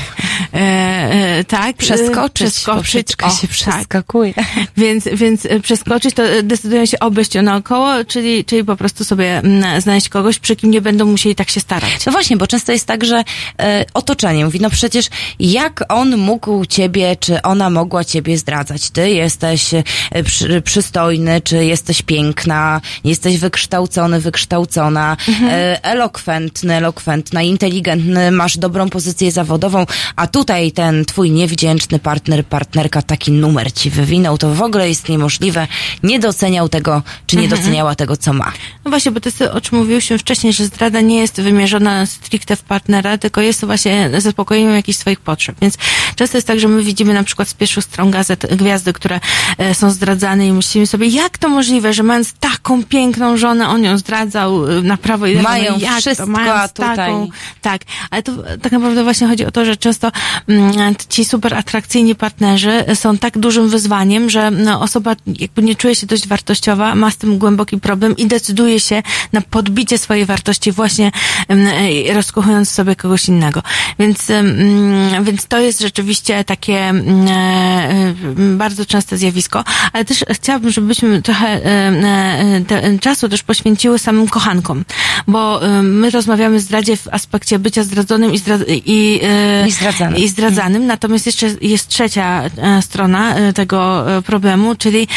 [0.54, 1.76] E, e, tak.
[1.76, 3.50] Przeskoczyć, poprzeczkę o, się tak.
[3.50, 4.34] przeskakuje.
[4.76, 9.04] Więc, więc e, przeskoczyć to e, decydują się obejść ją naokoło, czyli, czyli po prostu
[9.04, 12.06] sobie mm, znaleźć kogoś, przy kim nie będą musieli tak się starać.
[12.06, 13.24] No właśnie, bo często jest tak, że
[13.58, 15.06] e, otoczenie mówi, no przecież
[15.38, 18.90] jak on mógł ciebie, czy ona mogła ciebie zdradzać?
[18.90, 19.82] Ty jesteś e,
[20.24, 29.32] przy, przystojny, czy jesteś piękna, jesteś wykształcony, wykształcona, e, elokwentny, elokwentna, inteligentny, masz dobrą pozycję
[29.32, 34.88] zawodową, a tutaj ten twój niewdzięczny partner, partnerka taki numer ci wywinął, to w ogóle
[34.88, 35.66] jest niemożliwe,
[36.02, 38.52] nie doceniał tego, czy nie doceniała tego, co ma.
[38.84, 42.56] No właśnie, bo to jest, o czym mówiłyśmy wcześniej, że zdrada nie jest wymierzona stricte
[42.56, 45.56] w partnera, tylko jest to właśnie zaspokojeniem jakichś swoich potrzeb.
[45.60, 45.78] Więc
[46.16, 49.20] często jest tak, że my widzimy na przykład z pierwszych stron gazet gwiazdy, które
[49.58, 53.84] e, są zdradzane i myślimy sobie, jak to możliwe, że mając taką piękną żonę, on
[53.84, 55.48] ją zdradzał e, na prawo i lewo.
[55.48, 57.28] Mają no jak wszystko, to, mając a tutaj- Taką,
[57.62, 58.32] tak, ale to
[58.62, 60.12] tak naprawdę właśnie chodzi o to, że często
[60.48, 65.94] mm, ci super atrakcyjni partnerzy są tak dużym wyzwaniem, że no, osoba jakby nie czuje
[65.94, 69.02] się dość wartościowa, ma z tym głęboki problem i decyduje się
[69.32, 71.12] na podbicie swojej wartości właśnie
[71.48, 71.68] mm,
[72.14, 73.62] rozkochując sobie kogoś innego.
[73.98, 78.14] Więc, mm, więc to jest rzeczywiście takie mm, e,
[78.56, 84.28] bardzo częste zjawisko, ale też chciałabym, żebyśmy trochę e, e, te, czasu też poświęciły samym
[84.28, 84.84] kochankom,
[85.26, 89.72] bo e, my rozmawiamy o zdradzie w aspekcie bycia zdradzonym i, zdra- i, e, I
[89.72, 90.18] zdradzanym.
[90.18, 90.86] i zdradzanym.
[90.86, 95.08] Natomiast jeszcze jest trzecia e, strona tego problemu, czyli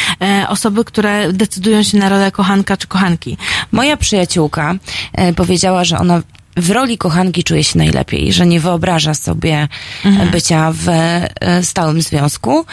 [0.48, 3.38] osoby, które decydują się na rolę kochanka czy kochanki.
[3.72, 4.76] Moja przyjaciółka
[5.36, 6.22] powiedziała, że ona
[6.58, 9.68] w roli kochanki czuje się najlepiej, że nie wyobraża sobie
[10.06, 10.88] e, bycia w
[11.66, 12.66] stałym związku.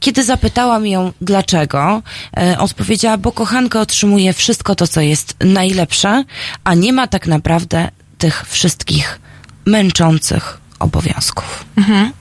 [0.00, 2.02] Kiedy zapytałam ją dlaczego,
[2.36, 6.24] e, odpowiedziała, bo kochanka otrzymuje wszystko to, co jest najlepsze,
[6.64, 9.20] a nie ma tak naprawdę tych wszystkich
[9.66, 11.64] męczących obowiązków.
[11.76, 12.12] Mhm.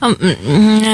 [0.00, 0.84] Mm, mm,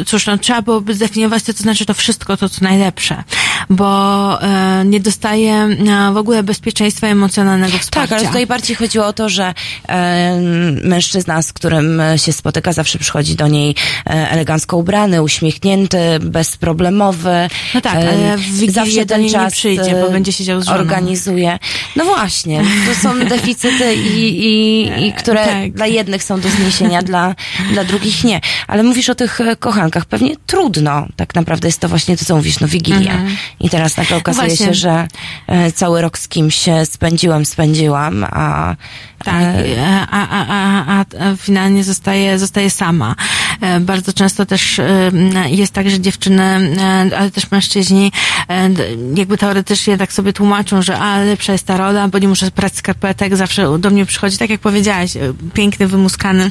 [0.00, 3.24] e, Cóż, no, trzeba byłoby zdefiniować to, co znaczy to wszystko, to co najlepsze,
[3.70, 8.08] bo e, nie dostaje e, w ogóle bezpieczeństwa emocjonalnego wsparcia.
[8.08, 9.54] Tak, ale tutaj bardziej chodziło o to, że
[9.88, 10.40] e,
[10.84, 13.74] mężczyzna, z którym się spotyka, zawsze przychodzi do niej
[14.06, 17.48] e, elegancko ubrany, uśmiechnięty, bezproblemowy.
[17.74, 20.80] No tak, ale w zawsze ten czas przyjdzie, bo e, będzie siedział z żoną.
[20.80, 21.58] Organizuje.
[21.96, 25.72] No właśnie, to są deficyty i, i, i które Tak.
[25.72, 27.34] dla jednych są do zniesienia, dla,
[27.72, 28.40] dla drugich nie.
[28.66, 30.04] Ale mówisz o tych kochankach.
[30.04, 33.12] Pewnie trudno tak naprawdę jest to właśnie to, co mówisz, no Wigilia.
[33.12, 33.36] Mhm.
[33.60, 34.66] I teraz nagle okazuje Właśnie.
[34.66, 35.08] się, że
[35.46, 38.76] e, cały rok z kimś e, spędziłem, spędziłam, a
[39.24, 43.14] Tak, e, a, a, a, a, a finalnie zostaje, zostaje sama.
[43.60, 45.10] E, Bardzo często też e,
[45.48, 48.12] jest tak, że dziewczyny, e, ale też mężczyźni
[48.48, 48.70] e,
[49.14, 52.76] jakby teoretycznie tak sobie tłumaczą, że a, lepsza jest ta rola, bo nie muszę prać
[52.76, 55.20] skarpetek, zawsze do mnie przychodzi, tak jak powiedziałaś, e,
[55.54, 56.50] piękny, wymuskany.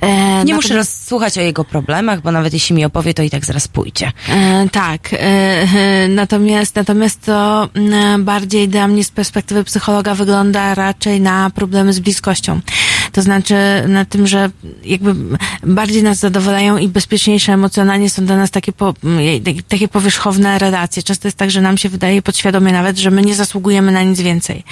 [0.00, 3.44] E, nie muszę rozsłuchać o jego problemach, bo nawet jeśli mi opowie, to i tak
[3.44, 4.12] zaraz pójdzie.
[4.28, 10.74] E, tak, e, e, natomiast, natomiast to mm, bardziej dla mnie z perspektywy psychologa wygląda
[10.74, 12.60] raczej na problemy z bliskością.
[13.12, 13.54] To znaczy
[13.88, 14.50] na tym, że
[14.84, 15.14] jakby
[15.62, 19.18] bardziej nas zadowalają i bezpieczniejsze emocjonalnie są dla nas takie, po, m,
[19.68, 21.02] takie powierzchowne relacje.
[21.02, 24.20] Często jest tak, że nam się wydaje podświadomie nawet, że my nie zasługujemy na nic
[24.20, 24.64] więcej.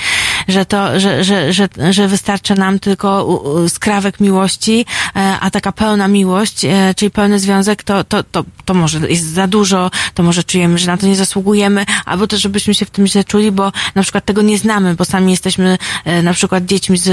[0.49, 6.09] Że to, że, że, że, że wystarcza nam tylko skrawek miłości, e, a taka pełna
[6.09, 10.45] miłość, e, czyli pełny związek, to, to, to, to może jest za dużo, to może
[10.45, 13.73] czujemy, że na to nie zasługujemy, albo też, żebyśmy się w tym źle czuli, bo
[13.95, 17.11] na przykład tego nie znamy, bo sami jesteśmy e, na przykład dziećmi z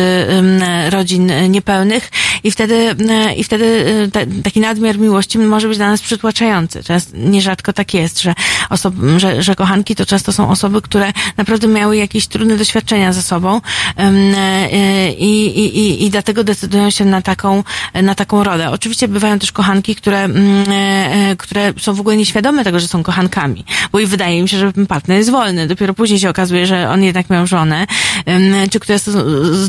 [0.94, 2.12] rodzin niepełnych
[2.44, 2.96] i wtedy,
[3.38, 6.84] i wtedy ta, taki nadmiar miłości może być dla nas przytłaczający.
[6.84, 8.34] Często, nierzadko tak jest, że,
[8.70, 13.21] osob, że, że kochanki to często są osoby, które naprawdę miały jakieś trudne doświadczenia ze
[13.22, 13.62] sobą
[13.96, 18.72] em, e, i, i, i, dlatego decydują się na taką, na taką rolę.
[18.72, 20.30] Oczywiście bywają też kochanki, które, e,
[20.70, 24.58] e, które są w ogóle nieświadome tego, że są kochankami, bo i wydaje im się,
[24.58, 25.68] że partner jest wolny.
[25.68, 27.88] Dopiero później się okazuje, że on jednak miał żonę,
[28.72, 29.12] czy które są,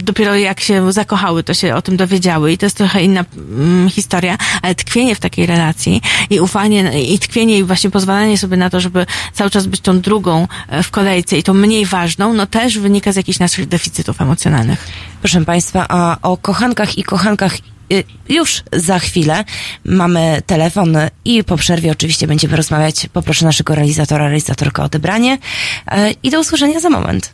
[0.03, 3.91] dopiero jak się zakochały, to się o tym dowiedziały i to jest trochę inna mm,
[3.91, 6.01] historia, ale tkwienie w takiej relacji
[6.31, 10.01] i ufanie i tkwienie i właśnie pozwalanie sobie na to, żeby cały czas być tą
[10.01, 10.49] drugą
[10.83, 14.87] w kolejce i tą mniej ważną, no też wynika z jakichś naszych deficytów emocjonalnych.
[15.21, 17.55] Proszę Państwa, a o kochankach i kochankach
[17.93, 19.45] y, już za chwilę
[19.85, 23.07] mamy telefon i po przerwie oczywiście będziemy rozmawiać.
[23.13, 25.39] Poproszę naszego realizatora, realizatorkę o odebranie
[25.87, 27.33] e, i do usłyszenia za moment.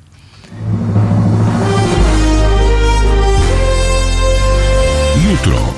[5.31, 5.78] Jutro.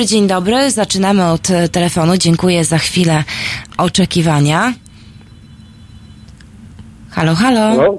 [0.00, 0.70] Dobry, dzień dobry.
[0.70, 2.16] Zaczynamy od e, telefonu.
[2.16, 3.24] Dziękuję za chwilę
[3.78, 4.72] oczekiwania.
[7.10, 7.60] Halo, halo.
[7.60, 7.98] Halo?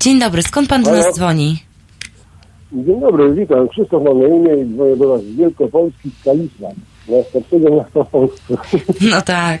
[0.00, 1.58] Dzień dobry, skąd pan do nas dzwoni?
[2.72, 3.68] Dzień dobry, witam.
[3.68, 6.68] Krzysztof mam na imię i dzwonię do Was z Wielkopolski, z Kalisza.
[7.08, 8.56] Najstarszego miasta w Polsce.
[9.10, 9.60] No tak.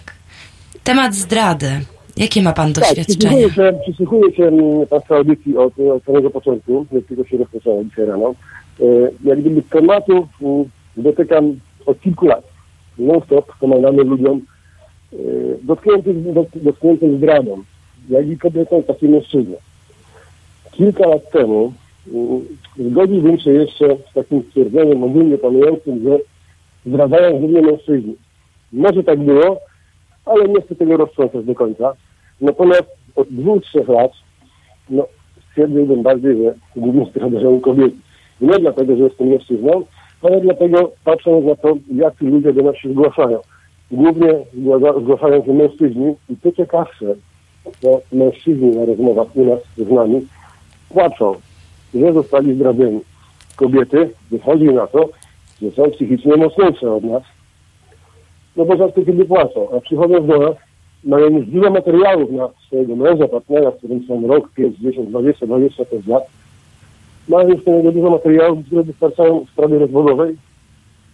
[0.84, 1.70] Temat zdrady.
[2.16, 3.48] Jakie ma pan Tak, doświadczenie?
[3.48, 7.84] przysłuchuję się, przysłuchuję się mm, Państwa audycji od, od samego początku, jak tylko się rozpoczęło
[7.84, 8.34] dzisiaj rano.
[8.80, 8.84] E,
[9.24, 10.64] jak gdyby tematu mm,
[10.96, 12.44] dotykam od kilku lat.
[12.98, 14.40] Non-stop pomagamy ludziom
[15.12, 15.16] e,
[15.62, 17.62] dotkniętym, dot- dotkniętym zdradą,
[18.10, 19.60] jak i kobietom, tak i mężczyznom.
[20.72, 21.72] Kilka lat temu
[22.14, 22.40] mm,
[22.78, 26.18] zgodziłbym się jeszcze z takim stwierdzeniem ogólnie panującym, że
[26.86, 28.16] zdradzają głównie mężczyźni.
[28.72, 29.60] Może tak było,
[30.24, 31.92] ale nie chcę tego roztrząsać do końca.
[32.40, 34.12] Natomiast od dwóch, trzech lat
[34.90, 35.06] no,
[35.50, 37.96] stwierdziłbym bardziej, że głównie zdradzają kobiety.
[38.40, 39.82] Nie dlatego, że jestem mężczyzną,
[40.22, 43.40] ale dlatego patrząc na to, jak ci ludzie do nas się zgłaszają.
[43.90, 47.14] Głównie zgłasza- zgłaszają się mężczyźni i co ciekawsze,
[47.80, 50.26] to mężczyźni na rozmowach u nas z nami
[50.88, 51.34] płaczą,
[51.94, 53.00] że zostali zdradzeni.
[53.56, 55.08] Kobiety wychodzi na to,
[55.62, 57.22] że są psychicznie mocniejsze od nas,
[58.56, 60.56] no bo rzadko kiedy płacą, a przychodząc do nas,
[61.04, 65.46] mają już dużo materiałów na swojego męża, partnera, z którym są rok, 5, 10, 20,
[65.46, 66.22] 25 lat.
[67.28, 70.36] Już do niego dużo materiałów, które wystarczają w sprawie rozwodowej.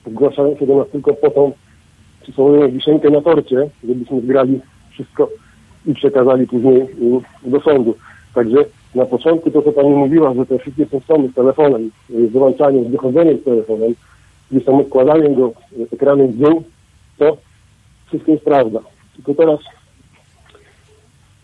[0.06, 1.52] Zgłaszają się do nas tylko po tą
[2.22, 4.60] przysłowiową wisienkę na torcie, żebyśmy zgrali
[4.90, 5.28] wszystko
[5.86, 6.86] i przekazali później
[7.42, 7.94] do sądu.
[8.34, 8.64] Także
[8.94, 12.88] na początku to, co Pani mówiła, że te wszystkie symptomy z telefonem, z wyłączaniem, z
[12.88, 13.94] wychodzeniem z telefonem,
[14.50, 15.52] gdzieś tam odkładaniem go
[15.92, 16.62] ekranem w dół,
[17.18, 17.36] to
[18.06, 18.80] wszystko jest prawda.
[19.16, 19.60] Tylko teraz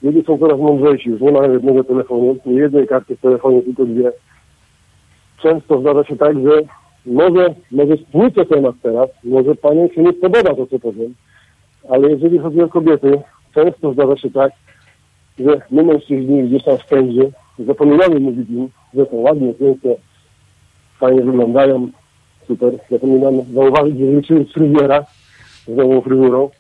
[0.02, 3.84] ludzie są coraz mądrzejsi, już nie mają jednego telefonu, nie jednej karty w telefonie, tylko
[3.84, 4.12] dwie.
[5.44, 6.60] Często zdarza się tak, że
[7.06, 11.14] może, może spłycę temat teraz, może Panią się nie spodoba to, co powiem,
[11.90, 13.20] ale jeżeli chodzi o kobiety,
[13.54, 14.52] często zdarza się tak,
[15.38, 16.86] że my mężczyźni gdzieś tam w
[17.58, 19.96] zapominamy mówić im, że są ładnie, pięknie,
[20.98, 21.88] fajnie wyglądają,
[22.46, 22.72] super.
[22.90, 25.04] Zapominamy zauważyć, że liczymy fryzjera
[25.68, 26.50] z nową fryzurą.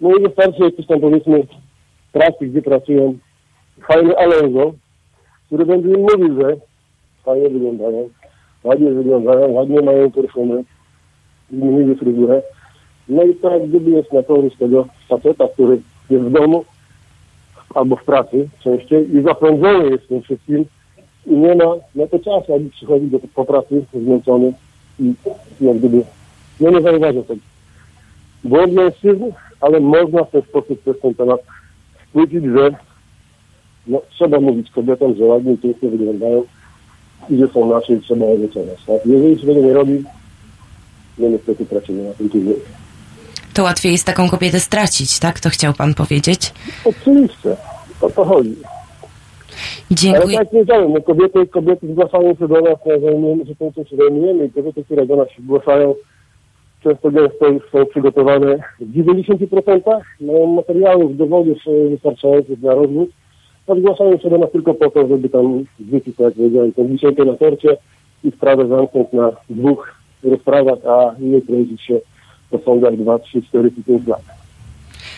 [0.00, 1.42] No i wystarczy jakiś tam powiedzmy
[2.12, 3.18] pracy, gdzie pracują
[3.88, 4.72] fajny Alonso,
[5.46, 6.69] który będzie im mówił, że
[7.30, 8.08] fajnie wyglądają,
[8.64, 10.64] ładnie wyglądają, ładnie mają perfumy,
[11.52, 12.42] zmienili fryzurę.
[13.08, 15.80] No i tak gdyby jest na korzyść tego faceta, który
[16.10, 16.64] jest w domu
[17.74, 20.64] albo w pracy częściej i zapędzony jest tym wszystkim
[21.26, 24.52] i nie ma na to czasu, aby przychodzić do, po pracy zmęczony
[25.00, 25.14] i
[25.60, 26.02] jak gdyby,
[26.60, 27.40] no nie zauważa tego.
[28.44, 29.24] Błąd mężczyzn,
[29.60, 31.40] ale można w ten sposób przez ten temat
[32.08, 32.70] skrócić, że
[33.86, 36.44] no, trzeba mówić kobietom, że ładnie pięknie wyglądają
[37.30, 38.84] idzie są nasze i trzeba je wyceniać.
[38.86, 39.06] Tak?
[39.06, 40.04] Jeżeli się tego nie robi,
[41.18, 42.54] no niestety tracimy na tym tydzień.
[43.54, 45.40] To łatwiej jest taką kobietę stracić, tak?
[45.40, 46.52] To chciał pan powiedzieć.
[46.84, 47.56] Oczywiście,
[48.00, 48.56] o to chodzi.
[49.90, 50.22] Dziękuję.
[50.22, 53.84] Ale tak jak powiedziałem, no kobiety, kobiety zgłaszają się do nas, no, zajmujemy się tym,
[53.86, 55.94] się zajmujemy i kobiety, które do nas się zgłaszają,
[56.82, 59.80] często gęsto już są przygotowane w 90%
[60.20, 63.10] mają materiałów, dowodów e, wystarczających na rozwód,
[63.70, 66.86] a zgłaszają się do nas tylko po to, żeby tam zwrócić, tak jak powiedziałem, tą
[66.86, 67.76] wisienkę na torcie
[68.24, 69.94] i sprawę zamknąć na dwóch
[70.24, 72.00] rozprawach, a nie kręcić się
[72.50, 74.22] po sądach 2, 3, 4 czy 5 lat.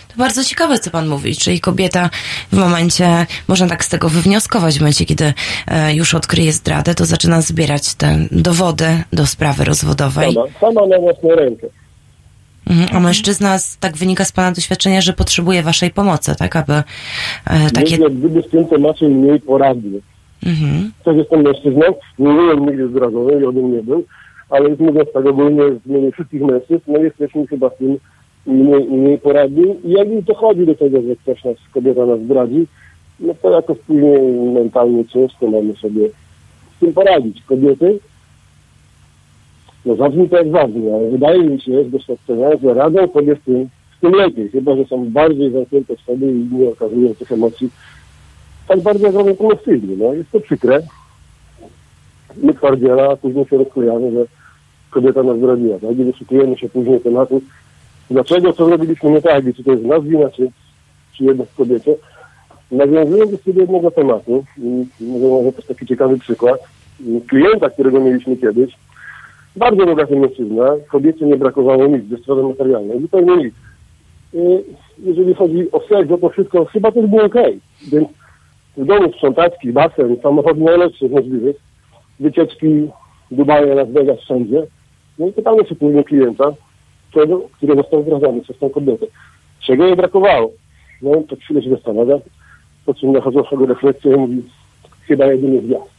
[0.08, 2.10] To bardzo ciekawe, co pan mówi, czyli kobieta
[2.52, 5.32] w momencie, można tak z tego wywnioskować, w momencie, kiedy
[5.68, 10.34] e, już odkryje zdradę, to zaczyna zbierać te dowody do sprawy rozwodowej.
[10.34, 11.66] Sama, sama na własną rękę.
[12.70, 16.72] Mhm, A mężczyzna, z- tak wynika z pana doświadczenia, że potrzebuje waszej pomocy, tak, aby
[16.72, 16.82] e,
[17.74, 17.90] takie...
[17.90, 20.00] Myślę, gdyby w tym temacie mniej poradny.
[20.46, 20.92] Mhm.
[21.04, 21.82] Też jestem mężczyzną,
[22.18, 24.04] nie byłem nigdy zdradzony i ode mnie był,
[24.50, 27.96] ale już mówiąc tak ogólnie w imieniu wszystkich mężczyzn, no jesteśmy chyba w tym
[28.46, 29.64] mniej, mniej poradni.
[29.84, 32.66] I jak już dochodzi do tego, że ktoś nas, kobieta nas zdradzi,
[33.20, 34.20] no to jakoś później
[34.54, 36.08] mentalnie ciężko mamy sobie
[36.76, 37.42] z tym poradzić.
[37.42, 37.98] Kobiety,
[39.86, 43.44] no zabrzmi to jak zabrzmi, ale wydaje mi się z doświadczenia, że radzą sobie z
[43.44, 43.68] tym,
[43.98, 47.70] z tym lepiej, chyba że są bardziej zamknięte w sobie i nie okazują tych emocji
[48.68, 49.96] tak bardzo jak robią mężczyźni.
[49.96, 50.80] No, jest to przykre.
[52.36, 54.24] My twardziela, a później się rozklejamy, że
[54.90, 55.78] kobieta nas zdradziła.
[55.78, 55.98] Tak?
[55.98, 57.42] I wyszukujemy się później tematu,
[58.10, 60.50] dlaczego, co zrobiliśmy nie tak, czy to jest nas wina, czy,
[61.12, 61.94] czy jednak w kobiecie.
[62.70, 64.44] Nawiązując do sobie jednego tematu,
[65.00, 66.60] może, może też taki ciekawy przykład,
[67.28, 68.76] klienta, którego mieliśmy kiedyś,
[69.56, 73.54] bardzo bogaty mężczyzna, kobiecie nie brakowało nic ze strony materialnej, zupełnie nic.
[74.98, 77.60] Jeżeli chodzi o seks, no to wszystko chyba też było okej.
[77.92, 78.08] Więc
[78.76, 81.56] w domu sprzątaczki, basen, samochód najlepszy z możliwych,
[82.20, 82.88] wycieczki
[83.30, 84.66] Dubaje, Las Vegas, wszędzie.
[85.18, 86.52] No i pytamy się później klienta,
[87.14, 89.06] czego, który został zdradzony przez tą kobietę.
[89.60, 90.50] Czego jej brakowało?
[91.02, 92.18] No to chwilę się zastanawia,
[92.86, 94.42] po czym nachodzą sobie refleksję i mówi,
[95.06, 95.91] chyba jedynie gwiazd.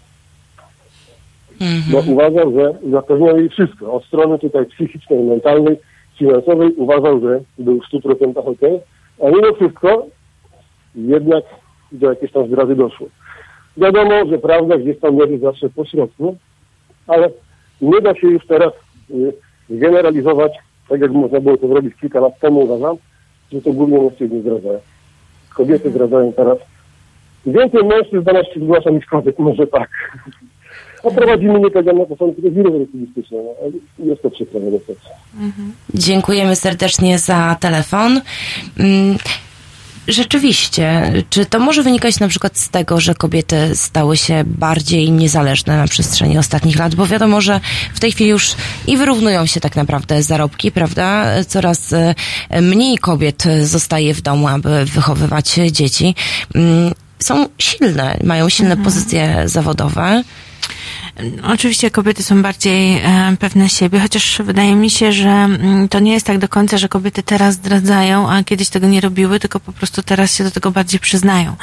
[1.91, 3.93] Bo uważam, że zapewniał jej wszystko.
[3.93, 5.77] Od strony tutaj psychicznej, mentalnej,
[6.19, 8.83] finansowej uważał, że był w 100% ok,
[9.23, 10.05] a mimo wszystko
[10.95, 11.43] jednak
[11.91, 13.07] do jakiejś tam zdrady doszło.
[13.77, 16.37] Wiadomo, że prawda gdzieś tam leży zawsze po środku,
[17.07, 17.29] ale
[17.81, 18.73] nie da się już teraz
[19.09, 19.33] y,
[19.69, 20.51] generalizować,
[20.89, 22.97] tak jak można było to zrobić kilka lat temu, uważam,
[23.51, 24.79] że to głównie mężczyźni zdradzają.
[25.55, 26.57] Kobiety zdradzają teraz.
[27.45, 29.89] Więcej mężczyzn do nas się zgłasza niż kobiet, może tak.
[31.03, 33.71] A prowadzimy nie tak, na to są tylko wiry rektywistyczne, no, ale
[34.09, 34.99] jest to przykre niestety.
[35.93, 38.21] Dziękujemy serdecznie za telefon.
[38.79, 39.17] Mm,
[40.07, 45.77] Rzeczywiście, czy to może wynikać na przykład z tego, że kobiety stały się bardziej niezależne
[45.77, 46.95] na przestrzeni ostatnich lat?
[46.95, 47.59] Bo wiadomo, że
[47.93, 48.55] w tej chwili już
[48.87, 51.25] i wyrównują się tak naprawdę zarobki, prawda?
[51.47, 52.15] Coraz e,
[52.61, 56.15] mniej kobiet zostaje w domu, aby wychowywać dzieci.
[56.55, 60.23] Mm, Są silne, mają silne pozycje zawodowe.
[61.43, 66.13] Oczywiście kobiety są bardziej e, pewne siebie, chociaż wydaje mi się, że mm, to nie
[66.13, 69.73] jest tak do końca, że kobiety teraz zdradzają, a kiedyś tego nie robiły, tylko po
[69.73, 71.55] prostu teraz się do tego bardziej przyznają.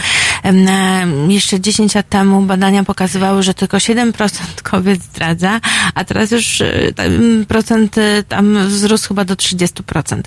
[1.29, 4.31] Jeszcze 10 lat temu badania pokazywały, że tylko 7%
[4.63, 5.61] kobiet zdradza,
[5.95, 6.93] a teraz już e,
[7.49, 10.21] procent e, tam wzrósł chyba do 30%.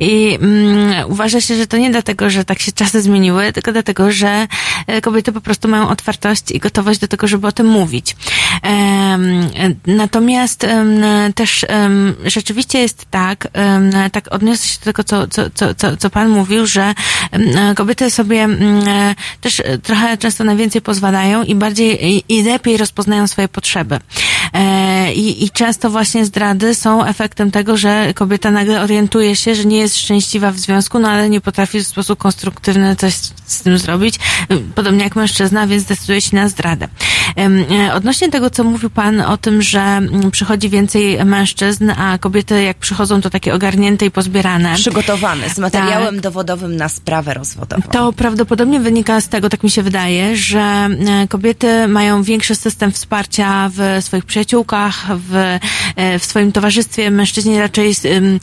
[0.00, 4.12] I mm, uważa się, że to nie dlatego, że tak się czasy zmieniły, tylko dlatego,
[4.12, 4.46] że
[5.02, 8.16] kobiety po prostu mają otwartość i gotowość do tego, żeby o tym mówić.
[9.86, 10.66] Natomiast
[11.34, 11.66] też
[12.24, 13.48] rzeczywiście jest tak,
[14.12, 16.94] tak odniosę się do tego, co, co, co, co, Pan mówił, że
[17.76, 18.48] kobiety sobie
[19.40, 23.98] też trochę często na więcej pozwalają i bardziej i, lepiej rozpoznają swoje potrzeby.
[24.52, 29.64] E, I, I często właśnie zdrady są efektem tego, że kobieta nagle orientuje się, że
[29.64, 33.14] nie jest szczęśliwa w związku, no ale nie potrafi w sposób konstruktywny coś
[33.46, 34.14] z tym zrobić,
[34.74, 36.88] podobnie jak mężczyzna, więc decyduje się na zdradę.
[37.38, 42.62] E, Odnośnie tego, co mówił Pan o tym, że mm, przychodzi więcej mężczyzn, a kobiety
[42.62, 44.74] jak przychodzą, to takie ogarnięte i pozbierane.
[44.74, 46.22] Przygotowane z materiałem Tak.
[46.22, 47.82] dowodowym na sprawę rozwodową.
[47.82, 50.88] To prawdopodobnie wynika z tego, tak mi się wydaje, że e,
[51.28, 55.58] kobiety mają większy system wsparcia w swoich przyjaciółkach, w,
[55.96, 57.10] e, w swoim towarzystwie.
[57.10, 58.38] Mężczyźni raczej em,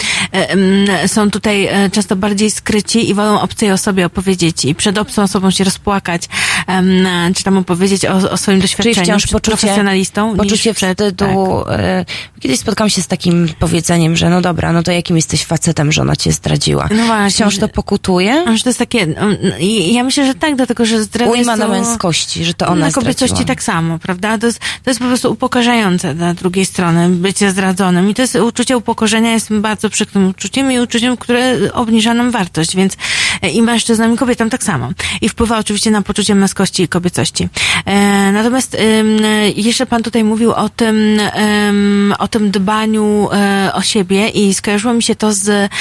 [1.08, 5.52] są tutaj e, często bardziej skryci i wolą obcej osobie opowiedzieć i przed obcą osobą
[5.52, 6.30] się rozpłakać.
[7.36, 11.00] czy tam opowiedzieć o, o swoim Czyli doświadczeniu wciąż przed poczucie, profesjonalistą poczucie niż przed,
[11.02, 11.26] wstydu.
[11.68, 12.08] tak.
[12.40, 16.02] Kiedyś spotkałam się z takim powiedzeniem, że no dobra, no to jakim jesteś facetem, że
[16.02, 16.90] ona cię zdradziła.
[16.96, 17.30] No właśnie.
[17.30, 18.46] Wciąż to pokutuje?
[18.56, 21.68] Że to jest takie, um, i ja myślę, że tak, dlatego, że zdrada Ujma na
[21.68, 23.48] męskości, że to ona Na kobiecości zdradziła.
[23.48, 24.38] tak samo, prawda?
[24.38, 28.10] To jest, to jest po prostu upokarzające dla drugiej strony, bycie zdradzonym.
[28.10, 32.76] I to jest uczucie upokorzenia jest bardzo przykrym uczuciem i uczuciem, które obniża nam wartość,
[32.76, 32.98] więc
[33.42, 34.90] e, i mężczyznom i kobietom tak samo.
[35.22, 37.50] I wpływa oczywiście na poczucie męskości i kobiecości.
[37.86, 41.22] E, natomiast e, jeszcze pan tutaj mówił o tym,
[42.20, 45.72] o tym dbaniu e, o siebie i skojarzyło mi się to z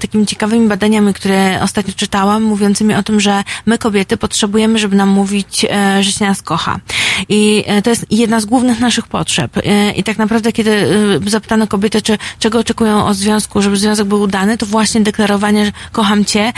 [0.00, 5.08] takimi ciekawymi badaniami, które ostatnio czytałam, mówiącymi o tym, że my kobiety potrzebujemy, żeby nam
[5.08, 6.80] mówić, e, że się nas kocha.
[7.28, 9.52] I e, to jest jedna z głównych naszych potrzeb.
[9.96, 10.86] I tak naprawdę, kiedy
[11.26, 15.72] zapytano kobiety, czy, czego oczekują od związku, żeby związek był udany, to właśnie deklarowanie, że
[15.92, 16.52] kocham cię,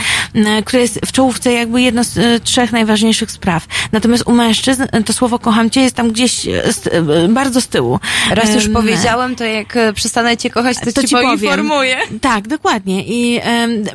[0.65, 3.65] które jest w czołówce jakby jedno z trzech najważniejszych spraw.
[3.91, 6.45] Natomiast u mężczyzn to słowo kocham cię jest tam gdzieś
[6.91, 7.99] e, bardzo z tyłu.
[8.29, 11.97] Raz już Em, powiedziałem, to jak e, przestanę cię kochać, to, ci, poinformuję.
[12.21, 13.03] Tak, dokładnie.
[13.07, 13.39] I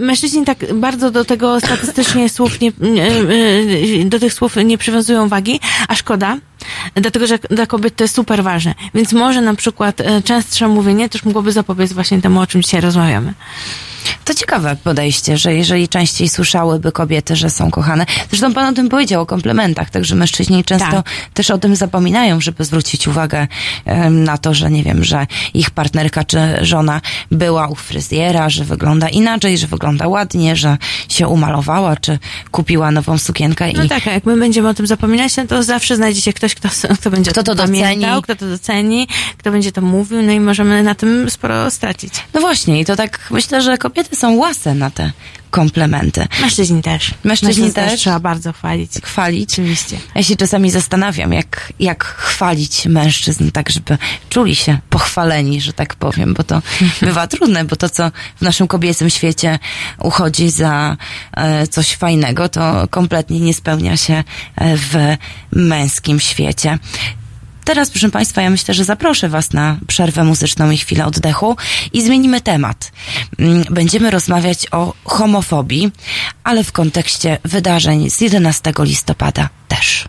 [0.01, 2.73] mężczyźni tak bardzo do tego statystycznie słów nie,
[4.01, 6.37] e, do tych słów nie przywiązują wagi, a szkoda.
[6.95, 8.75] Dlatego, że dla kobiet to jest super ważne.
[8.95, 13.35] Więc może na przykład częstsze mówienie też mogłoby zapobiec właśnie temu, o czym dzisiaj rozmawiamy.
[14.29, 18.07] To ciekawe podejście, że jeżeli częściej słyszałyby kobiety, że są kochane.
[18.31, 21.07] Zresztą pan o tym powiedział, o komplementach, także mężczyźni często Tak.
[21.35, 23.47] też o tym zapominają, żeby zwrócić uwagę
[24.11, 27.01] na to, że nie wiem, że ich partnerka czy żona
[27.31, 30.77] była u fryzjera, że wygląda inaczej, że wygląda ładnie, że
[31.09, 32.19] się umalowała, czy
[32.51, 35.63] kupiła nową sukienkę No i tak, a jak my będziemy o tym zapominać, no to
[35.63, 36.69] zawsze znajdzie się ktoś, kto,
[37.01, 37.81] kto będzie Kto to doceni.
[37.83, 42.13] pamiętał, kto to doceni, kto będzie to mówił, no i możemy na tym sporo stracić.
[42.35, 45.13] No właśnie, i to tak myślę, że kobiety są łase na te
[45.51, 46.27] komplementy.
[46.41, 47.15] Mężczyźni też.
[47.25, 48.01] Mężczyźni też?
[48.01, 48.93] trzeba bardzo chwalić.
[49.03, 49.53] Chwalić.
[49.53, 49.99] Oczywiście.
[50.15, 55.95] Ja się czasami zastanawiam, jak, jak chwalić mężczyzn, tak żeby czuli się pochwaleni, że tak
[55.95, 56.63] powiem, bo to
[57.03, 59.59] bywa trudne, bo to, co w naszym kobiecym świecie
[59.99, 60.97] uchodzi za
[61.33, 64.25] e, coś fajnego, to kompletnie nie spełnia się
[64.57, 65.17] e, w
[65.53, 66.79] męskim świecie.
[67.69, 71.57] Teraz, proszę Państwa, ja myślę, że zaproszę Was na przerwę muzyczną i chwilę oddechu
[71.93, 72.93] i zmienimy temat.
[73.39, 75.93] Mm, Będziemy rozmawiać o homofobii,
[76.45, 80.09] ale w kontekście wydarzeń z 11 listopada też.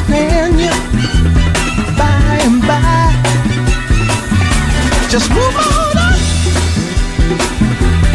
[0.00, 0.70] Understand you
[1.96, 3.12] by and by.
[5.10, 6.20] Just move on up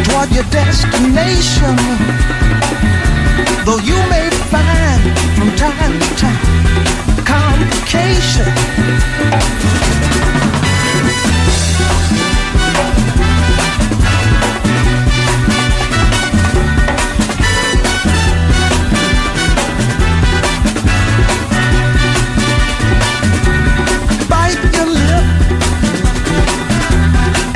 [0.04, 1.76] toward your destination.
[3.64, 5.02] Though you may find
[5.36, 8.46] from time to time complication.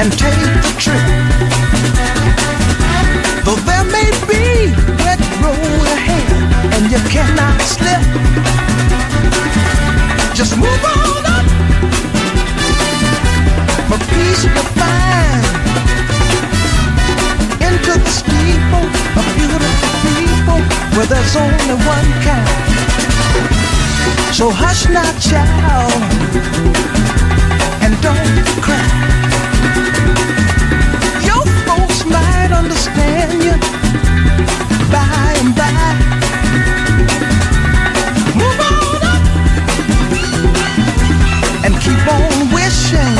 [0.01, 0.32] And take
[0.64, 1.05] the trip.
[3.44, 4.72] Though there may be
[5.05, 6.28] wet road ahead
[6.72, 8.01] and you cannot slip,
[10.32, 11.47] just move on up
[13.89, 15.44] for peace to find.
[17.60, 18.86] Into the steeple
[19.20, 20.60] of beautiful people
[20.97, 22.48] where there's only one kind.
[24.32, 25.93] So hush now, child,
[27.85, 29.10] and don't cry.
[32.81, 33.52] Understand you
[34.90, 35.69] by and by.
[41.81, 43.16] Keep on wishing.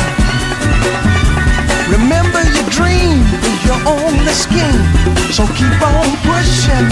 [1.91, 4.85] Remember your dream is your only scheme,
[5.33, 6.89] so keep on pushing.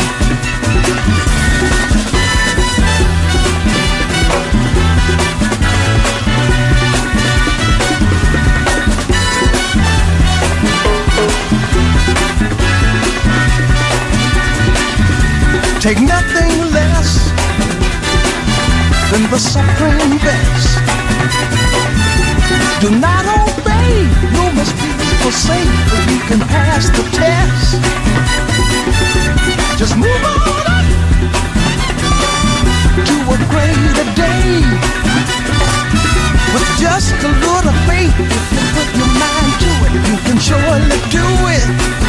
[15.80, 17.30] Take nothing less
[19.12, 20.78] than the supreme best.
[22.80, 24.02] Do not obey,
[24.34, 24.90] you must be
[25.22, 27.78] forsake, but you can pass the test.
[29.78, 30.86] Just move on up
[33.06, 34.66] to a greater day.
[36.54, 40.98] With just a little faith, if you put your mind to it, you can surely
[41.10, 42.07] do it.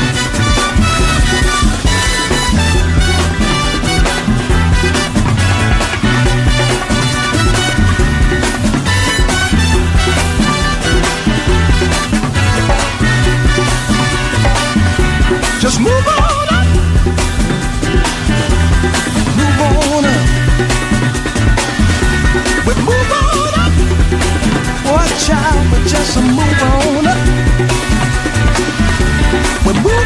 [15.59, 16.67] Just move on up.
[19.35, 20.25] Move on up.
[22.65, 23.73] We move on up.
[24.89, 27.19] Watch out, but just move on up.
[29.67, 29.98] We move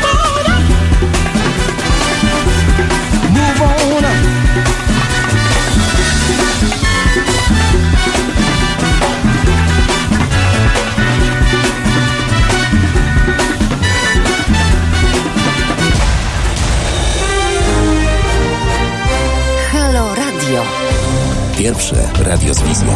[21.63, 22.95] Pierwsze radio z wizją.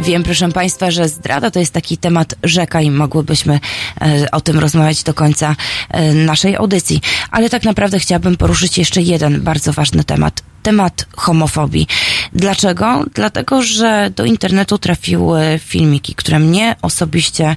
[0.00, 3.60] Wiem, proszę Państwa, że zdrada to jest taki temat rzeka i mogłybyśmy
[4.00, 5.56] e, o tym rozmawiać do końca
[5.88, 7.00] e, naszej audycji.
[7.30, 10.42] Ale tak naprawdę chciałabym poruszyć jeszcze jeden bardzo ważny temat.
[10.62, 11.86] Temat homofobii.
[12.32, 13.04] Dlaczego?
[13.14, 17.56] Dlatego, że do internetu trafiły filmiki, które mnie osobiście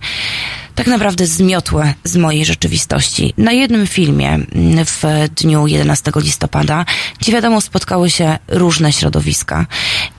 [0.76, 3.34] tak naprawdę zmiotłe z mojej rzeczywistości.
[3.38, 5.04] Na jednym filmie mm, w
[5.36, 6.86] dniu 11 listopada,
[7.20, 9.66] gdzie wiadomo spotkały się różne środowiska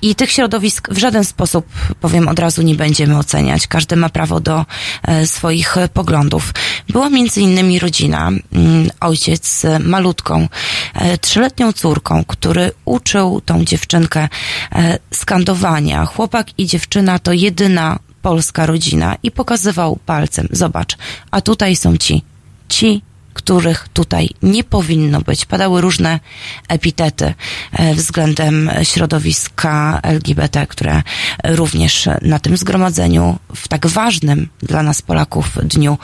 [0.03, 1.67] i tych środowisk w żaden sposób,
[2.01, 3.67] powiem od razu, nie będziemy oceniać.
[3.67, 4.67] Każdy ma prawo do
[5.03, 6.53] e, swoich poglądów.
[6.89, 10.49] Była między innymi rodzina, mm, ojciec z malutką,
[10.95, 14.29] e, trzyletnią córką, który uczył tą dziewczynkę
[14.73, 16.07] e, skandowania.
[16.07, 20.49] Chłopak i dziewczyna to jedyna polska rodzina i pokazywał palcem.
[20.51, 20.97] Zobacz,
[21.31, 22.23] a tutaj są ci,
[22.69, 23.03] ci,
[23.35, 25.45] których tutaj nie powinno być.
[25.45, 26.21] Padały różne
[26.69, 27.35] epitety
[27.73, 31.03] e, względem środowiska LGBT, które
[31.45, 35.99] również na tym zgromadzeniu w tak ważnym dla nas Polaków dniu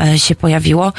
[0.00, 0.92] e, się pojawiło.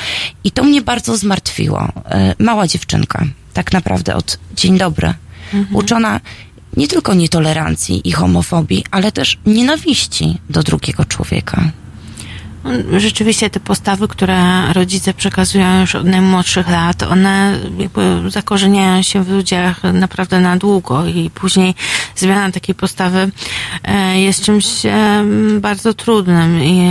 [0.43, 1.81] I to mnie bardzo zmartwiło.
[2.05, 5.13] E, Mała dziewczynka, tak naprawdę od dzień dobry,
[5.71, 6.19] uczona
[6.77, 11.71] nie tylko nietolerancji i homofobii, ale też nienawiści do drugiego człowieka.
[12.97, 19.29] Rzeczywiście te postawy, które rodzice przekazują już od najmłodszych lat, one jakby zakorzeniają się w
[19.29, 21.75] ludziach naprawdę na długo i później
[22.15, 23.31] zmiana takiej postawy
[23.83, 25.23] e, jest czymś e,
[25.59, 26.89] bardzo trudnym i,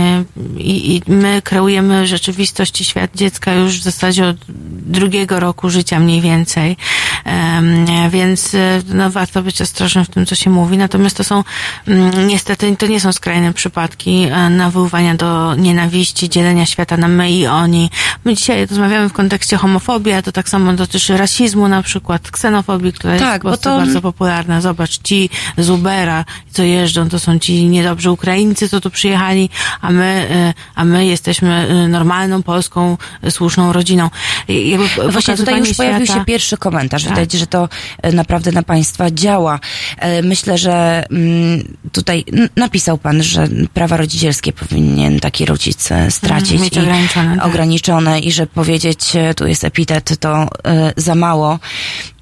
[0.57, 4.37] i, i my kreujemy rzeczywistość i świat dziecka już w zasadzie od
[4.85, 6.77] drugiego roku życia mniej więcej,
[7.23, 10.77] Em, więc e, no, warto być ostrożnym w tym, co się mówi.
[10.77, 11.43] Natomiast to są
[11.87, 17.31] mm, niestety, to nie są skrajne przypadki e, nawoływania do nienawiści, dzielenia świata na my
[17.31, 17.89] i oni.
[18.25, 22.93] My dzisiaj rozmawiamy w kontekście homofobii, ale to tak samo dotyczy rasizmu na przykład, ksenofobii,
[22.93, 24.61] która jest Tak, po bo to- bardzo popularna.
[24.61, 29.49] Zobacz, ci z Ubera, co jeżdżą, to są ci niedobrzy Ukraińcy, co tu przyjechali,
[29.81, 34.09] a my, e, a my jesteśmy e, normalną, polską, e, słuszną rodziną.
[34.47, 37.03] Jakby No Właśnie tutaj już pokazywanie pojawił świata- się pierwszy komentarz.
[37.03, 37.11] Tak.
[37.13, 37.69] Widać, że to
[38.13, 39.59] naprawdę na Państwa działa.
[39.97, 42.25] E, Myślę, że mm, tutaj
[42.55, 45.45] napisał Pan, że prawa rodzicielskie powinien taki
[45.91, 46.61] e, stracić.
[46.61, 47.45] Mhm, ograniczone, tak.
[47.45, 51.59] ograniczone i że powiedzieć, e, tu jest epitet, to e, za mało.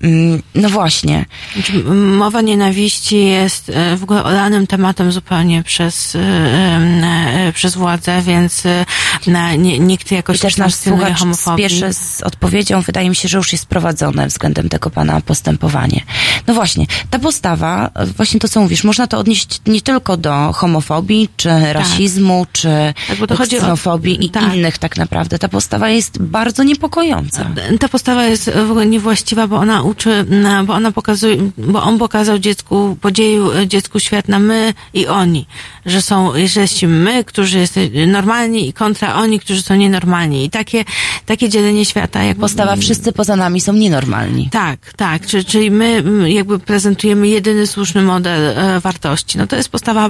[0.04, 1.26] Mm, No właśnie.
[1.54, 6.18] Znaczy, Mowa nienawiści jest w ogóle olanym tematem zupełnie przez,
[7.54, 8.64] przez władzę, więc
[9.28, 11.66] na, nie, nikt jakoś I też nasz kwestionuje słuchacz homofobii.
[11.70, 12.82] spieszy z odpowiedzią.
[12.82, 16.02] Wydaje mi się, że już jest prowadzone względem tego pana postępowanie.
[16.48, 21.30] No właśnie, ta postawa, właśnie to co mówisz, można to odnieść nie tylko do homofobii,
[21.38, 22.68] czy rasizmu, czy
[23.08, 24.56] Tak, bo to chodzi o- ksenofobii i tak.
[24.56, 25.40] innych tak naprawdę.
[25.40, 27.46] Ta postawa jest bardzo niepokojąca.
[27.80, 30.26] Ta postawa jest w ogóle niewłaściwa, bo ona uczy,
[30.66, 35.46] bo ona pokazuje, bo on pokazał dziecku, podzielił e, dziecku świat na my i oni.
[35.86, 40.46] Że są, że jesteśmy my, którzy jesteśmy normalni i kontra oni, którzy są nienormalni.
[40.46, 40.86] I takie,
[41.26, 42.42] takie dzielenie świata jakby...
[42.42, 44.50] Postawa wszyscy poza nami są nienormalni.
[44.50, 45.26] Tak, tak.
[45.26, 49.38] Czyli, czyli my jakby prezentujemy jedyny słuszny model e, wartości.
[49.38, 50.10] No to jest postawa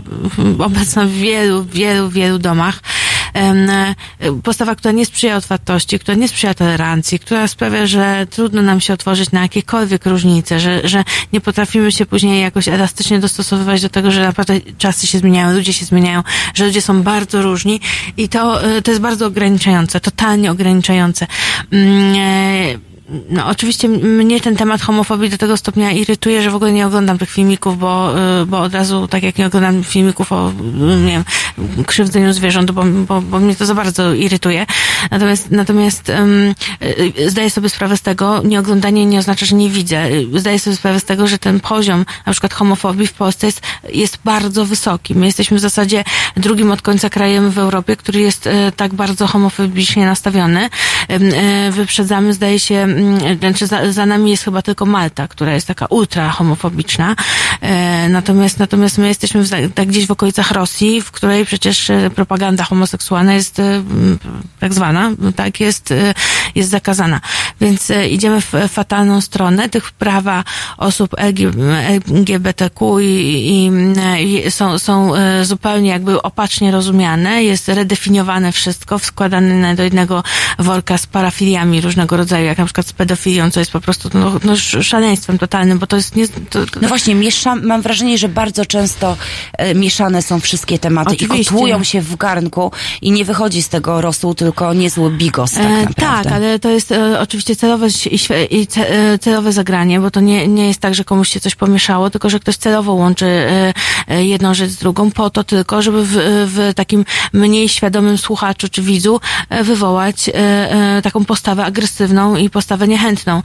[0.60, 2.80] obecna w wielu, wielu, wielu domach.
[3.34, 3.95] E,
[4.44, 8.94] postawa, która nie sprzyja otwartości, która nie sprzyja tolerancji, która sprawia, że trudno nam się
[8.94, 11.03] otworzyć na jakiekolwiek różnice, że, że
[11.34, 15.74] nie potrafimy się później jakoś elastycznie dostosowywać do tego, że naprawdę czasy się zmieniają, ludzie
[15.74, 17.80] się zmieniają, że ludzie są bardzo różni
[18.18, 21.28] i to, e, to jest bardzo ograniczające, totalnie ograniczające.
[23.30, 27.18] No, oczywiście mnie ten temat homofobii do tego stopnia irytuje, że w ogóle nie oglądam
[27.18, 30.52] tych filmików, bo, y, bo od razu, tak jak nie oglądam filmików o,
[31.06, 31.24] nie wiem,
[31.86, 34.66] krzywdzeniu zwierząt, bo, bo, bo mnie to za bardzo irytuje.
[35.12, 36.56] Natomiast, natomiast um,
[37.28, 40.08] zdaję sobie sprawę z tego, nieoglądanie nie oznacza, że nie widzę.
[40.36, 43.62] Zdaję sobie sprawę z tego, że ten poziom na przykład homofobii w Polsce jest,
[43.94, 45.16] jest bardzo wysoki.
[45.16, 46.04] My jesteśmy w zasadzie
[46.38, 50.70] drugim od końca krajem w Europie, który jest tak bardzo homofobicznie nastawiony.
[51.72, 52.88] Wyprzedzamy, zdaje się,
[53.40, 57.15] znaczy za, za nami jest chyba tylko Malta, która jest taka ultra homofobiczna.
[57.61, 62.10] E, natomiast, natomiast my jesteśmy w, tak gdzieś w okolicach Rosji, w której przecież e,
[62.15, 63.84] propaganda homoseksualna jest e,
[64.60, 65.94] tak zwana, tak, jest,
[66.56, 67.22] jest zakazana.
[67.61, 69.69] Więc idziemy w fatalną stronę.
[69.69, 70.44] Tych prawa
[70.78, 71.15] osób
[72.07, 75.11] LGBTQ i, i, i są, są
[75.44, 77.44] zupełnie jakby opacznie rozumiane.
[77.44, 80.23] Jest redefiniowane wszystko, składane do jednego
[80.60, 84.40] worka z parafiliami różnego rodzaju, jak na przykład z pedofilią, co jest po prostu no,
[84.44, 86.28] no szaleństwem totalnym, bo to jest nie...
[86.28, 89.18] To, no właśnie, miesza, mam wrażenie, że bardzo często
[89.58, 91.42] e, mieszane są wszystkie tematy Oczywiście.
[91.42, 95.64] i kotłują się w garnku i nie wychodzi z tego rosół, tylko niezły bigos tak
[95.64, 96.20] naprawdę.
[96.20, 98.20] E, tak, ale to jest e, oczywiście celowe, i,
[98.60, 101.56] i ce, e, celowe zagranie, bo to nie, nie jest tak, że komuś się coś
[101.56, 103.74] pomieszało, tylko że ktoś celowo łączy e,
[104.08, 106.12] e jedną rzecz z drugą po to tylko, żeby w,
[106.48, 109.20] w takim mniej świadomym słuchaczu czy widzu
[109.64, 110.30] wywołać
[111.04, 113.41] taką postawę agresywną i postawę niechętną,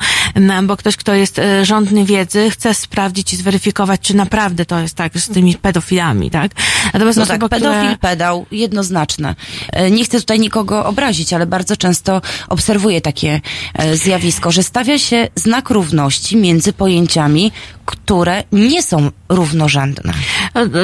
[0.63, 4.95] bo ktoś, kto jest e, rządny wiedzy, chce sprawdzić i zweryfikować, czy naprawdę to jest
[4.95, 6.53] tak z tymi pedofilami, tak?
[6.93, 9.35] Natomiast no osoba, tak, pedofil, pedał, jednoznaczne.
[9.73, 13.41] E, nie chcę tutaj nikogo obrazić, ale bardzo często obserwuję takie
[13.75, 17.53] e, zjawisko, że stawia się znak równości między pojęciami,
[17.87, 20.13] które nie są równorzędne.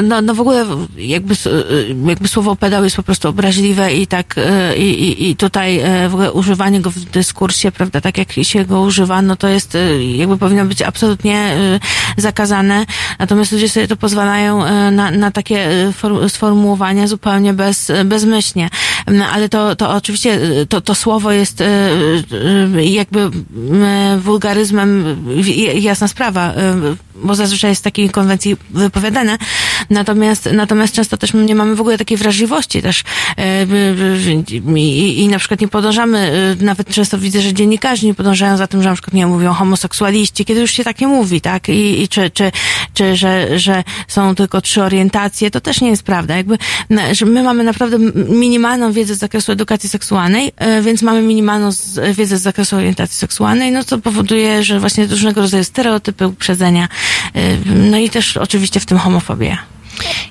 [0.03, 0.67] No, no w ogóle
[0.97, 1.35] jakby,
[2.07, 4.35] jakby słowo pedał jest po prostu obraźliwe i tak
[4.77, 8.81] i, i, i tutaj w ogóle używanie go w dyskursie, prawda, tak jak się go
[8.81, 11.57] używa, no to jest, y, jakby powinno być absolutnie
[12.17, 12.87] y, zakazane.
[13.19, 15.69] Natomiast ludzie sobie to pozwalają y, na, na takie
[16.29, 18.71] sformułowania zupełnie bez, bezmyślnie.
[19.07, 21.63] No, ale to, to oczywiście, to, to słowo jest
[22.85, 23.31] jakby
[24.19, 25.17] wulgaryzmem,
[25.75, 26.55] jasna sprawa,
[27.15, 29.39] bo zazwyczaj jest w takiej konwencji wypowiadane.
[29.91, 33.05] Natomiast, natomiast często też nie mamy w ogóle takiej wrażliwości też
[34.77, 38.83] i, i na przykład nie podążamy, nawet często widzę, że dziennikarze nie podążają za tym,
[38.83, 41.69] że na przykład nie mówią homoseksualiści, kiedy już się tak nie mówi, tak?
[41.69, 42.53] I, i czy, czy,
[42.95, 46.37] czy że, że są tylko trzy orientacje, to też nie jest prawda.
[46.37, 46.59] Jakby,
[47.13, 47.99] że my mamy naprawdę
[48.29, 51.71] minimalną wiedzę z zakresu edukacji seksualnej, e, więc mamy minimalną
[52.15, 56.89] wiedzę z zakresu orientacji seksualnej, no co powoduje, że właśnie różnego rodzaju stereotypy, uprzedzenia,
[57.35, 59.59] e, no i też oczywiście w tym homofobia.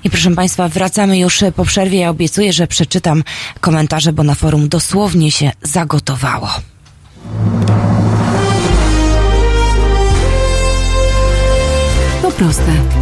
[0.04, 1.98] I proszę Państwa, wracamy już po przerwie.
[1.98, 3.24] Ja obiecuję, że przeczytam
[3.60, 6.48] komentarze, bo na forum dosłownie się zagotowało.
[12.42, 13.01] proste.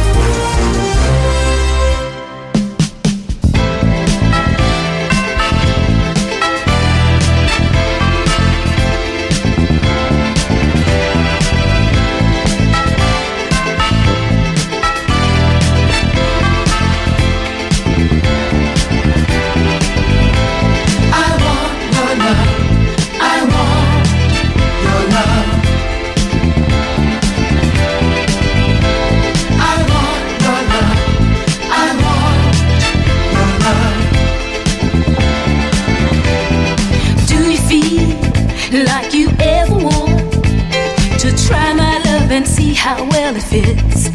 [42.73, 44.09] How well it fits.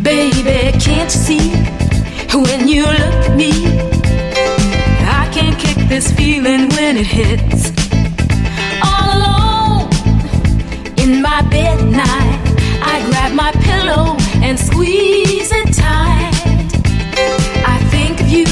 [0.00, 1.50] Baby, can't you see
[2.34, 3.52] when you look at me?
[5.20, 7.70] I can't kick this feeling when it hits.
[8.82, 9.88] All alone
[10.98, 12.40] in my bed night,
[12.82, 16.32] I grab my pillow and squeeze it tight.
[17.66, 18.46] I think of you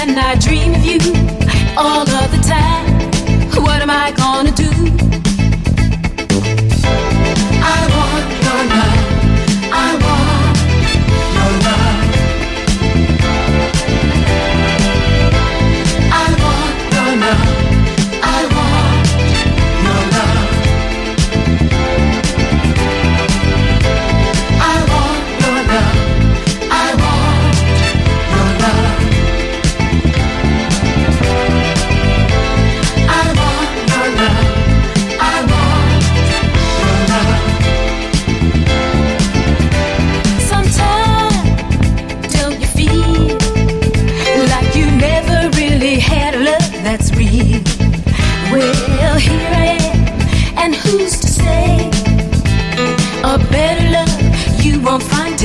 [0.00, 1.00] and I dream of you
[1.76, 3.62] all of the time.
[3.62, 4.91] What am I gonna do?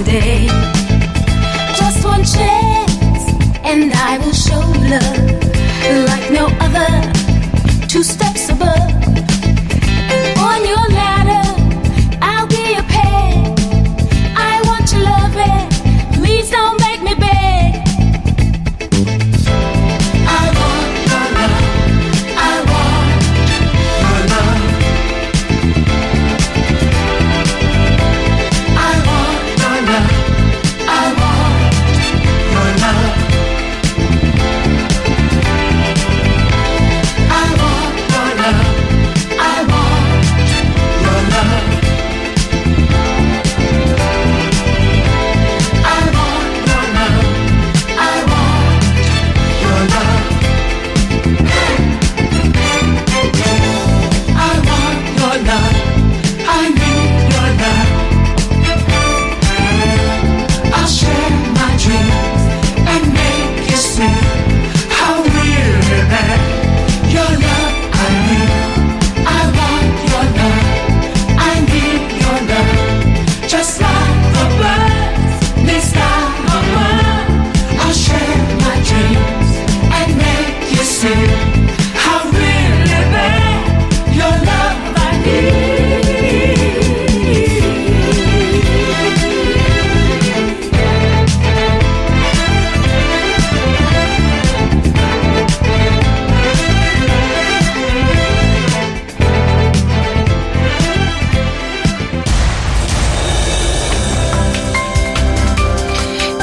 [0.08, 0.48] today.
[1.76, 3.24] Just one chance,
[3.64, 4.60] and I will show
[4.90, 5.37] love.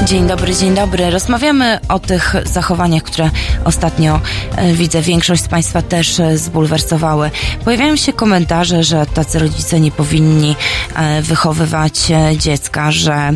[0.07, 1.11] Dzień dobry, dzień dobry.
[1.11, 3.31] Rozmawiamy o tych zachowaniach, które
[3.65, 4.21] ostatnio
[4.57, 7.31] e, widzę, większość z Państwa też e, zbulwersowały.
[7.65, 10.57] Pojawiają się komentarze, że tacy rodzice nie powinni
[10.97, 13.31] e, wychowywać e, dziecka, że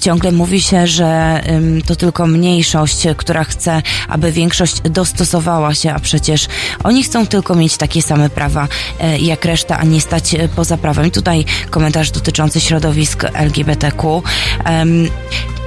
[0.00, 1.42] ciągle mówi się, że
[1.86, 6.46] to tylko mniejszość, która chce, aby większość dostosowała się, a przecież
[6.84, 8.68] oni chcą tylko mieć takie same prawa
[9.00, 11.10] e, jak reszta, a nie stać e, poza prawem.
[11.10, 14.22] Tutaj komentarz dotyczący środowisk LGBTQ.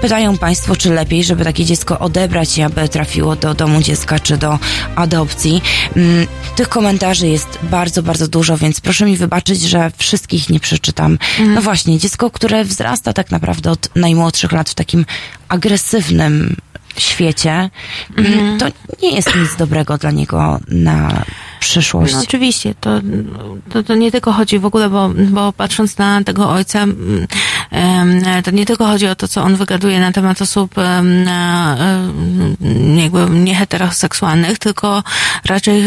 [0.02, 4.38] Pytają Państwo, czy lepiej, żeby takie dziecko odebrać i aby trafiło do domu dziecka czy
[4.38, 4.60] do
[4.96, 5.62] adopcji.
[5.96, 11.18] Mm, Tych komentarzy jest bardzo, bardzo dużo, więc proszę mi wybaczyć, że wszystkich nie przeczytam.
[11.48, 15.06] No właśnie, dziecko, które wzrasta tak naprawdę od najmłodszych lat w takim
[15.52, 16.56] agresywnym
[16.98, 17.70] świecie,
[18.18, 18.66] mm, to
[19.02, 21.24] nie jest nic dobrego dla niego na
[21.60, 22.14] przyszłość.
[22.14, 22.90] No, oczywiście, to,
[23.70, 28.52] to, to nie tylko chodzi w ogóle, bo, bo patrząc na tego ojca, mm, to
[28.52, 30.76] nie tylko chodzi o to, co on wygaduje na temat osób
[32.96, 35.04] jakby nieheteroseksualnych, tylko
[35.46, 35.86] raczej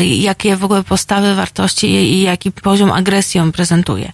[0.00, 4.12] jakie w ogóle postawy, wartości i jaki poziom agresji on prezentuje.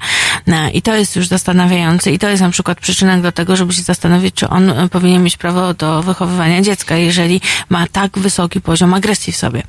[0.73, 3.83] I to jest już zastanawiające i to jest na przykład przyczynek do tego, żeby się
[3.93, 8.95] zastanowić, czy on e, powinien mieć prawo do wychowywania dziecka, jeżeli ma tak wysoki poziom
[8.95, 9.63] agresji w sobie.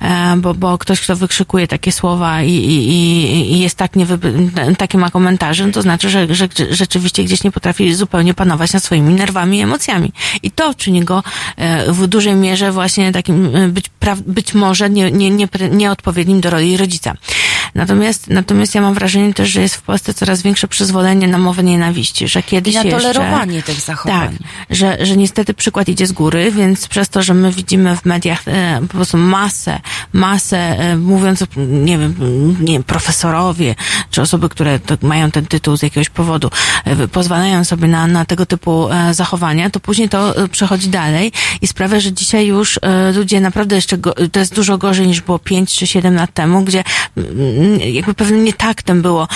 [0.00, 4.18] E, Bo, bo ktoś, kto wykrzykuje takie słowa i, i, i- jest tak niewy,
[4.78, 8.84] takie ma komentarze, no to znaczy, że, że rzeczywiście gdzieś nie potrafi zupełnie panować nad
[8.84, 10.12] swoimi nerwami i emocjami.
[10.42, 11.22] I to czyni go
[11.56, 13.90] e, w dużej mierze właśnie takim być,
[14.26, 17.14] być może nie, nie, nie, nieodpowiednim do roli rodzica.
[17.74, 21.62] Natomiast, natomiast ja mam wrażenie też, że jest w Polsce coraz większe przyzwolenie na mowę
[21.62, 23.00] nienawiści, że kiedyś na jeszcze...
[23.00, 24.38] tolerowanie tych zachowań.
[24.38, 28.04] Tak, że, że niestety przykład idzie z góry, więc przez to, że my widzimy w
[28.04, 29.80] mediach e, po prostu masę,
[30.12, 32.14] masę, e, mówiąc, nie wiem,
[32.60, 33.74] nie profesorowie,
[34.10, 36.50] czy osoby, które to mają ten tytuł z jakiegoś powodu,
[36.84, 41.32] e, pozwalają sobie na, na tego typu e, zachowania, to później to e, przechodzi dalej
[41.60, 45.20] i sprawia, że dzisiaj już e, ludzie naprawdę jeszcze, go, to jest dużo gorzej niż
[45.20, 46.84] było 5 czy 7 lat temu, gdzie
[47.16, 49.28] mm, jakby pewnym nietaktem było.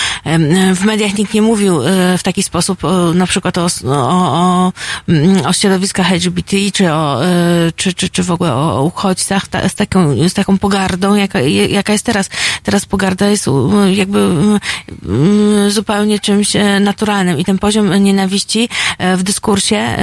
[0.75, 2.81] W mediach nikt nie mówił e, w taki sposób
[3.13, 4.73] na przykład o, o, o,
[5.09, 9.69] mm, o środowiskach LGBT, czy, o, e, czy, czy, czy w ogóle o, uchodźcach ta,
[9.69, 11.39] z, taką, z taką pogardą, jaka,
[11.69, 12.29] jaka jest teraz.
[12.63, 13.49] Teraz pogarda jest
[13.93, 14.59] jakby mm,
[15.05, 19.95] mm, zupełnie czymś e, naturalnym i ten poziom nienawiści e, w dyskursie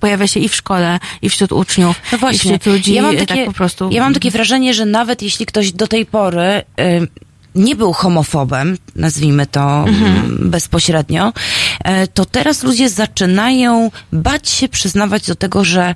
[0.00, 3.14] pojawia się i w szkole, i wśród uczniów, No właśnie, i wśród ludzi, ja mam
[3.14, 3.90] e, takie, tak po prostu.
[3.92, 7.08] Ja mam takie wrażenie, że nawet jeśli ktoś do tej pory y,
[7.54, 10.16] nie był homofobem, nazwijmy to Mhm.
[10.16, 11.32] mm, bezpośrednio,
[12.14, 15.94] to teraz ludzie zaczynają bać się przyznawać do tego, że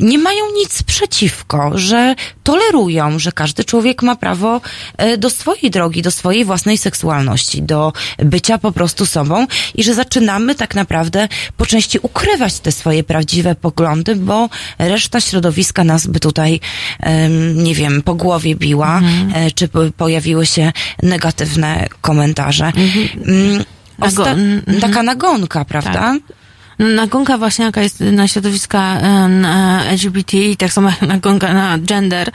[0.00, 4.60] nie mają nic przeciwko, że tolerują, że każdy człowiek ma prawo
[4.96, 9.94] e, do swojej drogi, do swojej własnej seksualności, do bycia po prostu sobą i że
[9.94, 14.48] zaczynamy tak naprawdę po części ukrywać te swoje prawdziwe poglądy, bo
[14.78, 16.60] reszta środowiska nas by tutaj,
[17.54, 19.00] nie wiem, po głowie biła,
[19.34, 20.72] e, czy po- pojawiły się
[21.02, 22.72] negatywne komentarze.
[23.26, 24.80] Mm, Nago- Osta- mhm.
[24.80, 26.12] taka nagonka, prawda?
[26.12, 26.20] No,
[26.78, 32.30] Nagonka właśnie jaka jest na środowiska e, LGBT i tak samo jak nagonka na gender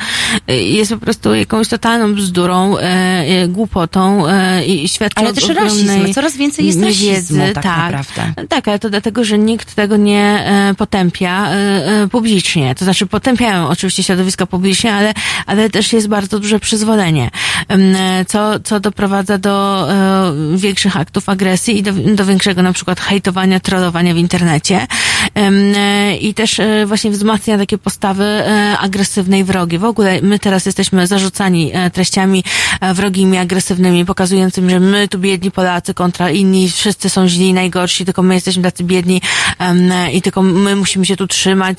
[0.47, 6.13] e, jest po prostu jakąś totalną bzdurą, e, głupotą e, i świadczy Ale też rasizm.
[6.13, 8.33] Coraz więcej jest rasizmu tak naprawdę.
[8.49, 11.47] Tak, ale to dlatego, że nikt tego nie e, potępia
[12.11, 12.75] publicznie.
[12.75, 15.13] To znaczy potępiają oczywiście środowiska publicznie, ale,
[15.45, 17.29] ale też jest bardzo duże przyzwolenie,
[18.27, 19.87] co, co doprowadza do
[20.55, 24.30] większych aktów agresji i do, do większego na przykład hejtowania, trollowania w internecie
[25.35, 29.79] Em, e, i też e, właśnie wzmacnia takie postawy e, agresywne i wrogie.
[29.79, 32.43] W ogóle my teraz jesteśmy zarzucani treściami
[32.93, 38.05] wrogimi, agresywnymi, pokazującymi, że my tu biedni Polacy kontra inni, wszyscy są źli i najgorsi,
[38.05, 39.21] tylko my jesteśmy tacy biedni
[40.13, 41.77] i tylko my musimy się tu trzymać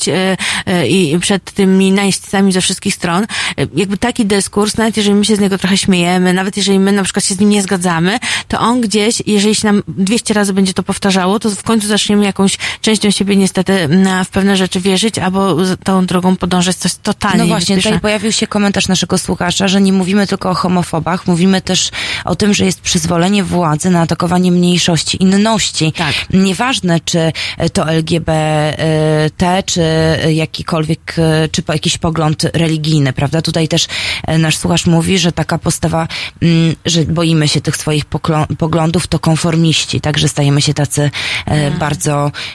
[0.88, 3.26] i przed tymi najeźdźcami ze wszystkich stron.
[3.74, 7.02] Jakby taki dyskurs, nawet jeżeli my się z niego trochę śmiejemy, nawet jeżeli my na
[7.02, 8.18] przykład się z nim nie zgadzamy,
[8.48, 12.24] to on gdzieś, jeżeli się nam 200 razy będzie to powtarzało, to w końcu zaczniemy
[12.24, 12.41] jakąś
[12.80, 13.88] częścią siebie niestety
[14.24, 18.46] w pewne rzeczy wierzyć, albo tą drogą podążać coś totalnie No właśnie, tutaj pojawił się
[18.46, 21.90] komentarz naszego słuchacza, że nie mówimy tylko o homofobach, mówimy też
[22.24, 25.92] o tym, że jest przyzwolenie władzy na atakowanie mniejszości, inności.
[25.92, 26.14] Tak.
[26.30, 27.32] Nieważne, czy
[27.72, 29.82] to LGBT, czy
[30.32, 31.16] jakikolwiek,
[31.52, 33.42] czy jakiś pogląd religijny, prawda?
[33.42, 33.86] Tutaj też
[34.26, 36.08] e, nasz słuchacz mówi, że taka postawa,
[36.42, 38.04] mm, że boimy się tych swoich
[38.58, 41.10] poglądów, to konformiści, także stajemy się tacy
[41.46, 41.70] e,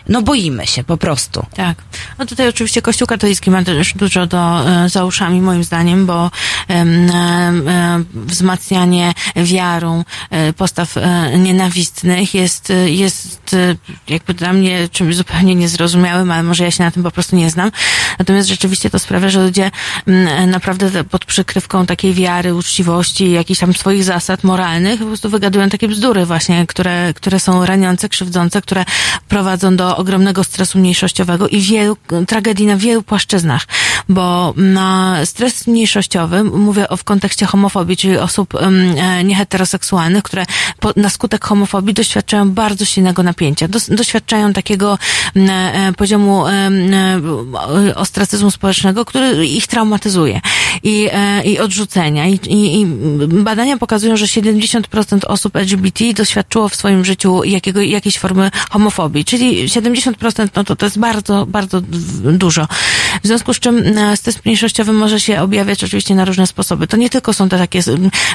[0.09, 1.45] no boimy się po prostu.
[1.55, 1.77] Tak.
[2.19, 6.31] No tutaj oczywiście Kościół katolicki ma też dużo do, e, za uszami moim zdaniem, bo
[6.67, 7.11] em,
[8.13, 13.75] wzmacnianie wiarą e, postaw e, nienawistnych jest, e, jest e,
[14.07, 17.49] jakby dla mnie czymś zupełnie niezrozumiałym, ale może ja się na tym po prostu nie
[17.49, 17.71] znam.
[18.19, 19.71] Natomiast rzeczywiście to sprawia, że ludzie
[20.47, 25.87] naprawdę pod przykrywką takiej wiary, uczciwości, jakichś tam swoich zasad moralnych po prostu wygadują takie
[25.87, 28.85] bzdury właśnie, które, które są raniące, krzywdzące, które
[29.27, 33.67] prowadzą do ogromnego stresu mniejszościowego i wielu, tragedii na wielu płaszczyznach,
[34.09, 40.45] bo na stres mniejszościowy, mówię o w kontekście homofobii, czyli osób e, nieheteroseksualnych, które
[40.79, 44.97] po, na skutek homofobii doświadczają bardzo silnego napięcia, doświadczają takiego
[45.35, 46.71] e, poziomu e,
[47.95, 50.41] ostracyzmu społecznego, który ich traumatyzuje
[50.83, 52.27] i, e, i odrzucenia.
[52.27, 52.85] I, i, I
[53.27, 59.56] badania pokazują, że 70% osób LGBT doświadczyło w swoim życiu jakiego, jakiejś formy homofobii, czyli
[59.65, 61.81] 70% no to, to jest bardzo, bardzo
[62.33, 62.67] dużo.
[63.23, 66.87] W związku z czym e, stres mniejszościowy może się objawiać oczywiście na różne sposoby.
[66.87, 67.81] To nie tylko są te takie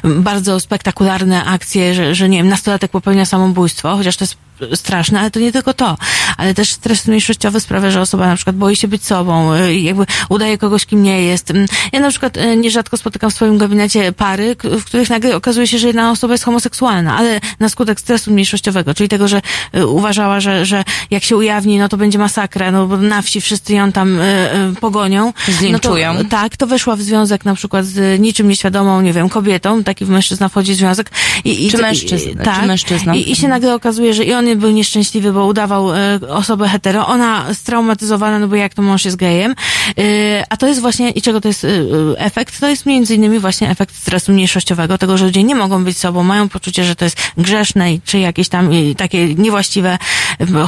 [0.05, 4.36] bardzo spektakularne akcje, że, że nie wiem, nastolatek popełnia samobójstwo, chociaż to jest
[4.74, 5.97] straszne, ale to nie tylko to,
[6.36, 10.07] ale też stres mniejszościowy sprawia, że osoba na przykład boi się być sobą, y, jakby
[10.28, 11.53] udaje kogoś, kim nie jest.
[11.93, 15.78] Ja na przykład y, nierzadko spotykam w swoim gabinecie pary, w których nagle okazuje się,
[15.78, 19.43] że jedna osoba jest homoseksualna, ale na skutek stresu mniejszościowego, czyli tego, że
[19.86, 23.72] uważała, że, że jak się ujawni, no to będzie masakra, no bo na wsi wszyscy
[23.74, 24.24] ją tam y,
[24.72, 25.32] y, pogonią.
[25.48, 26.14] Zlinczują.
[26.14, 29.84] No to, tak, to weszła w związek na przykład z niczym nieświadomą, nie wiem, kobietą,
[29.84, 31.10] taki mężczyzna wchodzi w związek
[31.44, 33.12] i, i Czy i- mężczyzna, tak, czy mężczyzną.
[33.14, 37.06] I, I się nagle okazuje, że i on był nieszczęśliwy, bo udawał e, osobę hetero,
[37.06, 39.55] ona straumatyzowana, no bo jak to mąż jest gejem.
[39.98, 41.68] E, a to jest właśnie, i czego to jest e,
[42.16, 42.60] efekt?
[42.60, 46.22] To jest między innymi właśnie efekt stresu mniejszościowego, tego, że ludzie nie mogą być sobą,
[46.22, 49.98] mają poczucie, że to jest grzeszne, i- czy jakieś tam i, takie niewłaściwe,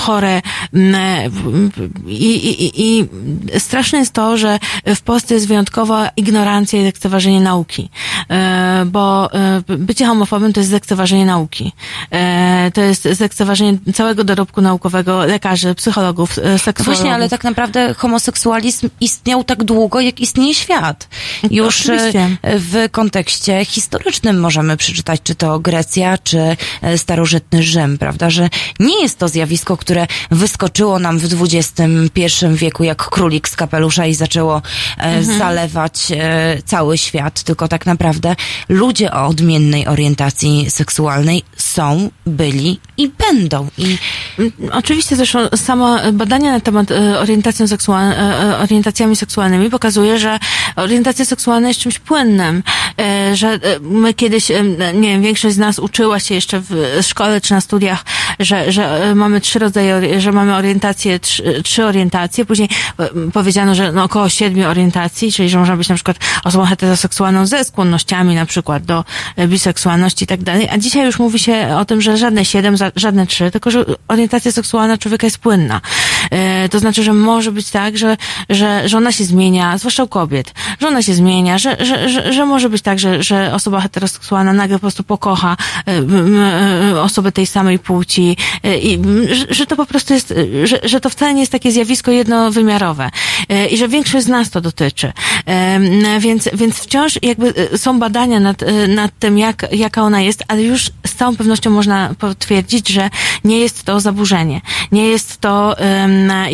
[0.00, 0.33] chore.
[0.72, 1.70] M, m,
[2.06, 3.08] I, i, i,
[3.58, 7.90] straszne jest to, że w Polsce jest wyjątkowa ignorancja i lekceważenie nauki.
[8.30, 11.72] E, bo e, bycie homofobem to jest lekceważenie nauki.
[12.10, 16.84] E, to jest lekceważenie całego dorobku naukowego lekarzy, psychologów, e, seksuologów.
[16.84, 21.08] Właśnie, ale tak naprawdę homoseksualizm istniał tak długo, jak istnieje świat.
[21.50, 22.36] Już Oczywiście.
[22.42, 26.56] w kontekście historycznym możemy przeczytać, czy to Grecja, czy
[26.96, 28.48] starożytny Rzym, prawda, że
[28.80, 34.14] nie jest to zjawisko, które wyskoczyło nam w XXI wieku jak królik z kapelusza i
[34.14, 34.62] zaczęło
[34.98, 35.38] e, Mhm.
[35.38, 38.36] zalewać e, cały świat, tylko tak naprawdę
[38.68, 43.68] ludzie o odmiennej orientacji seksualnej są, byli i będą.
[43.78, 43.98] I
[44.72, 48.12] Oczywiście zresztą samo badania na temat e, orientacji seksual,
[48.62, 50.38] orientacjami seksualnymi pokazuje, że
[50.76, 52.62] orientacja seksualna jest czymś płynnym,
[53.34, 54.48] że my kiedyś,
[54.94, 58.04] nie wiem, większość z nas uczyła się jeszcze w szkole czy na studiach,
[58.40, 62.68] że, że mamy trzy rodzaje, ori- że mamy orientację, trzy, trzy orientacje, później
[62.98, 67.46] e, powiedziano, że no około siedmiu orientacji, czyli że można być na przykład osobą heteroseksualną
[67.46, 69.04] ze skłonnościami na przykład do
[69.36, 72.76] e, biseksualności i tak dalej, a dzisiaj już mówi się o tym, że żadne siedem,
[72.96, 75.80] żadne trzy, tylko że orientacja seksualna człowieka jest płynna.
[76.64, 78.16] E, to znaczy, że może być tak, że,
[78.50, 82.32] że, że ona się zmienia, zwłaszcza u kobiet, że ona się zmienia, że, że, że,
[82.32, 85.92] że może być tak, że, że osoba heteroseksualna nagle po prostu pokocha e,
[86.92, 88.36] e, osobę tej samej płci.
[88.82, 88.98] I
[89.50, 90.34] że, to po prostu jest,
[90.64, 93.10] że, że to wcale nie jest takie zjawisko jednowymiarowe.
[93.70, 95.12] I że większość z nas to dotyczy.
[96.18, 100.90] Więc, więc wciąż jakby są badania nad, nad tym, jak, jaka ona jest, ale już
[101.06, 103.10] z całą pewnością można potwierdzić, że
[103.44, 104.60] nie jest to zaburzenie,
[104.92, 105.76] nie jest to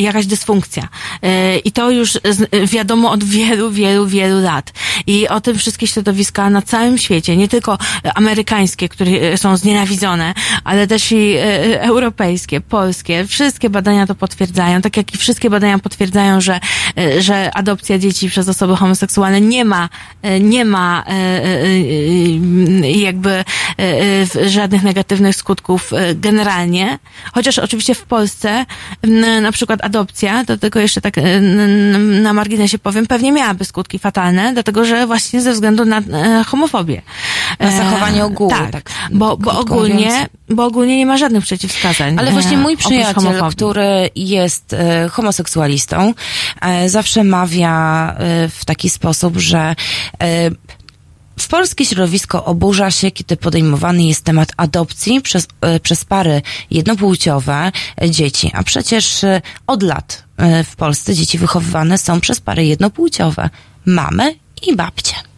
[0.02, 0.88] jakaś dysfunkcja.
[1.22, 2.18] E, I to już
[2.64, 4.72] wiadomo od wielu, wielu, wielu lat.
[5.06, 7.78] I o tym wszystkie środowiska na całym świecie, nie tylko
[8.14, 14.96] amerykańskie, które są znienawidzone, ale też i e, europejskie, polskie, wszystkie badania to potwierdzają, tak
[14.96, 16.60] jak i wszystkie badania potwierdzają, że,
[16.98, 19.88] e, że adopcja dzieci przez osoby homoseksualne nie ma,
[20.40, 21.04] nie ma
[22.82, 23.44] jakby
[24.46, 26.98] żadnych negatywnych skutków generalnie,
[27.32, 28.66] chociaż oczywiście w Polsce
[29.42, 31.40] na przykład adopcja, do tego jeszcze tak e,
[32.22, 37.02] na marginesie powiem, pewnie miałaby skutki fatalne, dlatego że właśnie ze względu na e, homofobię.
[37.60, 40.28] Na zachowanie ogółu, Tak, tak, bo, bo ogólnie, mówiąc.
[40.48, 42.16] bo ogólnie nie ma żadnych przeciwwskazań.
[42.18, 46.14] Ale właśnie e, mój przyjaciel, który jest e, homoseksualistą,
[46.62, 47.74] e, zawsze mawia
[48.18, 49.74] e, w taki sposób, że
[50.22, 50.50] e,
[51.42, 57.72] w polskie środowisko oburza się, kiedy podejmowany jest temat adopcji przez, e, przez pary jednopłciowe
[58.08, 58.50] dzieci.
[58.54, 63.50] A przecież e, od lat e, w Polsce dzieci wychowywane są przez pary jednopłciowe.
[63.86, 64.34] Mamy
[64.66, 65.29] i babcie.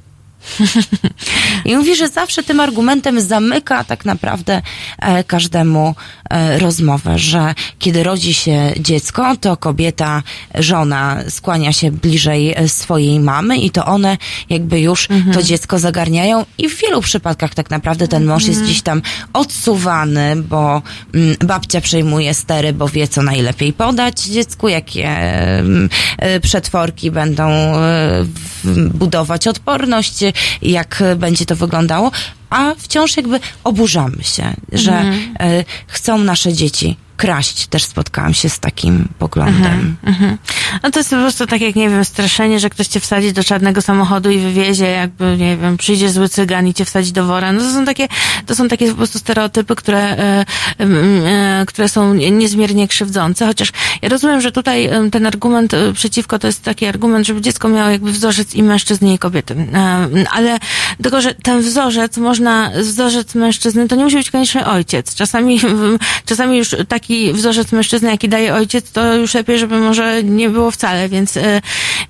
[1.65, 4.63] I mówi, że zawsze tym argumentem zamyka tak naprawdę
[4.99, 5.95] e, każdemu
[6.31, 10.23] e, rozmowę, że kiedy rodzi się dziecko, to kobieta,
[10.55, 14.17] żona skłania się bliżej e, swojej mamy i to one
[14.51, 16.45] jakby już to dziecko zagarniają.
[16.59, 19.03] I w wielu przypadkach tak naprawdę ten mąż jest gdzieś tam
[19.33, 20.83] odsuwany, bo
[21.15, 25.89] mm, babcia przejmuje stery, bo wie co najlepiej podać dziecku, jakie mm,
[26.19, 30.25] e, przetworki będą e, w- budować odporność,
[30.63, 32.11] jak będzie to wyglądało,
[32.53, 35.35] a wciąż jakby oburzamy się, że Mhm.
[35.41, 37.67] e, chcą nasze dzieci kraść.
[37.67, 39.97] Też spotkałam się z takim poglądem.
[40.05, 40.39] Mhm.
[40.83, 43.45] No to jest po prostu tak jak, nie wiem, straszenie, że ktoś cię wsadzi do
[43.45, 47.53] czarnego samochodu i wywiezie, jakby, nie wiem, przyjdzie zły cygan i cię wsadzi do wora.
[47.53, 48.09] No to są takie,
[48.47, 50.45] to są takie po prostu stereotypy, które, e,
[50.81, 53.73] e, które są niezmiernie krzywdzące, chociaż
[54.03, 58.13] ja rozumiem, że tutaj ten argument przeciwko to jest taki argument, żeby dziecko miało jakby
[58.13, 59.55] wzorzec i mężczyzny i kobiety.
[59.75, 60.59] E, Ale
[61.03, 62.42] tylko, że ten wzorzec można,
[62.83, 65.15] wzorzec mężczyzny to nie musi być koniecznie ojciec.
[65.15, 65.61] Czasami,
[66.27, 70.71] czasami już taki wzorzec mężczyzny, jaki daje ojciec, to już lepiej, żeby może nie było
[70.71, 71.61] wcale, więc, e,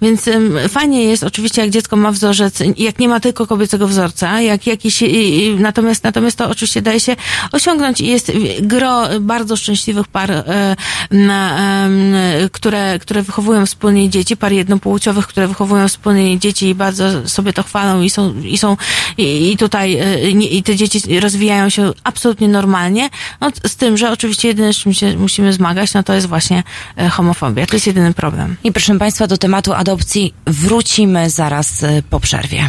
[0.02, 0.24] więc
[0.68, 5.04] fajnie jest oczywiście, jak dziecko ma wzorzec, jak nie ma tylko kobiecego wzorca, jak jakiś,
[5.58, 7.16] natomiast, natomiast to oczywiście daje się
[7.52, 10.76] osiągnąć i jest gro bardzo szczęśliwych par, e,
[12.52, 17.62] które, które wychowują wspólnie dzieci, par jednopłciowych, które wychowują wspólnie dzieci i bardzo sobie to
[17.62, 18.76] chwalą i są, i są,
[19.18, 23.96] i, i tutaj, e, nie- i te dzieci rozwijają się absolutnie normalnie, no, z tym,
[23.96, 26.62] że oczywiście jedyne, z czym się musimy zmagać, no to jest właśnie
[26.96, 27.66] e, homofobia.
[27.66, 28.56] To jest jedyny problem.
[28.64, 32.68] I proszę Państwa, do tematu adopcji wrócimy zaraz e, po przerwie.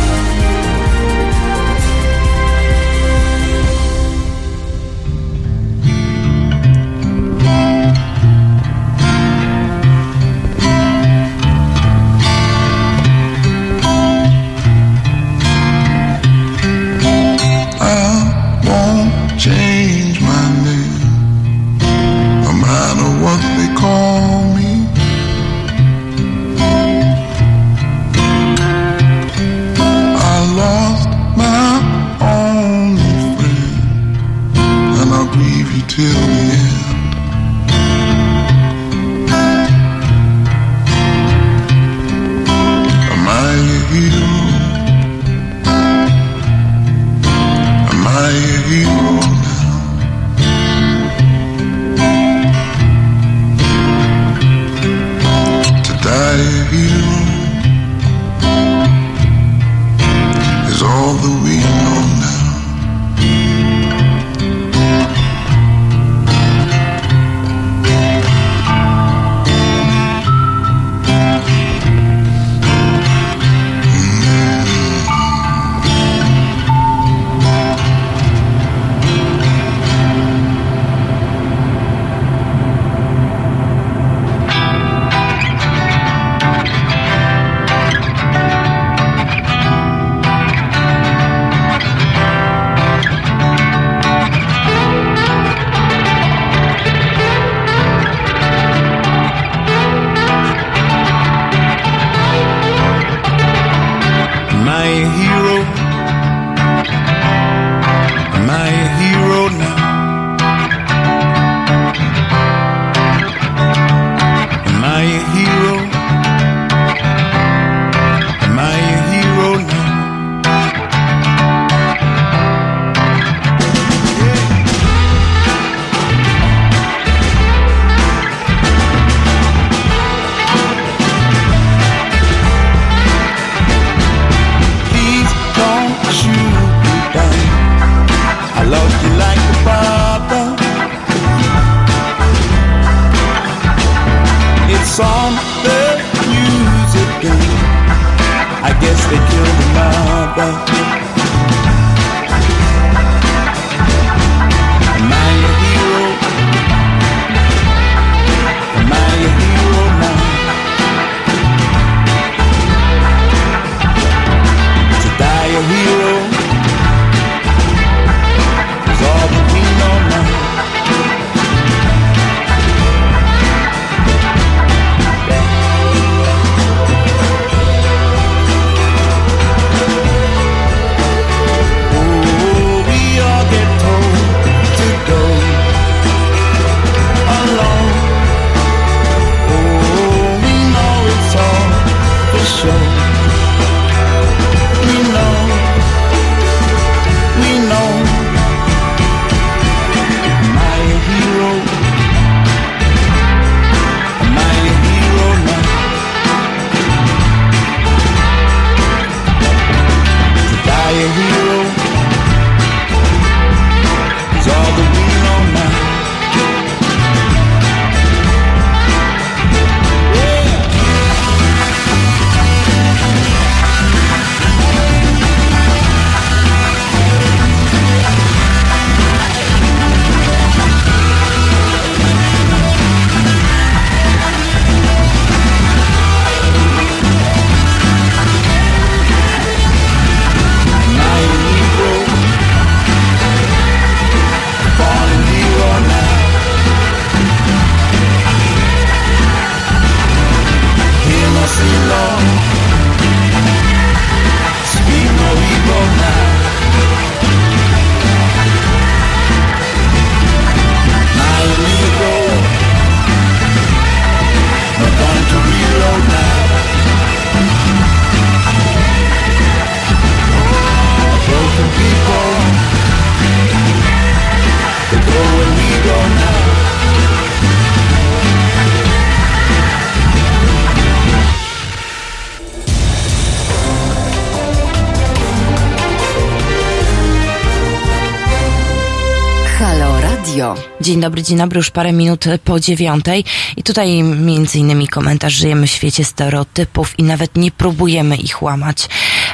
[291.11, 293.23] Dobry, dzień dobry, już parę minut po dziewiątej
[293.57, 298.87] i tutaj między innymi komentarz, żyjemy w świecie stereotypów i nawet nie próbujemy ich łamać.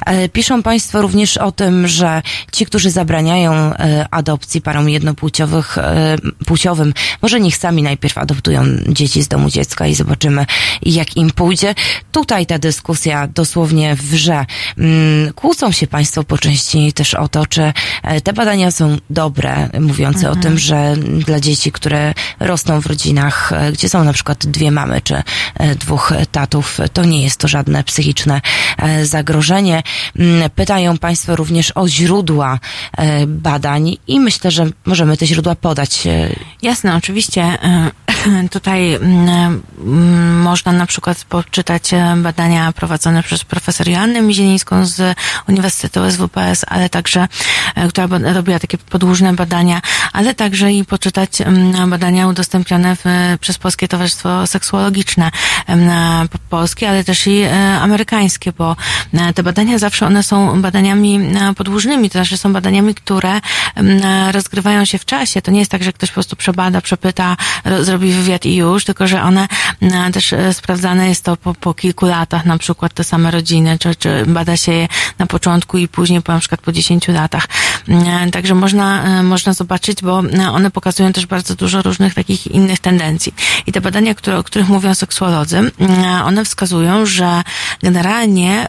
[0.06, 6.17] E, Piszą Państwo również o tym, że ci, którzy zabraniają e, adopcji parom jednopłciowych, e,
[6.45, 10.45] płciowym, może niech sami najpierw adoptują dzieci z domu dziecka i zobaczymy,
[10.81, 11.75] jak im pójdzie.
[12.17, 14.45] Tutaj ta dyskusja dosłownie wrze.
[14.77, 17.73] Mm, Kłócą się Państwo po części też o to, czy
[18.03, 20.41] e, te badania są dobre, mówiące o Mhm.
[20.43, 25.01] tym, że dla dzieci, które rosną w rodzinach, e, gdzie są na przykład dwie mamy
[25.01, 25.15] czy
[25.55, 28.41] e, dwóch tatów, to nie jest to żadne psychiczne
[29.03, 29.83] zagrożenie.
[30.19, 32.59] Mm, Pytają Państwo również o źródła
[33.27, 36.03] badań i myślę, że możemy te źródła podać.
[36.61, 37.57] Jasne, oczywiście.
[38.51, 39.61] Tutaj mm,
[40.41, 45.18] można na przykład poczytać badania prowadzone przez profesor Joannę Mizielińską z
[45.50, 47.27] Uniwersytetu SWPS, ale także,
[47.76, 49.82] e, która robiła takie podłużne badania,
[50.14, 51.32] ale także i poczytać
[51.88, 53.03] badania udostępnione w,
[53.40, 55.32] przez Polskie Towarzystwo Seksuologiczne
[56.50, 58.76] polskie, ale też i e, amerykańskie, bo
[59.14, 61.19] e, te badania zawsze one są badaniami
[61.58, 63.42] podłużnymi, to znaczy są badaniami, które
[64.32, 65.42] rozgrywają się w czasie.
[65.42, 68.86] To nie jest tak, że ktoś po prostu przebada, przepyta, ro, zrobi wywiad i już,
[68.86, 69.48] tylko że one
[70.14, 74.26] też sprawdzane jest to po, po kilku latach, na przykład te same rodziny, czy, czy
[74.27, 74.88] bada się je
[75.19, 77.48] na początku i później po na przykład po 10 latach.
[77.90, 82.48] E, Także można, e, można zobaczyć, bo e, one pokazują też bardzo dużo różnych takich
[82.48, 83.34] innych tendencji.
[83.67, 87.42] I te badania, które, o których mówią seksuolodzy, e, one wskazują, że
[87.84, 88.67] generalnie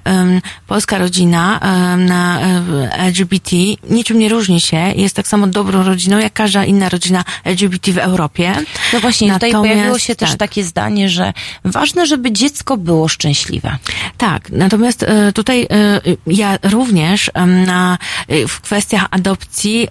[0.67, 1.61] polska rodzina
[1.99, 3.57] na e, LGBT
[3.91, 7.99] niczym nie różni się, jest tak samo dobrą rodziną, jak każda inna rodzina LGBT w
[7.99, 8.55] Europie.
[8.93, 10.39] No właśnie, tutaj Natomiast- pojawiło się też tak.
[10.39, 11.33] takie zdanie, że
[11.65, 13.77] ważne, żeby dziecko było szczęśliwe.
[14.17, 19.89] Tak, natomiast e, tutaj e, ja również em, na, e, w kwestiach adopcji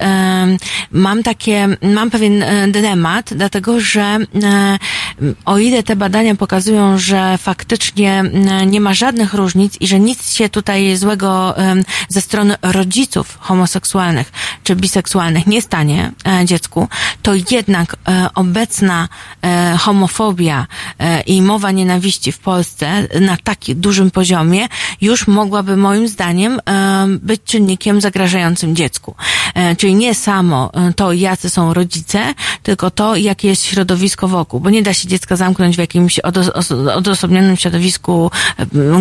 [0.91, 4.01] mam takie, mam pewien e, dylemat, dlatego że
[4.43, 4.79] e,
[5.45, 10.33] o ile te badania pokazują, że faktycznie e, nie ma żadnych różnic i że nic
[10.33, 11.55] się tutaj złego
[12.09, 14.31] ze strony rodziców homoseksualnych
[14.63, 16.87] czy biseksualnych nie stanie e, dziecku,
[17.21, 19.09] to jednak e, obecna
[19.41, 20.67] e, homofobia
[20.99, 24.67] e, i mowa nienawiści w Polsce na takim dużym poziomie
[25.01, 26.59] już mogłaby moim zdaniem
[27.21, 29.15] być czynnikiem zagrażającym dziecku.
[29.53, 34.59] E, czyli nie samo e, to, jacy są rodzice, tylko to, jakie jest środowisko wokół,
[34.59, 38.31] bo nie da się dziecka zamknąć w jakimś odo- os- odosobnionym środowisku,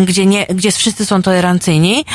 [0.05, 2.05] gdzie nie, gdzie wszyscy są tolerancyjni,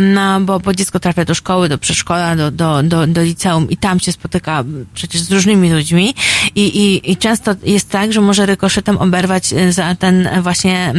[0.00, 3.76] no, bo, bo dziecko trafia do szkoły, do przedszkola, do, do, do, do liceum i
[3.76, 4.64] tam się spotyka
[4.94, 6.14] przecież z różnymi ludźmi
[6.54, 10.92] i, i, i często jest tak, że może rykoszetem oberwać e, za ten właśnie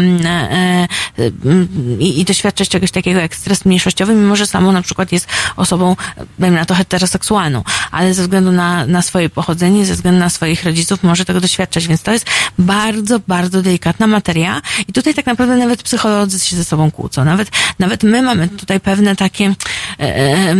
[1.99, 5.95] i, i doświadczać czegoś takiego jak stres mniejszościowy, mimo że samo na przykład jest osobą,
[6.17, 10.29] e, dajmy na to heteroseksualną, ale ze względu na, na swoje pochodzenie, ze względu na
[10.29, 12.25] swoich rodziców może tego doświadczać, więc to jest
[12.59, 14.61] bardzo, bardzo delikatna materia.
[14.87, 17.25] I tutaj tak naprawdę nawet psycholodzy się ze sobą kłócą.
[17.25, 20.55] Nawet, nawet my mamy tutaj pewne takie e, e,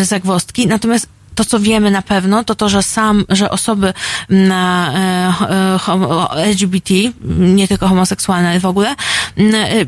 [0.00, 3.92] e, zagwozdki, natomiast to, co wiemy na pewno, to to, że sam, że osoby
[4.28, 6.94] na e, e, homo- LGBT,
[7.38, 8.94] nie tylko homoseksualne, ale w ogóle,
[9.38, 9.44] e,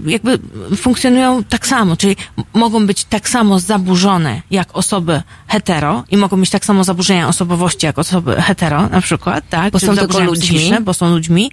[0.07, 0.39] jakby
[0.77, 2.17] funkcjonują tak samo, czyli
[2.55, 7.87] mogą być tak samo zaburzone jak osoby hetero i mogą mieć tak samo zaburzenia osobowości
[7.87, 9.73] jak osoby hetero, na przykład, tak?
[9.73, 10.49] Bo Czy są tylko ludźmi.
[10.49, 11.51] psychiczne, bo są ludźmi,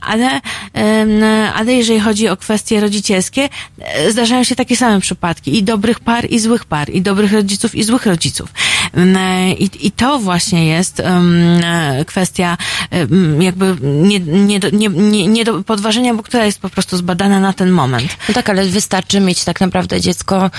[0.00, 0.40] ale,
[1.54, 3.48] ale jeżeli chodzi o kwestie rodzicielskie,
[3.78, 7.74] e, zdarzają się takie same przypadki i dobrych par, i złych par, i dobrych rodziców,
[7.74, 8.52] i złych rodziców.
[8.96, 11.20] E, I, i to właśnie jest e,
[12.06, 12.56] kwestia
[13.40, 17.52] jakby nie, nie, nie, nie, nie do podważenia, bo która jest po prostu zbadana na
[17.52, 18.16] ten moment.
[18.28, 20.50] No tak, ale wystarczy mieć tak naprawdę dziecko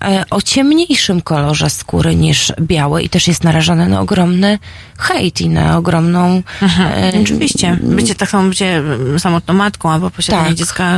[0.00, 4.58] e, o ciemniejszym kolorze skóry niż białe i też jest narażone na ogromny
[4.98, 6.42] hejt i na ogromną...
[6.62, 7.78] e, Oczywiście.
[7.82, 8.82] Bycie tak samo bycie
[9.18, 10.54] samotną matką albo posiadanie Tak.
[10.56, 10.92] dziecka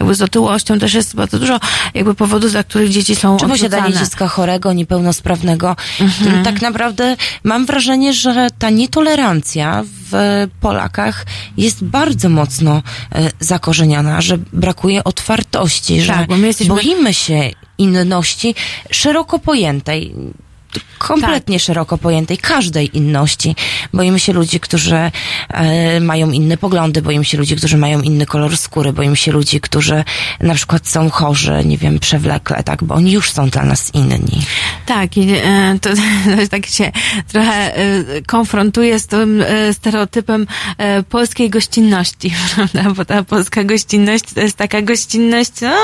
[0.00, 1.60] jakby z otyłością też jest bardzo dużo
[1.94, 4.06] jakby powodów, dla których dzieci są Czy posiadanie odrzucane.
[4.06, 5.76] dziecka chorego, niepełnosprawnego.
[6.00, 6.09] Mhm.
[6.44, 12.82] Tak naprawdę mam wrażenie, że ta nietolerancja w Polakach jest bardzo mocno
[13.12, 18.54] e, zakorzeniona, że brakuje otwartości, że Tak, my jesteśmy- boimy się inności
[18.90, 20.14] szeroko pojętej.
[20.98, 21.64] Kompletnie Tak.
[21.64, 23.56] szeroko pojętej, każdej inności.
[23.94, 25.10] Boimy się ludzi, którzy
[25.48, 29.60] e, mają inne poglądy, boimy się ludzi, którzy mają inny kolor skóry, boimy się ludzi,
[29.60, 30.04] którzy
[30.40, 34.42] na przykład są chorzy, nie wiem, przewlekle, tak, bo oni już są dla nas inni.
[34.86, 35.90] Tak, i e, to,
[36.40, 36.92] to tak się
[37.28, 40.46] trochę e, konfrontuje z tym e, stereotypem
[40.78, 42.90] e, polskiej gościnności, prawda?
[42.90, 45.76] Bo ta polska gościnność to jest taka gościnność no,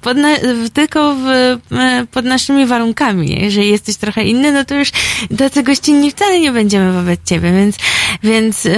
[0.00, 0.28] pod na,
[0.72, 3.42] tylko w, e, pod naszymi warunkami.
[3.42, 4.90] Jeżeli jesteś trochę inny, no to już
[5.38, 7.76] tacy gościnni wcale nie będziemy wobec ciebie, więc,
[8.22, 8.68] więc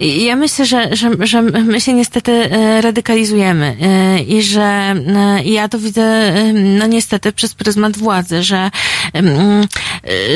[0.00, 5.68] ja myślę, że, że, że my się niestety e, radykalizujemy e, i że e, ja
[5.68, 8.70] to widzę no niestety przez pryzmat władzy, że,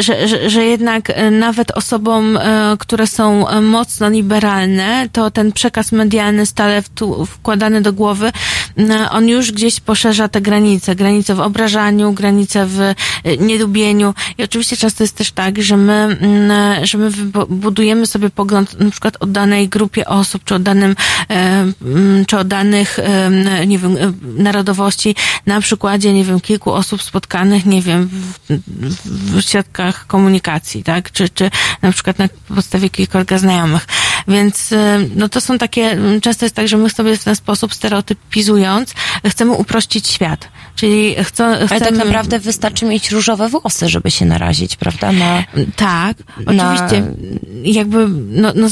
[0.01, 2.39] że, że, że jednak nawet osobom,
[2.79, 6.83] które są mocno liberalne, to ten przekaz medialny stale
[7.27, 8.33] wkładany do głowy,
[9.11, 12.95] on już gdzieś poszerza te granice, granice w obrażaniu, granice w e,
[13.37, 14.15] nielubieniu.
[14.39, 17.11] I oczywiście często jest też tak, że my, mm, że my
[17.49, 20.97] budujemy sobie pogląd na przykład o danej grupie osób, czy o danym,
[21.31, 21.35] e,
[21.83, 22.99] mm, czy o danych,
[23.67, 25.15] nie wiem, e, narodowości.
[25.47, 29.43] Na przykładzie, nie wiem, kilku osób spotkanych, nie wiem, w,
[29.93, 31.51] w komunikacji, tak, czy, czy
[31.83, 33.87] na przykład na podstawie kilkorga znajomych.
[34.29, 37.75] Więc, e, no to są takie, często jest tak, że my sobie w ten sposób
[39.29, 40.49] chcemy uprościć świat.
[40.77, 41.81] Czyli chcą, Ale chcemy...
[41.81, 45.13] tak naprawdę wystarczy mieć różowe włosy, żeby się narazić, prawda?
[45.13, 45.45] Na,
[45.77, 46.17] Tak,
[46.47, 47.03] na oczywiście.
[47.65, 48.69] Jakby, no, no,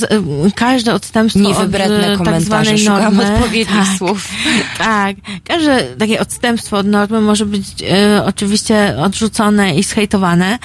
[0.55, 4.29] każde odstępstwo Niewybredne od e, tak komentarze, zwanej szukam normy, odpowiednich tak, słów.
[4.79, 10.59] Tak, każde takie odstępstwo od normy może być e, oczywiście odrzucone i zhejtowane,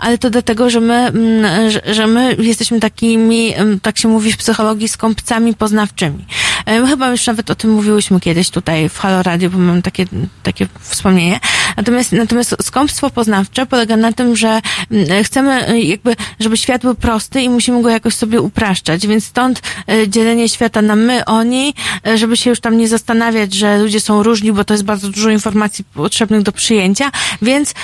[0.00, 4.36] ale to dlatego, że my, mm, że, my jesteśmy takimi, mm, tak się mówi w
[4.36, 6.24] psychologii, skąpcami poznawczymi.
[6.66, 10.06] E, chyba już nawet o tym mówiłyśmy kiedyś tutaj w Halo Radio, bo mam takie,
[10.42, 11.40] takie wspomnienie.
[11.76, 16.94] Natomiast, natomiast skąpstwo poznawcze polega na tym, że mm, chcemy e, jakby, żeby świat był
[16.94, 21.74] prosty i musimy go jakoś sobie upraszczać, więc stąd e, dzielenie świata na my, oni,
[22.06, 25.08] e, żeby się już tam nie zastanawiać, że ludzie są różni, bo to jest bardzo
[25.08, 27.10] dużo informacji potrzebnych do przyjęcia,
[27.42, 27.74] więc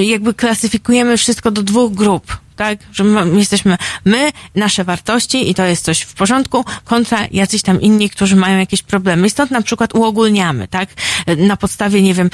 [0.00, 2.45] jakby klasyfikujemy wszystko do dwóch grup.
[2.56, 7.62] Tak, że my, jesteśmy my, nasze wartości i to jest coś w porządku, kontra jacyś
[7.62, 9.26] tam inni, którzy mają jakieś problemy.
[9.26, 10.88] I stąd na przykład uogólniamy, tak,
[11.36, 12.30] na podstawie, nie wiem,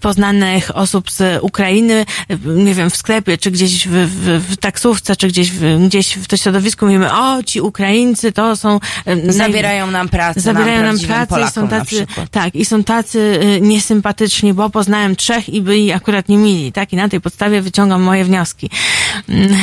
[0.00, 2.06] poznanych osób z Ukrainy,
[2.44, 6.26] nie wiem, w sklepie, czy gdzieś w, w, w taksówce, czy gdzieś w, gdzieś w
[6.26, 8.80] to środowisku mówimy, o, ci Ukraińcy to są...
[9.28, 13.60] Zabierają nam pracę, Zabierają nam, nam pracę i są tacy, tak, i są tacy y,
[13.60, 18.02] niesympatyczni, bo poznałem trzech i byli akurat nie mili, tak, i na tej podstawie wyciągam
[18.02, 18.70] moje wnioski.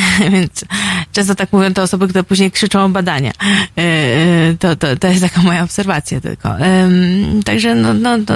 [0.32, 0.64] Więc
[1.12, 3.30] często tak mówią te osoby, które później krzyczą o badania.
[3.30, 6.54] Y, y, To, to, to jest taka moja obserwacja tylko.
[7.44, 8.34] Także no, no to,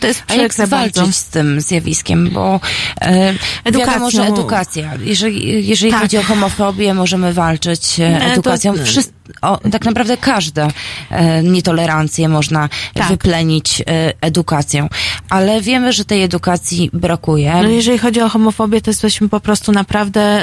[0.00, 1.12] to jest A jak bardzo.
[1.12, 2.30] z tym zjawiskiem?
[2.30, 2.60] Bo
[3.00, 3.92] e, Edukacją.
[3.92, 4.90] wiadomo, że edukacja.
[5.04, 6.00] Jeżeli, jeżeli Tak.
[6.02, 8.74] chodzi o homofobię, możemy walczyć e, Nie, to- edukacją.
[8.74, 9.10] Wszys-
[9.42, 10.68] o, tak naprawdę każde
[11.10, 13.08] e, nietolerancje można Tak.
[13.08, 13.84] wyplenić e,
[14.20, 14.88] edukacją.
[15.28, 17.54] Ale wiemy, że tej edukacji brakuje.
[17.62, 20.40] No jeżeli chodzi o homofobię, to jesteśmy po prostu naprawdę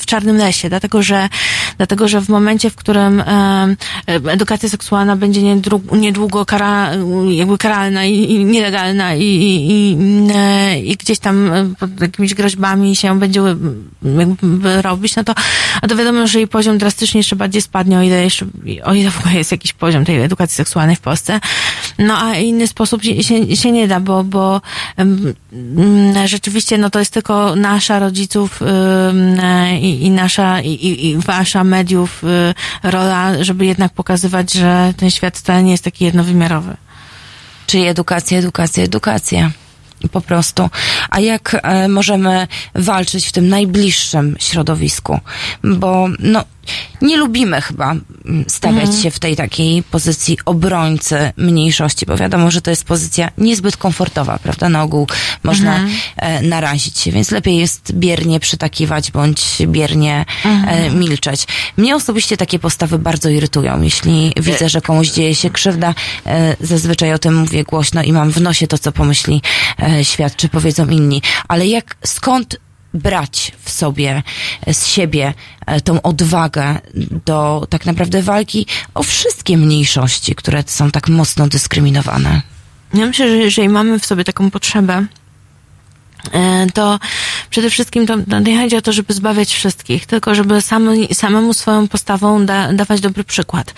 [0.00, 1.28] w czarnym lesie, dlatego że,
[1.76, 3.22] dlatego, że w momencie, w którym
[4.06, 6.90] edukacja seksualna będzie niedru- niedługo kara,
[7.30, 9.96] jakby karalna i, nielegalna i, i, i,
[10.34, 13.40] e, gdzieś tam e, pod jakimiś groźbami się będzie
[14.02, 15.34] jakby robić, no to,
[15.82, 18.46] a to wiadomo, że jej poziom drastycznie jeszcze bardziej spadnie, o ile jeszcze,
[18.84, 21.40] o ile w ogóle jest jakiś poziom tej edukacji seksualnej w Polsce.
[21.98, 24.60] No a inny sposób się, się, nie da, bo, bo
[24.96, 25.34] mm,
[26.26, 28.60] rzeczywiście no to jest tylko nasza rodziców
[29.80, 35.38] i, i nasza i, i wasza mediów y, rola, żeby jednak pokazywać, że ten świat
[35.38, 36.76] wcale nie jest taki jednowymiarowy.
[37.66, 39.50] Czyli edukacja, edukacja, edukacja.
[40.12, 40.70] Po prostu.
[41.10, 45.20] A jak e, możemy walczyć w tym najbliższym środowisku?
[45.64, 46.44] Bo no,
[47.02, 49.02] nie lubimy chyba mm, stawiać Mhm.
[49.02, 54.38] się w tej takiej pozycji obrońcy mniejszości, bo wiadomo, że to jest pozycja niezbyt komfortowa,
[54.38, 54.68] prawda?
[54.68, 55.06] Na ogół
[55.42, 55.92] można Mhm.
[56.16, 60.98] e, narazić się, więc lepiej jest biernie przytakiwać bądź biernie e, Mhm.
[60.98, 61.46] milczeć.
[61.76, 63.82] Mnie osobiście takie postawy bardzo irytują.
[63.82, 65.94] Jeśli widzę, że komuś dzieje się krzywda,
[66.26, 69.42] e, zazwyczaj o tym mówię głośno i mam w nosie to, co pomyśli
[70.02, 71.22] świat, czy powiedzą inni.
[71.48, 72.56] Ale jak, skąd
[72.94, 74.22] brać w sobie,
[74.72, 75.34] z siebie
[75.66, 76.78] e, tą odwagę
[77.26, 82.42] do tak naprawdę walki o wszystkie mniejszości, które są tak mocno dyskryminowane?
[82.94, 85.06] Ja myślę, że jeżeli mamy w sobie taką potrzebę,
[86.32, 86.98] e, to
[87.50, 91.88] przede wszystkim to, nie chodzi o to, żeby zbawiać wszystkich, tylko żeby samy, samemu swoją
[91.88, 93.74] postawą da, dawać dobry przykład.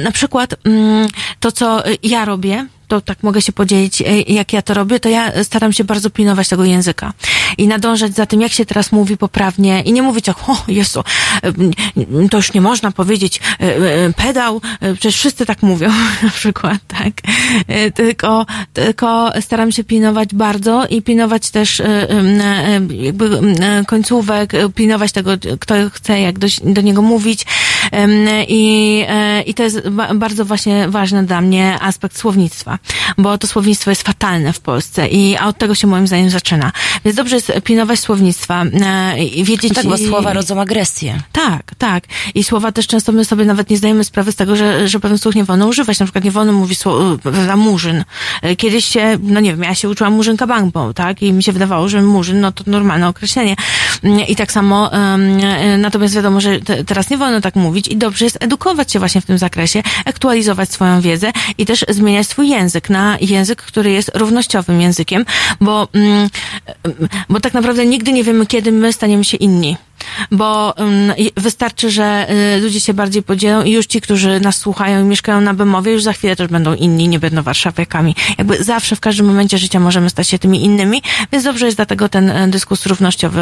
[0.00, 1.08] Na przykład mm,
[1.40, 5.08] to, co ja robię, to tak mogę się podzielić, e, jak ja to robię, to
[5.08, 7.12] ja staram się bardzo pilnować tego języka
[7.58, 11.04] i nadążać za tym, jak się teraz mówi poprawnie i nie mówić tak, o Jezu,
[11.42, 15.88] e, to już nie można powiedzieć e, pedał, przecież wszyscy tak mówią
[16.22, 17.12] na przykład, tak?
[17.94, 21.82] Tylko, tylko staram się pilnować bardzo i pilnować też
[22.90, 23.40] jakby
[23.86, 27.46] końcówek, pilnować tego, kto chce, jak do, do niego mówić
[28.48, 29.04] i,
[29.46, 32.75] i to jest ba- bardzo właśnie ważny dla mnie aspekt słownictwa,
[33.18, 36.72] bo to słownictwo jest fatalne w Polsce i a od tego się moim zdaniem zaczyna.
[37.04, 39.74] Więc dobrze jest pilnować słownictwa e, i wiedzieć...
[39.74, 41.20] Tak, bo słowa rodzą agresję.
[41.32, 42.04] tak, tak.
[42.34, 45.20] I słowa też często my sobie nawet nie zdajemy sprawy z tego, że, że pewnych
[45.20, 45.98] słów nie wolno używać.
[45.98, 48.04] Na przykład nie wolno mówić słowa murzyn.
[48.42, 51.22] E, Kiedyś się, no nie wiem, ja się uczyłam murzynka bangbo, tak?
[51.22, 53.56] I mi się wydawało, że murzyn, no to normalne określenie.
[54.28, 58.24] I tak samo, e, natomiast wiadomo, że te, teraz nie wolno tak mówić i dobrze
[58.24, 62.90] jest edukować się właśnie w tym zakresie, aktualizować swoją wiedzę i też zmieniać swój język
[62.90, 65.24] na język, który jest równościowym językiem,
[65.60, 66.28] bo, mm,
[67.28, 69.76] bo tak naprawdę nigdy nie wiemy, kiedy my staniemy się inni.
[70.30, 70.74] Bo
[71.36, 72.26] wystarczy, że
[72.56, 75.92] y, ludzie się bardziej podzielą i już ci, którzy nas słuchają i mieszkają na Bemowie,
[75.92, 78.14] już za chwilę też będą inni, nie będą warszawiakami.
[78.38, 81.02] Jakby zawsze, w każdym momencie życia możemy stać się tymi innymi,
[81.32, 83.40] więc dobrze jest dlatego ten e, dyskurs równościowy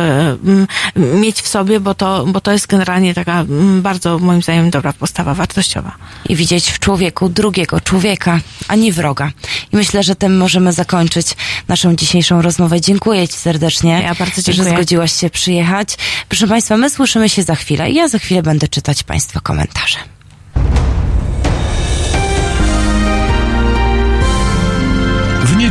[0.96, 4.92] mieć w sobie, bo to, bo to jest generalnie taka mm, bardzo, moim zdaniem, dobra
[4.92, 5.92] postawa wartościowa.
[6.28, 9.30] i widzieć w człowieku drugiego człowieka, a nie wroga.
[9.72, 11.26] I myślę, że tym możemy zakończyć
[11.68, 12.80] naszą dzisiejszą rozmowę.
[12.80, 14.74] Dziękuję Ci serdecznie, Ja bardzo że dziękuję.
[14.76, 15.88] zgodziłaś się przyjechać.
[16.28, 19.98] Proszę Państwa, my słyszymy się za chwilę i ja za chwilę będę czytać Państwa komentarze.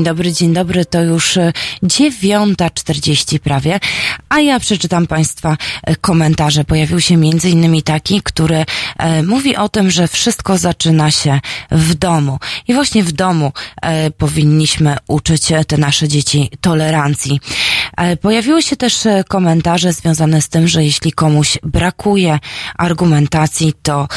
[0.00, 0.84] Dzień dobry, dzień dobry.
[0.84, 3.80] To już e, 9.40 prawie,
[4.28, 6.64] a ja przeczytam Państwa e, komentarze.
[6.64, 8.64] Pojawił się między innymi taki, który
[8.98, 12.38] e, mówi o tym, że wszystko zaczyna się w domu.
[12.68, 17.40] I właśnie w domu e, powinniśmy uczyć te nasze dzieci tolerancji.
[17.96, 22.38] E, pojawiły się też e, komentarze związane z tym, że jeśli komuś brakuje
[22.76, 24.08] argumentacji, to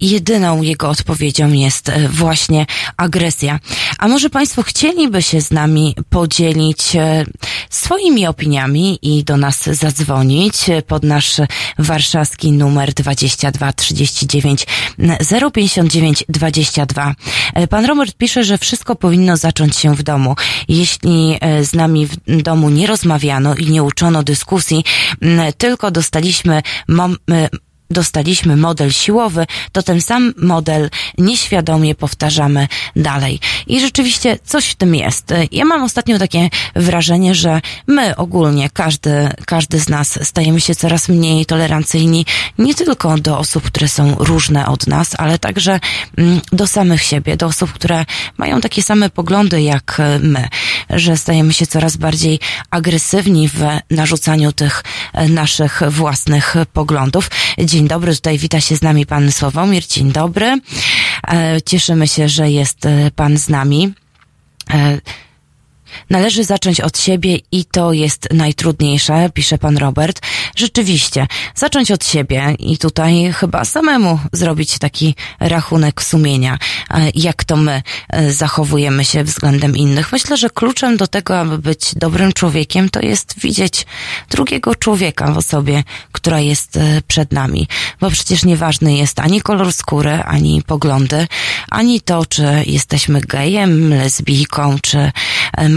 [0.00, 3.60] jedyną jego odpowiedzią jest właśnie agresja.
[3.98, 7.24] A może Państwo chcieliby się z nami podzielić e,
[7.70, 11.40] swoimi opiniami i do nas zadzwonić e, pod nasz
[11.78, 14.66] warszawski numer 22 39
[15.54, 17.14] 059 22.
[17.70, 20.34] Pan Robert pisze, że wszystko powinno zacząć się w domu.
[20.68, 24.84] Jeśli e, z nami w domu nie rozmawiano i nie uczono dyskusji,
[25.58, 27.16] tylko dostaliśmy mom-
[27.90, 33.40] dostaliśmy model siłowy, to ten sam model nieświadomie powtarzamy dalej.
[33.66, 35.34] I rzeczywiście coś w tym jest.
[35.52, 41.08] Ja mam ostatnio takie wrażenie, że my ogólnie, każdy, każdy z nas stajemy się coraz
[41.08, 42.26] mniej tolerancyjni
[42.58, 45.80] nie tylko do osób, które są różne od nas, ale także
[46.16, 48.04] mm, do samych siebie, do osób, które
[48.36, 50.48] mają takie same poglądy jak my,
[50.90, 57.30] że stajemy się coraz bardziej agresywni w narzucaniu tych e, naszych własnych poglądów.
[57.78, 59.86] Dzień dobry, tutaj wita się z nami pan Sławomir.
[59.86, 60.60] Dzień dobry.
[61.28, 63.94] E, Cieszymy się, że jest e, pan z nami.
[66.10, 70.20] Należy zacząć od siebie i to jest najtrudniejsze, pisze pan Robert.
[70.56, 76.58] Rzeczywiście, zacząć od siebie i tutaj chyba samemu zrobić taki rachunek sumienia,
[76.90, 80.12] e, jak to my e, zachowujemy się względem innych.
[80.12, 83.86] Myślę, że kluczem do tego, aby być dobrym człowiekiem, to jest widzieć
[84.30, 87.68] drugiego człowieka w osobie, która jest e, przed nami.
[88.00, 91.26] Bo przecież nieważny jest ani kolor skóry, ani poglądy,
[91.70, 95.12] ani to, czy jesteśmy gejem, lesbijką, czy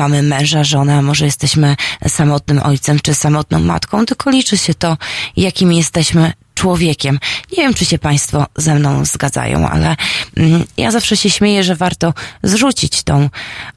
[0.02, 1.76] mamy męża, żonę, a może jesteśmy
[2.08, 4.98] samotnym ojcem czy samotną matką, tylko liczy się to,
[5.38, 7.20] jakim jesteśmy człowiekiem.
[7.52, 9.96] Nie wiem, czy się Państwo ze mną zgadzają, ale
[10.38, 12.14] mm, ja zawsze się śmieję, że warto
[12.44, 13.30] zrzucić tą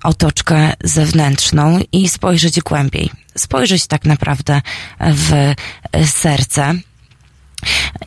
[0.05, 3.11] otoczkę zewnętrzną i spojrzeć głębiej.
[3.39, 4.63] Spojrzeć tak naprawdę
[5.03, 5.55] w
[6.07, 6.75] serce.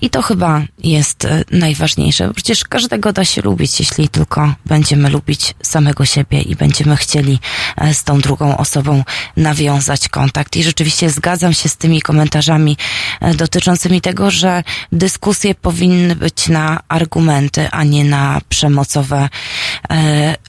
[0.01, 2.33] I to chyba jest e, najważniejsze.
[2.33, 7.39] Przecież każdego da się lubić, jeśli tylko będziemy lubić samego siebie i będziemy chcieli
[7.77, 9.03] e, z tą drugą osobą
[9.37, 10.55] nawiązać kontakt.
[10.55, 12.77] I rzeczywiście zgadzam się z tymi komentarzami
[13.21, 19.29] e, dotyczącymi tego, że dyskusje powinny być na argumenty, a nie na przemocowe,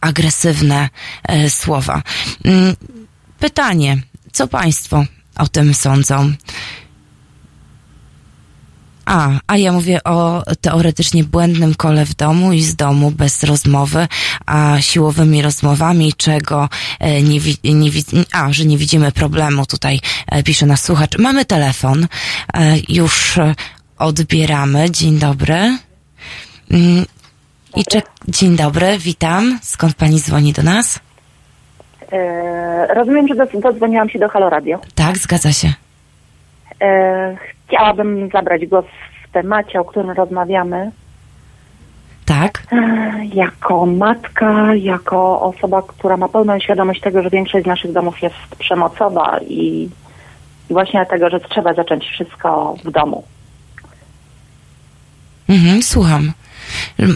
[0.00, 0.88] agresywne
[1.48, 2.02] słowa.
[2.44, 2.74] Mm,
[3.38, 3.96] Pytanie,
[4.32, 5.04] co Państwo
[5.38, 6.32] o tym sądzą?
[9.08, 14.08] A, a ja mówię o teoretycznie błędnym kole w domu i z domu bez rozmowy,
[14.46, 16.68] a siłowymi rozmowami, czego
[17.00, 21.18] e, nie, wi- nie wi- a, że nie widzimy problemu, tutaj e, pisze nas słuchacz.
[21.18, 22.06] Mamy telefon,
[22.54, 23.38] e, już
[23.98, 24.90] odbieramy.
[24.90, 25.78] Dzień dobry.
[26.70, 27.06] Mm,
[27.76, 29.58] I czek- Dzień dobry, witam.
[29.62, 31.00] Skąd pani dzwoni do nas?
[32.96, 34.80] Rozumiem, że dodzwoniłam się do Halo Radio.
[34.94, 35.72] Tak, zgadza się.
[36.80, 38.84] E, chciałabym zabrać głos
[39.28, 40.90] w temacie, o którym rozmawiamy.
[42.24, 42.62] Tak.
[42.72, 48.22] E, jako matka, jako osoba, która ma pełną świadomość tego, że większość z naszych domów
[48.22, 49.88] jest przemocowa i,
[50.70, 53.24] i właśnie dlatego, że trzeba zacząć wszystko w domu.
[55.48, 56.32] Mhm, słucham.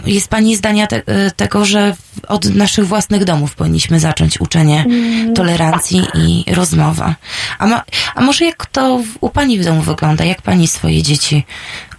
[0.07, 1.95] Jest Pani zdania te, e, tego, że
[2.29, 7.15] od naszych własnych domów powinniśmy zacząć uczenie Mm, tolerancji i rozmowa.
[7.59, 7.83] A, ma,
[8.15, 10.25] a może jak to w, u Pani w domu wygląda?
[10.25, 11.45] Jak Pani swoje dzieci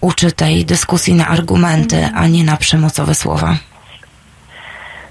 [0.01, 3.56] uczy tej dyskusji na argumenty, a nie na przemocowe słowa?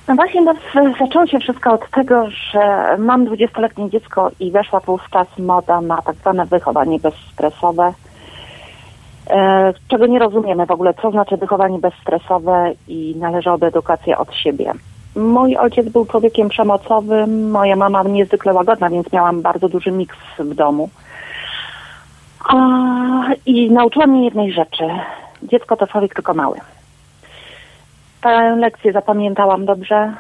[0.09, 0.55] No właśnie, no,
[1.01, 6.17] zaczęło się wszystko od tego, że mam 20-letnie dziecko i weszła wówczas moda na tak
[6.17, 7.93] zwane wychowanie bezstresowe,
[9.89, 14.73] czego nie rozumiemy w ogóle, co znaczy wychowanie bezstresowe i należy od edukacji od siebie.
[15.17, 20.55] Mój ojciec był człowiekiem przemocowym, moja mama niezwykle łagodna, więc miałam bardzo duży miks w
[20.55, 20.89] domu.
[22.49, 22.57] A,
[23.47, 24.85] I nauczyła mnie jednej rzeczy.
[25.43, 26.59] Dziecko to człowiek tylko mały.
[28.21, 30.13] Tę lekcję zapamiętałam dobrze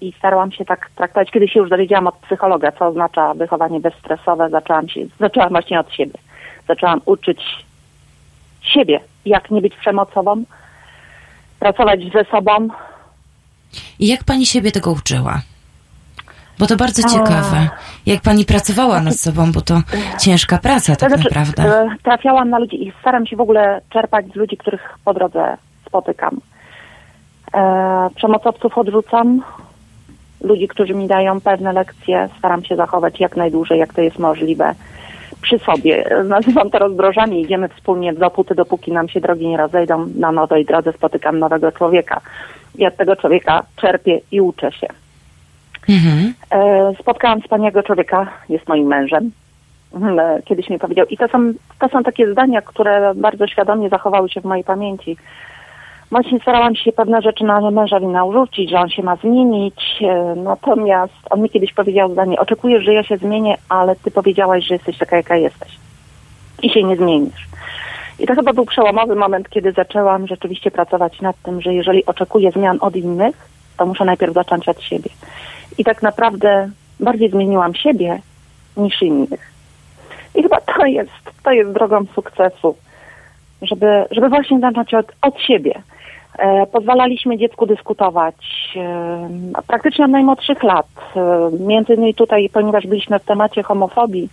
[0.00, 1.30] i starałam się tak traktować.
[1.30, 5.92] Kiedy się już dowiedziałam od psychologa, co oznacza wychowanie bezstresowe, zaczęłam się, zaczęłam właśnie od
[5.92, 6.18] siebie.
[6.68, 7.66] Zaczęłam uczyć
[8.68, 10.44] siebie, jak nie być przemocową,
[11.60, 12.68] pracować ze sobą.
[13.98, 15.40] I jak Pani siebie tego uczyła?
[16.58, 17.68] Bo to bardzo ciekawe.
[18.06, 19.80] Jak Pani pracowała nad sobą, bo to
[20.20, 21.62] ciężka praca tak To znaczy, naprawdę.
[21.62, 25.56] e, Trafiałam na ludzi i staram się w ogóle czerpać z ludzi, których po drodze
[25.86, 26.40] spotykam.
[27.54, 29.42] E, przemocowców odrzucam.
[30.40, 34.74] Ludzi, którzy mi dają pewne lekcje, staram się zachować jak najdłużej, jak to jest możliwe
[35.42, 36.04] przy sobie.
[36.24, 37.42] Nazywam to rozdrożami.
[37.42, 40.06] Idziemy wspólnie dopóty, dopóki nam się drogi nie rozejdą.
[40.18, 42.20] Na nowej drodze spotykam nowego człowieka.
[42.88, 44.86] Od tego człowieka czerpię i uczę się.
[45.88, 46.34] Mhm.
[46.50, 49.30] E, spotkałam wspaniałego człowieka, jest moim mężem.
[49.94, 53.88] Mhm, e, Kiedyś mi powiedział, i to są, to są takie zdania, które bardzo świadomie
[53.88, 55.16] zachowały się w mojej pamięci.
[56.10, 60.02] Właśnie starałam się pewne rzeczy na mężowi narzucić, że on się ma zmienić.
[60.02, 64.64] e, Natomiast on mi kiedyś powiedział zdanie, oczekujesz, że ja się zmienię, ale ty powiedziałaś,
[64.64, 65.76] że jesteś taka, jaka jesteś.
[66.62, 67.46] I się nie zmienisz.
[68.18, 72.50] I to chyba był przełomowy moment, kiedy zaczęłam rzeczywiście pracować nad tym, że jeżeli oczekuję
[72.50, 75.10] zmian od innych, to muszę najpierw zacząć od siebie.
[75.78, 76.70] I tak naprawdę
[77.00, 78.20] bardziej zmieniłam siebie
[78.76, 79.52] niż innych.
[80.34, 81.10] I chyba to jest,
[81.42, 82.76] to jest drogą sukcesu.
[83.62, 85.82] żeby, żeby właśnie zacząć od, od siebie.
[86.38, 88.34] E, pozwalaliśmy dziecku dyskutować
[88.76, 89.28] e,
[89.66, 90.86] praktycznie od najmłodszych lat.
[91.16, 94.28] E, między innymi tutaj, ponieważ byliśmy w temacie homofobii,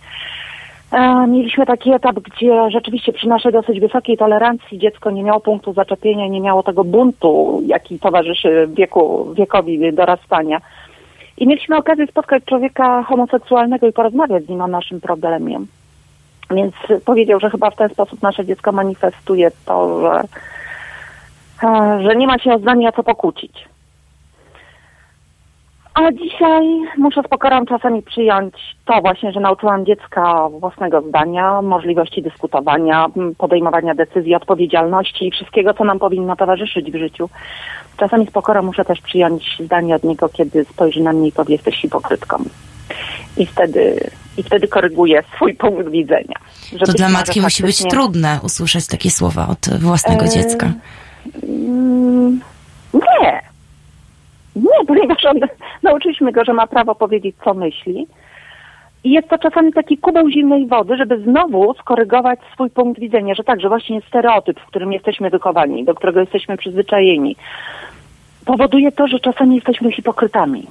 [1.28, 6.28] mieliśmy taki etap, gdzie rzeczywiście przy naszej dosyć wysokiej tolerancji dziecko nie miało punktu zaczepienia,
[6.28, 10.60] nie miało tego buntu, jaki towarzyszy wieku, wiekowi dorastania.
[11.38, 15.60] I mieliśmy okazję spotkać człowieka homoseksualnego i porozmawiać z nim o naszym problemie.
[16.50, 16.74] Więc
[17.04, 20.22] powiedział, że chyba w ten sposób nasze dziecko manifestuje to, że,
[22.00, 23.52] że nie ma się o zdanie o co pokłócić.
[25.94, 26.64] A dzisiaj
[26.98, 33.06] muszę z pokorą czasami przyjąć to właśnie, że nauczyłam dziecka własnego zdania, możliwości dyskutowania,
[33.38, 37.28] podejmowania decyzji, odpowiedzialności i wszystkiego, co nam powinno towarzyszyć w życiu.
[37.96, 41.54] Czasami z pokorą muszę też przyjąć zdanie od niego, kiedy spojrzy na mnie i powie,
[41.54, 42.36] jesteś hipokrytką.
[43.36, 46.36] I wtedy, i wtedy koryguję swój punkt widzenia.
[46.86, 50.72] To dla matki musi być trudne usłyszeć takie słowa od własnego E, dziecka.
[51.42, 52.40] Mm,
[52.94, 53.42] Nie.
[54.56, 55.40] Nie, ponieważ on,
[55.82, 58.06] nauczyliśmy go, że ma prawo powiedzieć, co myśli.
[59.04, 63.44] I jest to czasami taki kubeł zimnej wody, żeby znowu skorygować swój punkt widzenia, że
[63.44, 67.36] tak, że właśnie stereotyp, w którym jesteśmy wychowani, do którego jesteśmy przyzwyczajeni,
[68.44, 70.66] powoduje to, że czasami jesteśmy hipokrytami.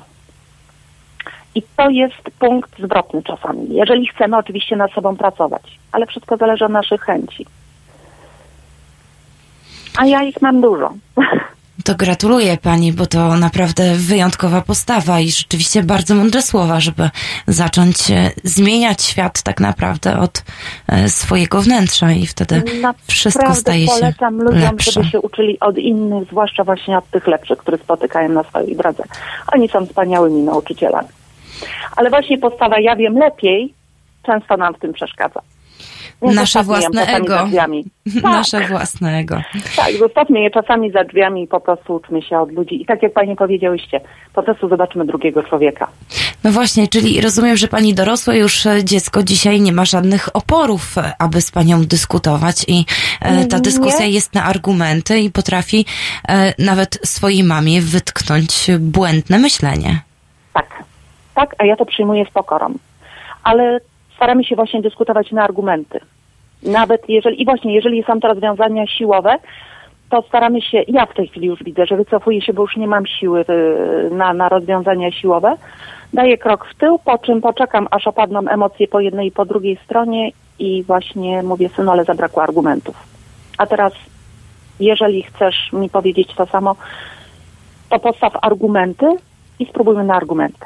[1.55, 3.67] I to jest punkt zwrotny czasami.
[3.69, 7.45] Jeżeli chcemy oczywiście nad sobą pracować, ale wszystko zależy od naszych chęci.
[9.97, 10.93] A ja ich mam dużo.
[11.85, 17.09] To gratuluję pani, bo to naprawdę wyjątkowa postawa i rzeczywiście bardzo mądre słowa, żeby
[17.47, 20.43] zacząć e, zmieniać świat tak naprawdę od
[20.87, 22.63] e, swojego wnętrza i wtedy
[23.07, 24.91] wszystko Naprawdę staje się polecam ludziom, lepsze.
[24.91, 29.03] żeby się uczyli od innych, zwłaszcza właśnie od tych lepszych, których spotykają na swojej drodze.
[29.53, 31.07] Oni są wspaniałymi nauczycielami.
[31.95, 33.73] Ale właśnie postawa ja wiem lepiej
[34.23, 35.41] często nam w tym przeszkadza.
[36.31, 37.35] Nasze własne ego.
[38.13, 39.41] Tak, Nasze własne ego.
[39.75, 42.81] tak, zostawmy je czasami za drzwiami i po prostu uczmy się od ludzi.
[42.81, 44.01] I tak jak Pani powiedziałyście,
[44.33, 45.87] po prostu zobaczmy drugiego człowieka.
[46.43, 50.97] No właśnie, czyli rozumiem, że pani dorosłe już e, dziecko dzisiaj nie ma żadnych oporów,
[50.97, 52.85] e, aby z panią dyskutować i
[53.21, 53.61] e, ta Nie.
[53.61, 55.85] dyskusja jest na argumenty i potrafi
[56.59, 60.01] nawet swojej mamie wytknąć błędne myślenie.
[60.53, 60.83] Tak,
[61.35, 62.73] tak, a ja to przyjmuję z pokorą.
[63.43, 63.79] Ale
[64.15, 65.99] staramy się właśnie dyskutować na argumenty.
[66.65, 69.37] Nawet jeżeli, i właśnie jeżeli są to rozwiązania siłowe,
[70.09, 72.87] to staramy się, ja w tej chwili już widzę, że wycofuję się, bo już nie
[72.87, 75.55] mam siły y, na, na rozwiązania siłowe.
[76.13, 79.79] Daję krok w tył, po czym poczekam, aż opadną emocje po jednej i po drugiej
[79.85, 82.95] stronie i właśnie mówię, synu, ale zabrakło argumentów.
[83.57, 83.93] A teraz,
[84.79, 86.75] jeżeli chcesz mi powiedzieć to samo,
[87.89, 89.05] to postaw argumenty
[89.59, 90.65] i spróbujmy na argumenty.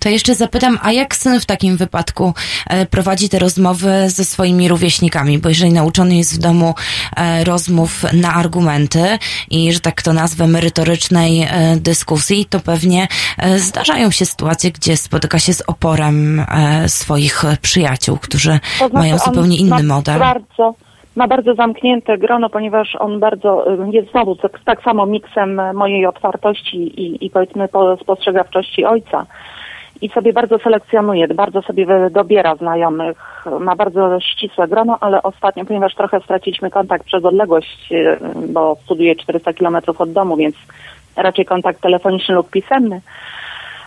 [0.00, 2.34] To jeszcze zapytam, a jak syn w takim wypadku
[2.70, 5.38] e, prowadzi te rozmowy ze swoimi rówieśnikami?
[5.38, 6.74] Bo jeżeli nauczony jest w domu
[7.16, 9.18] e, rozmów na argumenty
[9.50, 13.08] i, że tak to nazwę, merytorycznej e, dyskusji, to pewnie
[13.56, 16.44] zdarzają się sytuacje, gdzie spotyka się z oporem
[16.86, 20.18] swoich przyjaciół, którzy To znaczy, mają zupełnie inny model.
[20.18, 20.74] Bardzo,
[21.16, 26.76] ma bardzo zamknięte grono, ponieważ on bardzo jest znowu tak, tak samo miksem mojej otwartości
[26.76, 29.26] i, i powiedzmy po- spostrzegawczości ojca.
[30.02, 35.94] I sobie bardzo selekcjonuje, bardzo sobie dobiera znajomych, ma bardzo ścisłe grono, ale ostatnio, ponieważ
[35.94, 38.18] trochę straciliśmy kontakt przez odległość, y,
[38.48, 40.56] bo studiuję 400 kilometrów od domu, więc
[41.16, 43.00] raczej kontakt telefoniczny lub pisemny.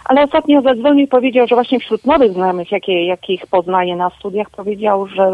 [0.05, 4.49] Ale ostatnio zadzwonił i powiedział, że właśnie wśród nowych znajomych, jakie, jakich poznaje na studiach,
[4.49, 5.31] powiedział, że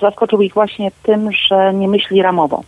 [0.00, 2.62] zaskoczył ich właśnie tym, że nie myśli ramowo.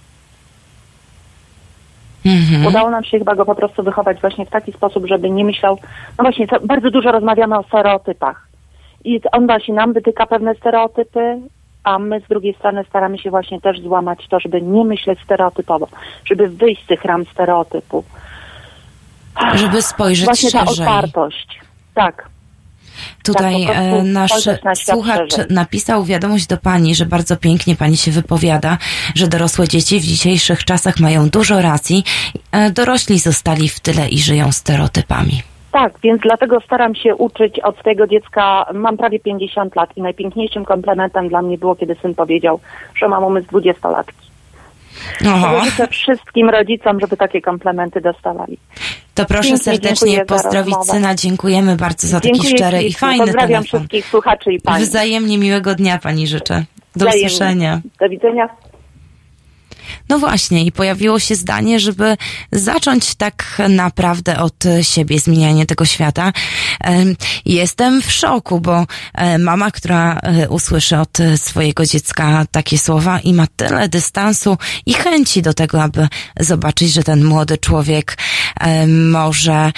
[2.27, 2.67] Mhm.
[2.67, 5.79] Udało nam się chyba go po prostu wychować właśnie w taki sposób, żeby nie myślał,
[6.19, 8.47] no właśnie, bardzo dużo rozmawiamy o stereotypach.
[9.05, 11.39] I on właśnie nam wytyka pewne stereotypy,
[11.85, 15.89] a my z drugiej strony staramy się właśnie też złamać to, żeby nie myśleć stereotypowo,
[16.25, 18.05] żeby wyjść z tych ram stereotypu.
[19.55, 20.87] Żeby spojrzeć Właśnie ta szerzej.
[20.87, 21.61] otwartość.
[21.95, 22.29] Tak.
[23.25, 25.47] Tutaj Tak, e, nasz na słuchacz szerzej.
[25.51, 28.79] napisał wiadomość do pani, że bardzo pięknie pani się wypowiada,
[29.15, 32.05] że dorosłe dzieci w dzisiejszych czasach mają dużo racji.
[32.53, 35.43] E, Dorośli zostali w tyle i żyją stereotypami.
[35.73, 38.67] Tak, więc dlatego staram się uczyć od tego dziecka.
[38.75, 42.61] Mam prawie 50 lat i najpiękniejszym komplementem dla mnie było, kiedy syn powiedział,
[42.97, 44.33] że mam umysł dwudziestolatki.
[45.29, 45.47] Oho.
[45.47, 48.59] Także Życzę wszystkim rodzicom, żeby takie komplementy dostawali.
[49.15, 51.15] To proszę Pięknie serdecznie pozdrowić syna.
[51.15, 53.65] Dziękujemy bardzo za taki Dziękuję szczery i fajny Pozdrawiam telefon.
[53.81, 54.85] wszystkich słuchaczy i pani.
[54.85, 56.65] Wzajemnie miłego dnia pani życzę.
[56.97, 57.27] Do Wzajemnie.
[57.27, 57.81] usłyszenia.
[58.01, 58.49] Do widzenia.
[60.09, 62.17] No właśnie, i pojawiło się zdanie, żeby
[62.53, 66.33] zacząć tak naprawdę od siebie zmienianie tego świata.
[66.81, 73.21] Em, Jestem w szoku, bo e, mama, która e, usłyszy od swojego dziecka takie słowa
[73.21, 76.09] i ma tyle dystansu i chęci do tego, aby
[76.41, 78.19] zobaczyć, że ten młody człowiek
[78.61, 79.73] e, może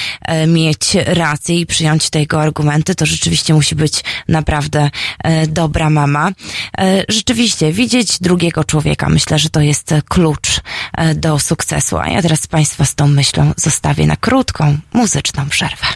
[0.49, 4.91] mieć rację i przyjąć te jego argumenty, to rzeczywiście musi być naprawdę
[5.49, 6.31] dobra mama.
[7.08, 10.60] Rzeczywiście, widzieć drugiego człowieka, myślę, że to jest klucz
[10.97, 11.99] e, do sukcesu.
[11.99, 15.86] A ja teraz Państwa z tą myślą zostawię na krótką muzyczną przerwę.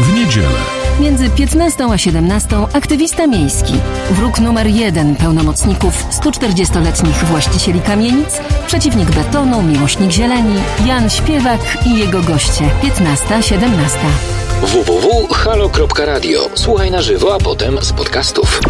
[0.00, 0.76] W niedzielę.
[1.00, 3.72] Między 15 a 17 aktywista miejski,
[4.10, 10.56] wróg numer jeden pełnomocników 140-letnich właścicieli kamienic, przeciwnik betonu, miłośnik zieleni,
[10.86, 13.58] Jan Śpiewak i jego goście 15-17.
[14.62, 16.50] www.halo.radio.
[16.54, 18.60] Słuchaj na żywo, a potem z podcastów.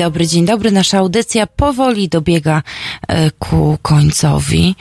[0.00, 0.70] Dobry, dzień dobry.
[0.72, 2.62] Nasza audycja powoli dobiega
[3.08, 4.74] e, ku końcowi.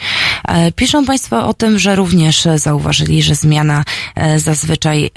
[0.50, 3.84] E, Piszą Państwo o tym, że również e, zauważyli, że zmiana
[4.16, 5.12] e, zazwyczaj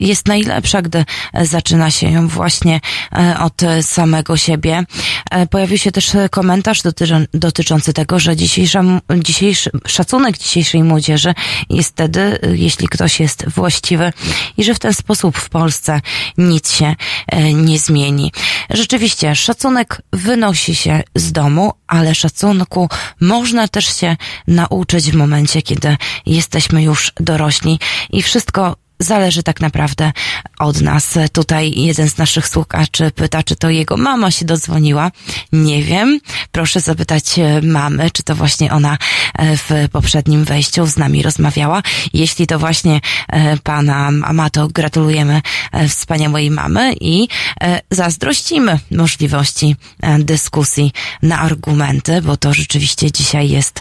[0.00, 1.04] jest najlepsza, gdy
[1.42, 2.80] zaczyna się ją właśnie
[3.40, 4.84] od samego siebie.
[5.50, 6.82] Pojawił się też komentarz
[7.34, 8.82] dotyczący tego, że dzisiejsza,
[9.18, 11.34] dzisiejszy, szacunek dzisiejszej młodzieży
[11.70, 14.12] jest wtedy, jeśli ktoś jest właściwy
[14.56, 16.00] i że w ten sposób w Polsce
[16.38, 16.94] nic się
[17.54, 18.32] nie zmieni.
[18.70, 22.88] Rzeczywiście, szacunek wynosi się z domu, ale szacunku
[23.20, 25.96] można też się nauczyć w momencie, kiedy
[26.26, 27.78] jesteśmy już dorośli.
[28.10, 30.12] I wszystko zależy tak naprawdę
[30.58, 31.18] od nas.
[31.32, 35.10] Tutaj jeden z naszych słuchaczy pyta, czy to jego mama się dodzwoniła.
[35.52, 36.20] Nie wiem.
[36.52, 38.98] Proszę zapytać e, mamy, czy to właśnie ona
[39.38, 41.82] e, w poprzednim wejściu z nami rozmawiała.
[42.12, 45.42] Jeśli to właśnie e, pana Amato, gratulujemy
[45.88, 47.28] wspaniałej mamy i
[47.90, 49.76] zazdrościmy możliwości
[50.18, 53.80] dyskusji na argumenty, bo to rzeczywiście dzisiaj jest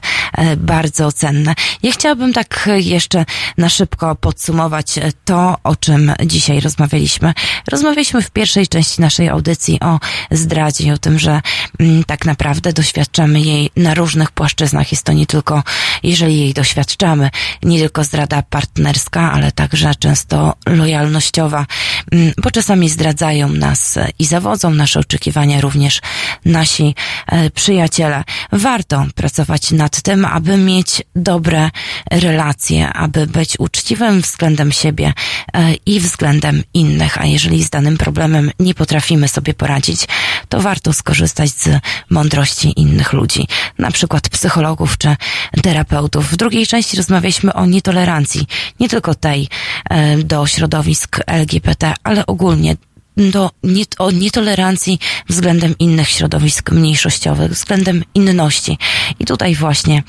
[0.57, 1.55] bardzo cenne.
[1.83, 3.25] Ja chciałabym tak jeszcze
[3.57, 7.33] na szybko podsumować to, o czym dzisiaj rozmawialiśmy.
[7.67, 9.99] Rozmawialiśmy w pierwszej części naszej audycji o
[10.31, 11.41] zdradzie o tym, że
[11.79, 14.91] mm, tak naprawdę doświadczamy jej na różnych płaszczyznach.
[14.91, 15.63] Jest to nie tylko,
[16.03, 17.29] jeżeli jej doświadczamy,
[17.63, 21.65] nie tylko zdrada partnerska, ale także często lojalnościowa,
[22.11, 26.01] mm, bo czasami zdradzają nas i zawodzą nasze oczekiwania również
[26.45, 26.95] nasi
[27.27, 28.23] e, przyjaciele.
[28.51, 31.69] Warto pracować nad tym, aby mieć dobre
[32.11, 38.51] relacje, aby być uczciwym względem siebie e, i względem innych, a jeżeli z danym problemem
[38.59, 40.07] nie potrafimy sobie poradzić,
[40.49, 41.69] to warto skorzystać z
[42.09, 43.47] mądrości innych ludzi,
[43.77, 45.15] na przykład psychologów czy
[45.63, 46.31] terapeutów.
[46.31, 48.47] W drugiej części rozmawialiśmy o nietolerancji,
[48.79, 49.47] nie tylko tej
[49.89, 52.75] e, do środowisk LGBT, ale ogólnie
[53.17, 58.77] do, nie, o nietolerancji względem innych środowisk mniejszościowych, względem inności.
[59.19, 60.03] I tutaj właśnie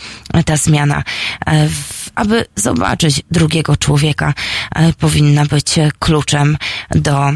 [0.44, 1.02] ta zmiana,
[1.46, 1.68] e,
[2.14, 4.34] aby zobaczyć drugiego człowieka,
[4.74, 6.56] e, powinna być kluczem
[6.90, 7.32] do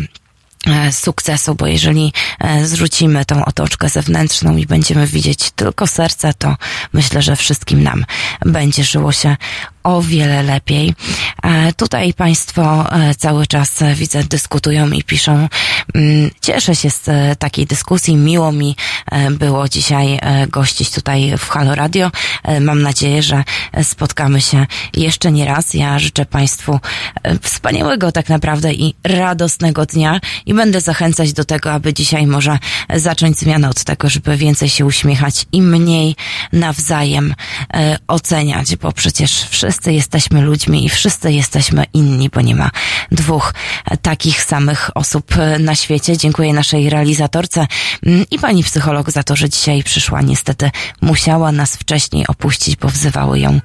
[0.92, 6.56] sukcesu, bo jeżeli e, zrzucimy tą otoczkę zewnętrzną i będziemy widzieć tylko serce, to
[6.92, 8.04] myślę, że wszystkim nam
[8.46, 9.36] będzie żyło się
[9.82, 10.94] o wiele lepiej.
[11.42, 15.48] E, Tutaj Państwo e, cały czas e, widzę dyskutują i piszą.
[15.94, 18.16] Mm, Cieszę się z e, takiej dyskusji.
[18.16, 18.76] Miło mi
[19.12, 22.10] e, było dzisiaj e, gościć tutaj w Halo Radio.
[22.42, 25.74] E, Mam nadzieję, że e, spotkamy się jeszcze nie raz.
[25.74, 26.80] Ja życzę Państwu
[27.22, 32.58] e, wspaniałego tak naprawdę i radosnego dnia i będę zachęcać do tego, aby dzisiaj może
[32.94, 36.16] zacząć zmianę od tego, żeby więcej się uśmiechać i mniej
[36.52, 37.34] nawzajem
[37.74, 42.70] e, oceniać, bo przecież wszyscy jesteśmy ludźmi i wszyscy jesteśmy inni, bo nie ma
[43.12, 46.16] dwóch e, takich samych osób e, na świecie.
[46.16, 47.66] Dziękuję naszej realizatorce
[48.06, 50.22] mm, i pani psycholog za to, że dzisiaj przyszła.
[50.22, 53.60] Niestety musiała nas wcześniej opuścić, bo wzywały ją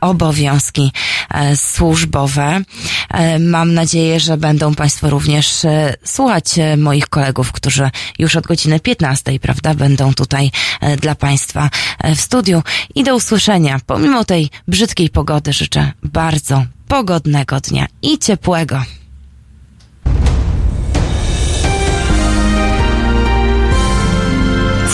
[0.00, 0.92] obowiązki
[1.30, 2.60] e, służbowe.
[3.40, 5.66] Mam nadzieję, że będą Państwo również
[6.04, 6.33] słuchać
[6.76, 12.20] moich kolegów, którzy już od godziny 15, prawda, będą tutaj e, dla Państwa e, w
[12.20, 12.62] studiu.
[12.94, 13.80] I do usłyszenia.
[13.86, 18.82] Pomimo tej brzydkiej pogody życzę bardzo pogodnego dnia i ciepłego.